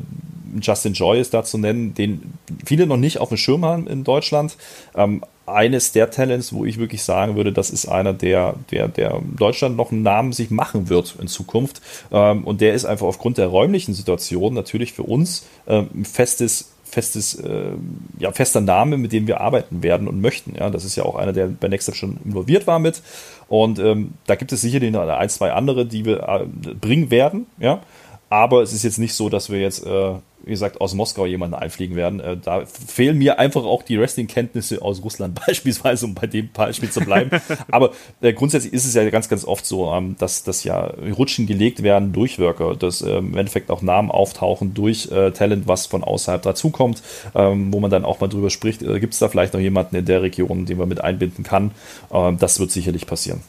[0.61, 2.33] Justin Joy ist da zu nennen, den
[2.65, 4.57] viele noch nicht auf dem Schirm haben in Deutschland.
[4.95, 9.21] Ähm, eines der Talents, wo ich wirklich sagen würde, das ist einer, der, der, der
[9.37, 11.81] Deutschland noch einen Namen sich machen wird in Zukunft.
[12.11, 16.71] Ähm, und der ist einfach aufgrund der räumlichen Situation natürlich für uns äh, ein festes
[16.95, 17.71] festes, äh,
[18.19, 20.55] ja, fester Name, mit dem wir arbeiten werden und möchten.
[20.55, 23.01] Ja, das ist ja auch einer, der bei Nextstep schon involviert war mit.
[23.49, 27.47] Und ähm, da gibt es sicherlich noch ein, zwei andere, die wir äh, bringen werden.
[27.59, 27.81] Ja,
[28.29, 30.13] aber es ist jetzt nicht so, dass wir jetzt äh,
[30.45, 32.19] wie gesagt, aus Moskau jemanden einfliegen werden.
[32.19, 36.89] Äh, da fehlen mir einfach auch die Wrestling-Kenntnisse aus Russland beispielsweise, um bei dem Beispiel
[36.91, 37.31] zu bleiben.
[37.71, 37.91] Aber
[38.21, 41.81] äh, grundsätzlich ist es ja ganz, ganz oft so, ähm, dass, dass ja Rutschen gelegt
[41.81, 46.03] werden durch Worker, dass äh, im Endeffekt auch Namen auftauchen durch äh, Talent, was von
[46.03, 47.01] außerhalb dazukommt,
[47.33, 49.95] ähm, wo man dann auch mal drüber spricht, äh, gibt es da vielleicht noch jemanden
[49.95, 51.71] in der Region, den man mit einbinden kann.
[52.11, 53.41] Ähm, das wird sicherlich passieren.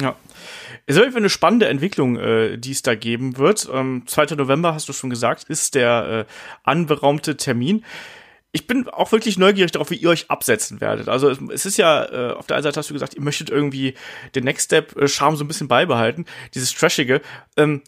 [0.00, 0.14] Ja,
[0.96, 3.68] ist auf eine spannende Entwicklung, äh, die es da geben wird.
[3.72, 4.36] Ähm, 2.
[4.36, 6.32] November, hast du schon gesagt, ist der äh,
[6.64, 7.84] anberaumte Termin.
[8.52, 11.08] Ich bin auch wirklich neugierig darauf, wie ihr euch absetzen werdet.
[11.08, 13.94] Also es, ist ja, äh, auf der einen Seite hast du gesagt, ihr möchtet irgendwie
[14.34, 16.24] den Next Step äh, Charme so ein bisschen beibehalten,
[16.54, 17.20] dieses Trashige.
[17.56, 17.82] Ähm,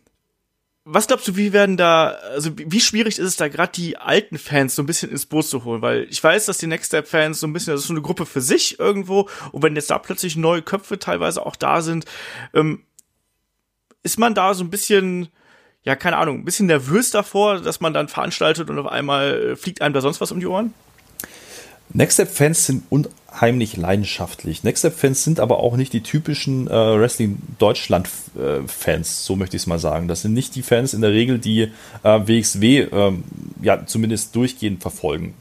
[0.85, 4.37] was glaubst du, wie werden da, also wie schwierig ist es da gerade die alten
[4.37, 5.81] Fans so ein bisschen ins Boot zu holen?
[5.81, 8.03] Weil ich weiß, dass die Next Step Fans so ein bisschen, das ist so eine
[8.03, 12.05] Gruppe für sich irgendwo und wenn jetzt da plötzlich neue Köpfe teilweise auch da sind,
[12.53, 12.83] ähm,
[14.03, 15.29] ist man da so ein bisschen,
[15.85, 19.57] ja, keine Ahnung, ein bisschen nervös davor, dass man dann veranstaltet und auf einmal äh,
[19.57, 20.75] fliegt einem da sonst was um die Ohren?
[21.95, 24.65] Nextstep-Fans sind unheimlich leidenschaftlich.
[24.65, 29.79] Nextstep-Fans sind aber auch nicht die typischen äh, Wrestling-Deutschland-Fans, äh, so möchte ich es mal
[29.79, 30.09] sagen.
[30.09, 31.71] Das sind nicht die Fans in der Regel, die
[32.03, 33.25] äh, WXW ähm,
[33.61, 35.35] ja zumindest durchgehend verfolgen.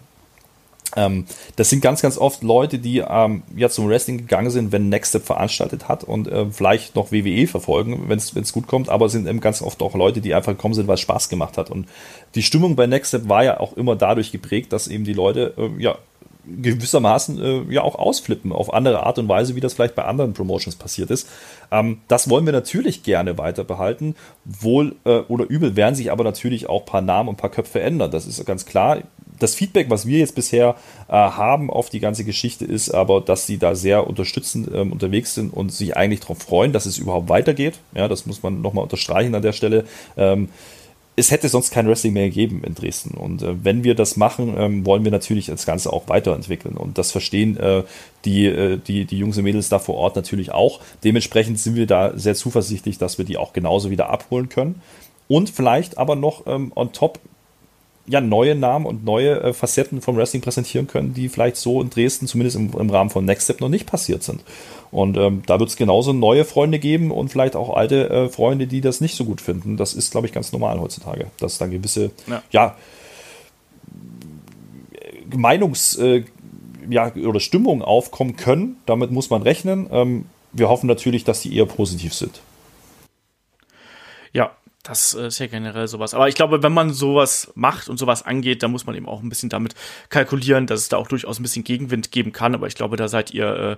[0.96, 1.26] Ähm,
[1.56, 5.24] das sind ganz, ganz oft Leute, die ähm, ja zum Wrestling gegangen sind, wenn Nextstep
[5.24, 9.40] veranstaltet hat und äh, vielleicht noch WWE verfolgen, wenn es gut kommt, aber sind eben
[9.40, 11.70] ganz oft auch Leute, die einfach gekommen sind, weil es Spaß gemacht hat.
[11.70, 11.88] Und
[12.36, 15.82] die Stimmung bei Nextstep war ja auch immer dadurch geprägt, dass eben die Leute äh,
[15.82, 15.98] ja
[16.46, 20.34] gewissermaßen äh, ja auch ausflippen auf andere Art und Weise, wie das vielleicht bei anderen
[20.34, 21.30] Promotions passiert ist.
[21.72, 24.16] Ähm, das wollen wir natürlich gerne weiter behalten.
[24.46, 27.52] Wohl äh, oder übel werden sich aber natürlich auch ein paar Namen und ein paar
[27.52, 28.12] Köpfe ändern.
[28.12, 29.00] Das ist ganz klar.
[29.42, 30.76] Das Feedback, was wir jetzt bisher
[31.08, 35.34] äh, haben auf die ganze Geschichte, ist aber, dass sie da sehr unterstützend ähm, unterwegs
[35.34, 37.80] sind und sich eigentlich darauf freuen, dass es überhaupt weitergeht.
[37.96, 39.86] Ja, das muss man nochmal unterstreichen an der Stelle.
[40.16, 40.50] Ähm,
[41.16, 43.18] es hätte sonst kein Wrestling mehr gegeben in Dresden.
[43.18, 46.78] Und äh, wenn wir das machen, ähm, wollen wir natürlich das Ganze auch weiterentwickeln.
[46.78, 47.84] Und das verstehen äh,
[48.26, 50.80] die, äh, die, die Jungs und Mädels da vor Ort natürlich auch.
[51.04, 54.82] Dementsprechend sind wir da sehr zuversichtlich, dass wir die auch genauso wieder abholen können.
[55.28, 57.20] Und vielleicht aber noch ähm, on top
[58.08, 61.90] ja, neue Namen und neue äh, Facetten vom Wrestling präsentieren können, die vielleicht so in
[61.90, 64.44] Dresden, zumindest im, im Rahmen von Next Step, noch nicht passiert sind.
[64.92, 68.68] Und ähm, da wird es genauso neue Freunde geben und vielleicht auch alte äh, Freunde,
[68.68, 69.78] die das nicht so gut finden.
[69.78, 72.76] Das ist, glaube ich, ganz normal heutzutage, dass da gewisse, ja, ja
[75.34, 76.26] Meinungs- äh,
[76.90, 78.78] ja, oder Stimmungen aufkommen können.
[78.86, 79.88] Damit muss man rechnen.
[79.92, 82.42] Ähm, wir hoffen natürlich, dass die eher positiv sind.
[84.84, 86.14] Das ist ja generell sowas.
[86.14, 89.22] Aber ich glaube, wenn man sowas macht und sowas angeht, dann muss man eben auch
[89.22, 89.76] ein bisschen damit
[90.10, 92.56] kalkulieren, dass es da auch durchaus ein bisschen Gegenwind geben kann.
[92.56, 93.78] Aber ich glaube, da seid ihr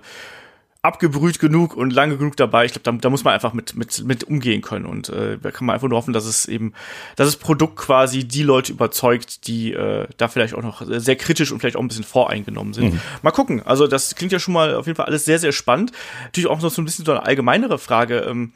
[0.84, 2.66] abgebrüht genug und lange genug dabei.
[2.66, 4.84] Ich glaube, da, da, muss man einfach mit, mit, mit umgehen können.
[4.84, 6.74] Und äh, da kann man einfach nur hoffen, dass es eben,
[7.16, 11.52] dass das Produkt quasi die Leute überzeugt, die äh, da vielleicht auch noch sehr kritisch
[11.52, 12.94] und vielleicht auch ein bisschen voreingenommen sind.
[12.94, 13.00] Mhm.
[13.22, 13.62] Mal gucken.
[13.64, 15.92] Also das klingt ja schon mal auf jeden Fall alles sehr, sehr spannend.
[16.24, 18.18] Natürlich auch noch so ein bisschen so eine allgemeinere Frage.
[18.18, 18.52] Ähm,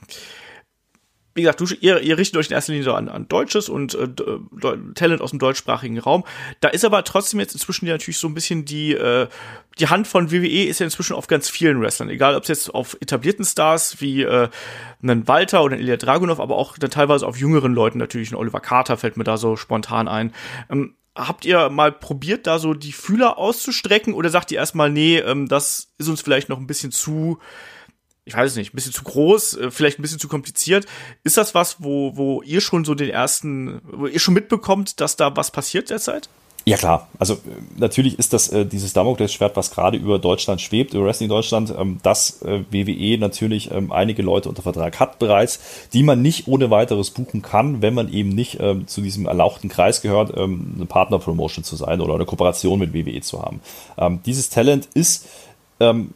[1.39, 3.95] wie gesagt, du, ihr, ihr richtet euch in erster Linie so an, an Deutsches und
[3.95, 4.09] äh,
[4.97, 6.24] Talent aus dem deutschsprachigen Raum.
[6.59, 9.28] Da ist aber trotzdem jetzt inzwischen ja natürlich so ein bisschen die, äh,
[9.78, 12.09] die Hand von WWE ist ja inzwischen auf ganz vielen Wrestlern.
[12.09, 14.49] Egal, ob es jetzt auf etablierten Stars wie äh,
[15.01, 18.32] einen Walter oder einen Ilya Dragunov, aber auch dann teilweise auf jüngeren Leuten natürlich.
[18.32, 20.32] Ein Oliver Carter fällt mir da so spontan ein.
[20.70, 25.18] Ähm, habt ihr mal probiert, da so die Fühler auszustrecken oder sagt ihr erstmal, nee,
[25.18, 27.39] ähm, das ist uns vielleicht noch ein bisschen zu
[28.29, 30.87] ich weiß es nicht, ein bisschen zu groß, äh, vielleicht ein bisschen zu kompliziert.
[31.24, 35.16] Ist das was, wo, wo ihr schon so den ersten, wo ihr schon mitbekommt, dass
[35.16, 36.29] da was passiert derzeit?
[36.64, 37.39] Ja klar, also äh,
[37.79, 41.99] natürlich ist das äh, dieses Damoklesschwert, was gerade über Deutschland schwebt, über Wrestling Deutschland, ähm,
[42.03, 45.61] dass äh, WWE natürlich ähm, einige Leute unter Vertrag hat bereits,
[45.95, 49.70] die man nicht ohne weiteres buchen kann, wenn man eben nicht ähm, zu diesem erlauchten
[49.70, 53.61] Kreis gehört, ähm, eine Partnerpromotion zu sein oder eine Kooperation mit WWE zu haben.
[53.97, 55.26] Ähm, dieses Talent ist
[55.81, 56.11] ähm,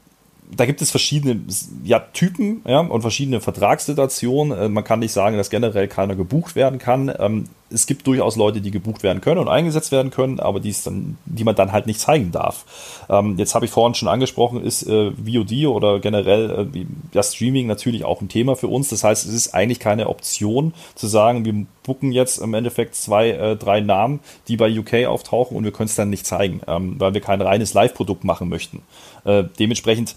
[0.56, 1.40] da gibt es verschiedene
[1.84, 4.58] ja, Typen ja, und verschiedene Vertragssituationen.
[4.58, 7.12] Äh, man kann nicht sagen, dass generell keiner gebucht werden kann.
[7.18, 10.74] Ähm, es gibt durchaus Leute, die gebucht werden können und eingesetzt werden können, aber die,
[10.84, 13.06] dann, die man dann halt nicht zeigen darf.
[13.08, 17.66] Ähm, jetzt habe ich vorhin schon angesprochen, ist äh, VOD oder generell äh, das Streaming
[17.66, 18.90] natürlich auch ein Thema für uns.
[18.90, 23.30] Das heißt, es ist eigentlich keine Option zu sagen, wir booken jetzt im Endeffekt zwei,
[23.30, 26.96] äh, drei Namen, die bei UK auftauchen und wir können es dann nicht zeigen, ähm,
[26.98, 28.82] weil wir kein reines Live-Produkt machen möchten.
[29.24, 30.16] Äh, dementsprechend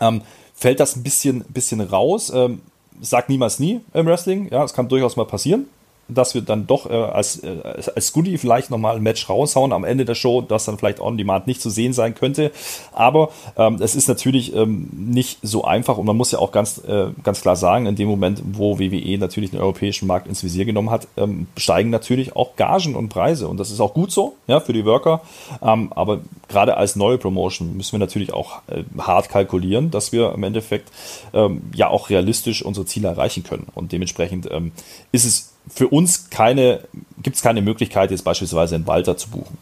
[0.00, 0.22] ähm,
[0.54, 2.30] fällt das ein bisschen, bisschen raus.
[2.34, 2.60] Ähm,
[3.00, 4.48] sag niemals nie im Wrestling.
[4.50, 5.66] Ja, es kann durchaus mal passieren
[6.08, 7.56] dass wir dann doch äh, als, äh,
[7.94, 11.16] als Goodie vielleicht nochmal ein Match raushauen am Ende der Show, das dann vielleicht on
[11.16, 12.52] demand nicht zu sehen sein könnte.
[12.92, 16.78] Aber ähm, es ist natürlich ähm, nicht so einfach und man muss ja auch ganz,
[16.86, 20.64] äh, ganz klar sagen, in dem Moment, wo WWE natürlich den europäischen Markt ins Visier
[20.64, 24.34] genommen hat, ähm, steigen natürlich auch Gagen und Preise und das ist auch gut so,
[24.46, 25.22] ja, für die Worker.
[25.62, 30.32] Ähm, aber gerade als neue Promotion müssen wir natürlich auch äh, hart kalkulieren, dass wir
[30.34, 30.90] im Endeffekt
[31.32, 34.72] ähm, ja auch realistisch unsere Ziele erreichen können und dementsprechend ähm,
[35.12, 36.86] ist es für uns keine,
[37.22, 39.58] gibt es keine Möglichkeit, jetzt beispielsweise einen Walter zu buchen.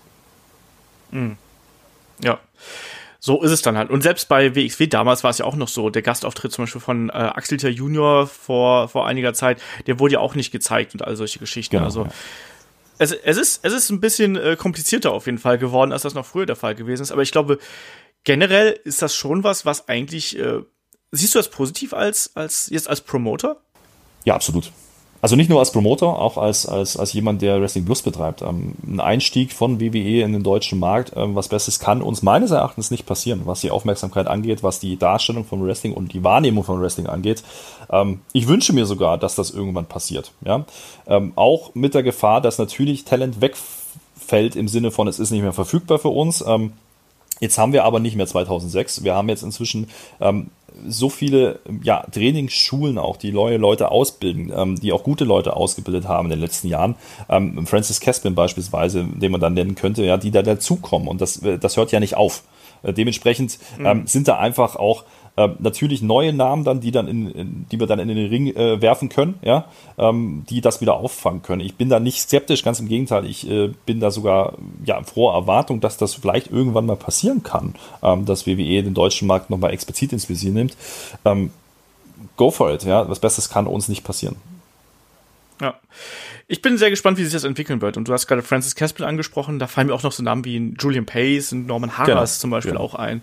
[1.11, 1.37] Mhm.
[2.23, 2.41] Ja.
[3.21, 3.91] So ist es dann halt.
[3.91, 6.81] Und selbst bei WXW damals war es ja auch noch so, der Gastauftritt zum Beispiel
[6.81, 10.93] von äh, Axel Tier Junior vor, vor einiger Zeit, der wurde ja auch nicht gezeigt
[10.95, 11.77] und all solche Geschichten.
[11.77, 12.11] Genau, also ja.
[12.99, 16.15] es, es, ist, es ist ein bisschen äh, komplizierter auf jeden Fall geworden, als das
[16.15, 17.13] noch früher der Fall gewesen ist.
[17.13, 17.59] Aber ich glaube,
[18.25, 20.63] generell ist das schon was, was eigentlich, äh,
[21.13, 23.61] siehst du das positiv als, als jetzt als Promoter?
[24.25, 24.73] Ja, absolut.
[25.23, 28.43] Also nicht nur als Promoter, auch als, als, als jemand, der Wrestling Plus betreibt.
[28.43, 32.51] Ähm, ein Einstieg von WWE in den deutschen Markt, ähm, was Besseres kann uns meines
[32.51, 36.65] Erachtens nicht passieren, was die Aufmerksamkeit angeht, was die Darstellung von Wrestling und die Wahrnehmung
[36.65, 37.45] von Wrestling angeht.
[37.89, 40.33] Ähm, ich wünsche mir sogar, dass das irgendwann passiert.
[40.45, 40.65] Ja?
[41.07, 45.43] Ähm, auch mit der Gefahr, dass natürlich Talent wegfällt im Sinne von, es ist nicht
[45.43, 46.45] mehr verfügbar für uns.
[46.45, 46.73] Ähm,
[47.43, 49.03] Jetzt haben wir aber nicht mehr 2006.
[49.03, 49.89] Wir haben jetzt inzwischen
[50.21, 50.51] ähm,
[50.87, 56.09] so viele ja, Trainingsschulen auch, die neue Leute ausbilden, ähm, die auch gute Leute ausgebildet
[56.09, 56.97] haben in den letzten Jahren.
[57.29, 61.09] Ähm, Francis Caspin beispielsweise, den man dann nennen könnte, ja, die da dazukommen.
[61.09, 62.43] Und das, äh, das hört ja nicht auf.
[62.83, 63.87] Äh, dementsprechend mhm.
[63.87, 65.05] ähm, sind da einfach auch
[65.37, 68.49] äh, natürlich neue Namen dann, die dann in, in, die wir dann in den Ring
[68.49, 69.65] äh, werfen können, ja,
[69.97, 71.63] ähm, die das wieder auffangen können.
[71.63, 73.25] Ich bin da nicht skeptisch, ganz im Gegenteil.
[73.25, 74.55] Ich äh, bin da sogar
[74.85, 79.27] ja froher Erwartung, dass das vielleicht irgendwann mal passieren kann, ähm, dass WWE den deutschen
[79.27, 80.77] Markt nochmal explizit ins Visier nimmt.
[81.25, 81.51] Ähm,
[82.37, 83.09] go for it, ja.
[83.09, 84.37] Was Besseres kann uns nicht passieren.
[85.61, 85.75] Ja.
[86.53, 87.97] Ich bin sehr gespannt, wie sich das entwickeln wird.
[87.97, 89.59] Und du hast gerade Francis Caspel angesprochen.
[89.59, 92.41] Da fallen mir auch noch so Namen wie Julian Pace und Norman Harras genau.
[92.43, 92.85] zum Beispiel genau.
[92.85, 93.23] auch ein.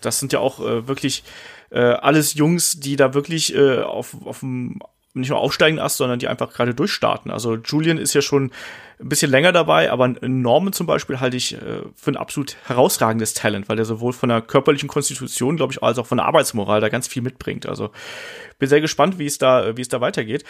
[0.00, 1.22] Das sind ja auch äh, wirklich
[1.68, 4.80] äh, alles Jungs, die da wirklich äh, auf, auf dem
[5.12, 7.30] nicht nur aufsteigenden Ast, sondern die einfach gerade durchstarten.
[7.30, 8.50] Also Julian ist ja schon
[8.98, 13.34] ein bisschen länger dabei, aber Norman zum Beispiel halte ich äh, für ein absolut herausragendes
[13.34, 16.80] Talent, weil er sowohl von der körperlichen Konstitution, glaube ich, als auch von der Arbeitsmoral
[16.80, 17.66] da ganz viel mitbringt.
[17.66, 17.90] Also
[18.58, 20.44] bin sehr gespannt, wie es da, wie es da weitergeht.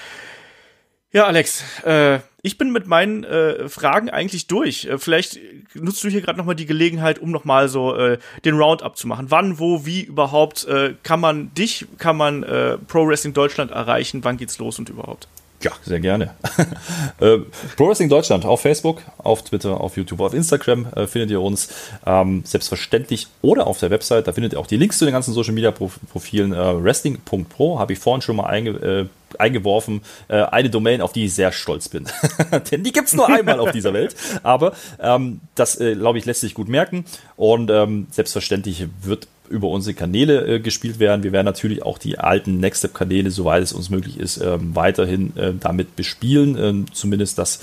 [1.12, 4.84] Ja, Alex, äh, ich bin mit meinen äh, Fragen eigentlich durch.
[4.84, 5.40] Äh, vielleicht
[5.74, 9.26] nutzt du hier gerade nochmal die Gelegenheit, um nochmal so äh, den Roundup zu machen.
[9.28, 14.22] Wann, wo, wie überhaupt äh, kann man dich, kann man äh, Pro Wrestling Deutschland erreichen?
[14.22, 15.26] Wann geht's los und überhaupt?
[15.62, 16.34] Ja, sehr gerne.
[17.20, 17.38] äh,
[17.76, 21.68] Pro Wrestling Deutschland auf Facebook, auf Twitter, auf YouTube, auf Instagram äh, findet ihr uns
[22.06, 24.28] ähm, selbstverständlich oder auf der Website.
[24.28, 26.52] Da findet ihr auch die Links zu den ganzen Social Media Profilen.
[26.52, 29.06] Äh, Wrestling.pro habe ich vorhin schon mal einge äh,
[29.38, 30.02] eingeworfen.
[30.28, 32.06] Äh, eine Domain, auf die ich sehr stolz bin.
[32.70, 34.16] Denn die gibt's nur einmal auf dieser Welt.
[34.42, 37.04] Aber ähm, das, äh, glaube ich, lässt sich gut merken.
[37.36, 41.24] Und ähm, selbstverständlich wird über unsere Kanäle äh, gespielt werden.
[41.24, 45.52] Wir werden natürlich auch die alten Nextstep-Kanäle, soweit es uns möglich ist, ähm, weiterhin äh,
[45.58, 46.56] damit bespielen.
[46.56, 47.60] Ähm, zumindest, dass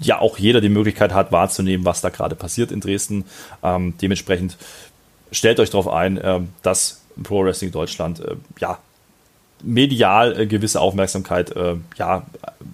[0.00, 3.24] ja auch jeder die Möglichkeit hat, wahrzunehmen, was da gerade passiert in Dresden.
[3.62, 4.56] Ähm, dementsprechend
[5.30, 8.78] stellt euch darauf ein, äh, dass Pro Wrestling Deutschland äh, ja
[9.62, 12.26] medial äh, gewisse Aufmerksamkeit äh, ja,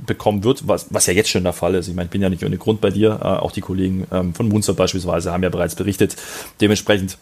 [0.06, 1.88] bekommen wird, was, was ja jetzt schon der Fall ist.
[1.88, 3.20] Ich meine, ich bin ja nicht ohne Grund bei dir.
[3.22, 6.16] Äh, auch die Kollegen ähm, von Munster beispielsweise haben ja bereits berichtet.
[6.60, 7.18] Dementsprechend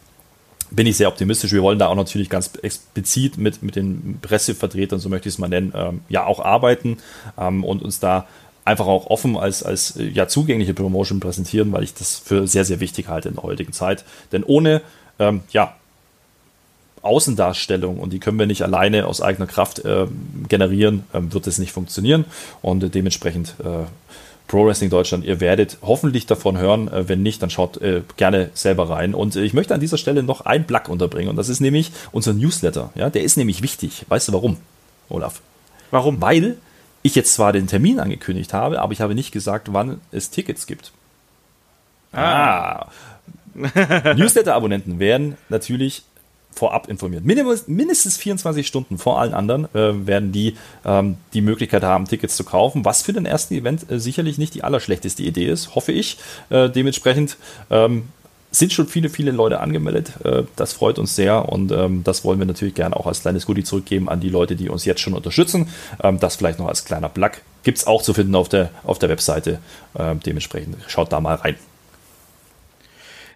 [0.70, 1.52] bin ich sehr optimistisch.
[1.52, 5.38] Wir wollen da auch natürlich ganz explizit mit, mit den Pressevertretern, so möchte ich es
[5.38, 6.98] mal nennen, ähm, ja auch arbeiten
[7.38, 8.26] ähm, und uns da
[8.64, 12.80] einfach auch offen als, als ja, zugängliche Promotion präsentieren, weil ich das für sehr, sehr
[12.80, 14.04] wichtig halte in der heutigen Zeit.
[14.30, 14.82] Denn ohne
[15.18, 15.74] ähm, ja,
[17.02, 20.06] Außendarstellung und die können wir nicht alleine aus eigener Kraft äh,
[20.48, 22.24] generieren, äh, wird es nicht funktionieren.
[22.62, 23.86] Und äh, dementsprechend äh,
[24.46, 26.88] Pro Wrestling Deutschland, ihr werdet hoffentlich davon hören.
[26.88, 29.14] Äh, wenn nicht, dann schaut äh, gerne selber rein.
[29.14, 32.34] Und ich möchte an dieser Stelle noch ein Plug unterbringen und das ist nämlich unser
[32.34, 32.90] Newsletter.
[32.94, 34.04] Ja, der ist nämlich wichtig.
[34.08, 34.58] Weißt du warum,
[35.08, 35.40] Olaf?
[35.90, 36.20] Warum?
[36.20, 36.56] Weil
[37.02, 40.66] ich jetzt zwar den Termin angekündigt habe, aber ich habe nicht gesagt, wann es Tickets
[40.66, 40.92] gibt.
[42.12, 42.86] Ah.
[42.86, 42.90] ah.
[44.14, 46.04] Newsletter-Abonnenten werden natürlich
[46.52, 47.24] vorab informiert.
[47.24, 52.44] mindestens 24 Stunden vor allen anderen äh, werden die ähm, die Möglichkeit haben, Tickets zu
[52.44, 56.18] kaufen, was für den ersten Event äh, sicherlich nicht die allerschlechteste Idee ist, hoffe ich.
[56.50, 57.36] Äh, dementsprechend
[57.70, 58.04] ähm,
[58.52, 60.12] sind schon viele, viele Leute angemeldet.
[60.24, 63.46] Äh, das freut uns sehr und ähm, das wollen wir natürlich gerne auch als kleines
[63.46, 65.68] Goodie zurückgeben an die Leute, die uns jetzt schon unterstützen.
[66.02, 67.30] Ähm, das vielleicht noch als kleiner Plug.
[67.64, 69.58] Gibt es auch zu finden auf der, auf der Webseite.
[69.98, 71.56] Ähm, dementsprechend schaut da mal rein.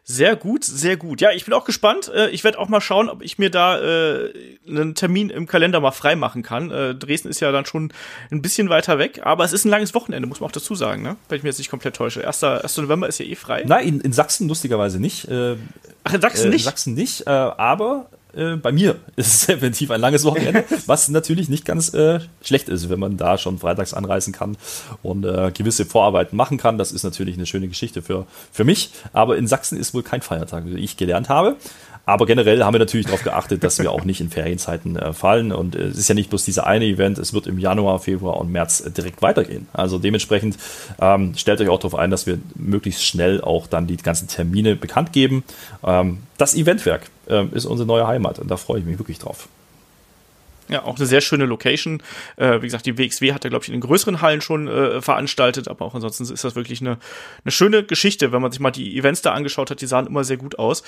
[0.09, 1.20] Sehr gut, sehr gut.
[1.20, 2.12] Ja, ich bin auch gespannt.
[2.15, 4.33] Äh, ich werde auch mal schauen, ob ich mir da äh,
[4.69, 6.70] einen Termin im Kalender mal frei machen kann.
[6.70, 7.93] Äh, Dresden ist ja dann schon
[8.31, 11.03] ein bisschen weiter weg, aber es ist ein langes Wochenende, muss man auch dazu sagen,
[11.03, 11.16] ne?
[11.28, 12.24] wenn ich mir jetzt nicht komplett täusche.
[12.24, 12.45] 1.
[12.45, 12.77] 1.
[12.77, 13.65] November ist ja eh frei.
[13.66, 15.27] Nein, in, in Sachsen lustigerweise nicht.
[15.27, 15.57] Äh,
[16.05, 16.61] Ach, in Sachsen nicht?
[16.61, 21.49] In Sachsen nicht, aber äh, bei mir ist es definitiv ein langes Wochenende, was natürlich
[21.49, 24.57] nicht ganz äh, schlecht ist, wenn man da schon freitags anreisen kann
[25.03, 26.79] und äh, gewisse Vorarbeiten machen kann.
[26.79, 28.91] Das ist natürlich eine schöne Geschichte für, für mich.
[29.13, 31.57] Aber in Sachsen ist wohl kein Feiertag, wie ich gelernt habe.
[32.09, 35.51] Aber generell haben wir natürlich darauf geachtet, dass wir auch nicht in Ferienzeiten äh, fallen.
[35.51, 38.37] Und äh, es ist ja nicht bloß dieser eine Event, es wird im Januar, Februar
[38.37, 39.67] und März äh, direkt weitergehen.
[39.73, 40.57] Also dementsprechend
[41.01, 44.77] ähm, stellt euch auch darauf ein, dass wir möglichst schnell auch dann die ganzen Termine
[44.77, 45.43] bekannt geben.
[45.85, 49.48] Ähm, das Eventwerk äh, ist unsere neue Heimat und da freue ich mich wirklich drauf.
[50.69, 52.03] Ja, auch eine sehr schöne Location.
[52.36, 55.01] Äh, wie gesagt, die WXW hat ja, glaube ich, in den größeren Hallen schon äh,
[55.01, 56.98] veranstaltet, aber auch ansonsten ist das wirklich eine,
[57.44, 59.81] eine schöne Geschichte, wenn man sich mal die Events da angeschaut hat.
[59.81, 60.82] Die sahen immer sehr gut aus.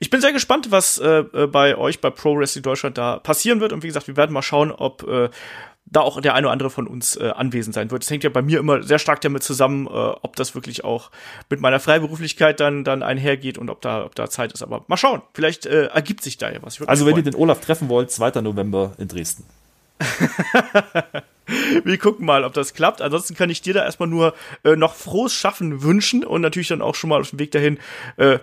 [0.00, 3.60] Ich bin sehr gespannt, was äh, äh bei euch bei Pro Wrestling Deutschland da passieren
[3.60, 3.72] wird.
[3.72, 5.30] Und wie gesagt, wir werden mal schauen, ob äh,
[5.92, 8.02] da auch der eine oder andere von uns äh, anwesend sein wird.
[8.02, 11.10] Das hängt ja bei mir immer sehr stark damit zusammen, äh, ob das wirklich auch
[11.50, 14.62] mit meiner Freiberuflichkeit dann, dann einhergeht und ob da, ob da Zeit ist.
[14.62, 16.80] Aber mal schauen, vielleicht äh, ergibt sich da ja was.
[16.82, 18.40] Also wenn ihr den Olaf treffen wollt, 2.
[18.40, 19.44] November in Dresden.
[21.84, 23.02] wir gucken mal, ob das klappt.
[23.02, 26.82] Ansonsten kann ich dir da erstmal nur äh, noch frohes Schaffen wünschen und natürlich dann
[26.82, 27.78] auch schon mal auf dem Weg dahin
[28.16, 28.38] äh,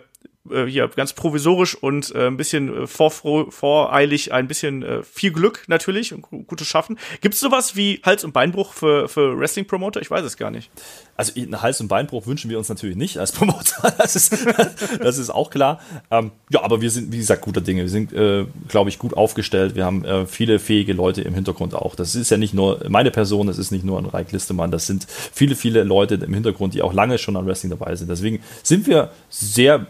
[0.51, 5.65] äh, hier ganz provisorisch und äh, ein bisschen äh, voreilig, ein bisschen äh, viel Glück
[5.67, 6.97] natürlich und gutes Schaffen.
[7.21, 10.01] Gibt es sowas wie Hals- und Beinbruch für, für Wrestling-Promoter?
[10.01, 10.69] Ich weiß es gar nicht.
[11.15, 14.37] Also einen Hals- und Beinbruch wünschen wir uns natürlich nicht als Promoter, das ist,
[15.01, 15.81] das ist auch klar.
[16.11, 17.81] Ähm, ja, aber wir sind, wie gesagt, guter Dinge.
[17.81, 19.75] Wir sind, äh, glaube ich, gut aufgestellt.
[19.75, 21.95] Wir haben äh, viele fähige Leute im Hintergrund auch.
[21.95, 24.87] Das ist ja nicht nur meine Person, das ist nicht nur ein Reich Listemann, das
[24.87, 28.09] sind viele, viele Leute im Hintergrund, die auch lange schon an Wrestling dabei sind.
[28.09, 29.87] Deswegen sind wir sehr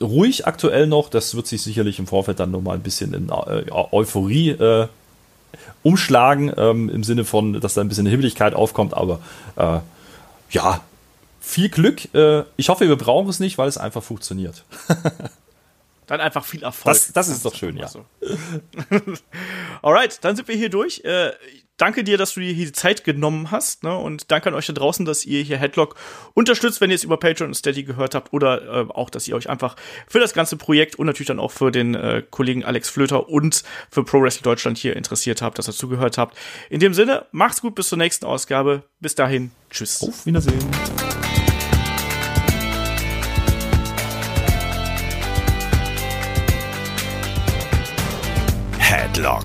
[0.00, 1.10] ruhig aktuell noch.
[1.10, 4.88] Das wird sich sicherlich im Vorfeld dann nochmal ein bisschen in äh, Euphorie äh,
[5.82, 8.94] umschlagen, ähm, im Sinne von, dass da ein bisschen Himmeligkeit aufkommt.
[8.94, 9.20] Aber
[9.56, 9.80] äh,
[10.50, 10.80] ja,
[11.40, 12.14] viel Glück.
[12.14, 14.64] Äh, ich hoffe, wir brauchen es nicht, weil es einfach funktioniert.
[16.06, 16.94] Dann einfach viel Erfolg.
[16.94, 17.86] Das, das ist doch schön, ja.
[17.86, 18.02] So.
[19.82, 21.02] Alright, dann sind wir hier durch.
[21.04, 21.32] Äh,
[21.78, 23.82] danke dir, dass du dir hier die Zeit genommen hast.
[23.84, 23.96] Ne?
[23.96, 25.94] Und danke an euch da draußen, dass ihr hier Headlock
[26.34, 28.32] unterstützt, wenn ihr es über Patreon und Steady gehört habt.
[28.34, 29.76] Oder äh, auch, dass ihr euch einfach
[30.06, 33.62] für das ganze Projekt und natürlich dann auch für den äh, Kollegen Alex Flöter und
[33.90, 36.36] für Pro Wrestling Deutschland hier interessiert habt, dass ihr zugehört habt.
[36.68, 38.82] In dem Sinne, macht's gut bis zur nächsten Ausgabe.
[39.00, 40.02] Bis dahin, tschüss.
[40.02, 40.58] Auf Wiedersehen.
[48.78, 49.44] Headlock,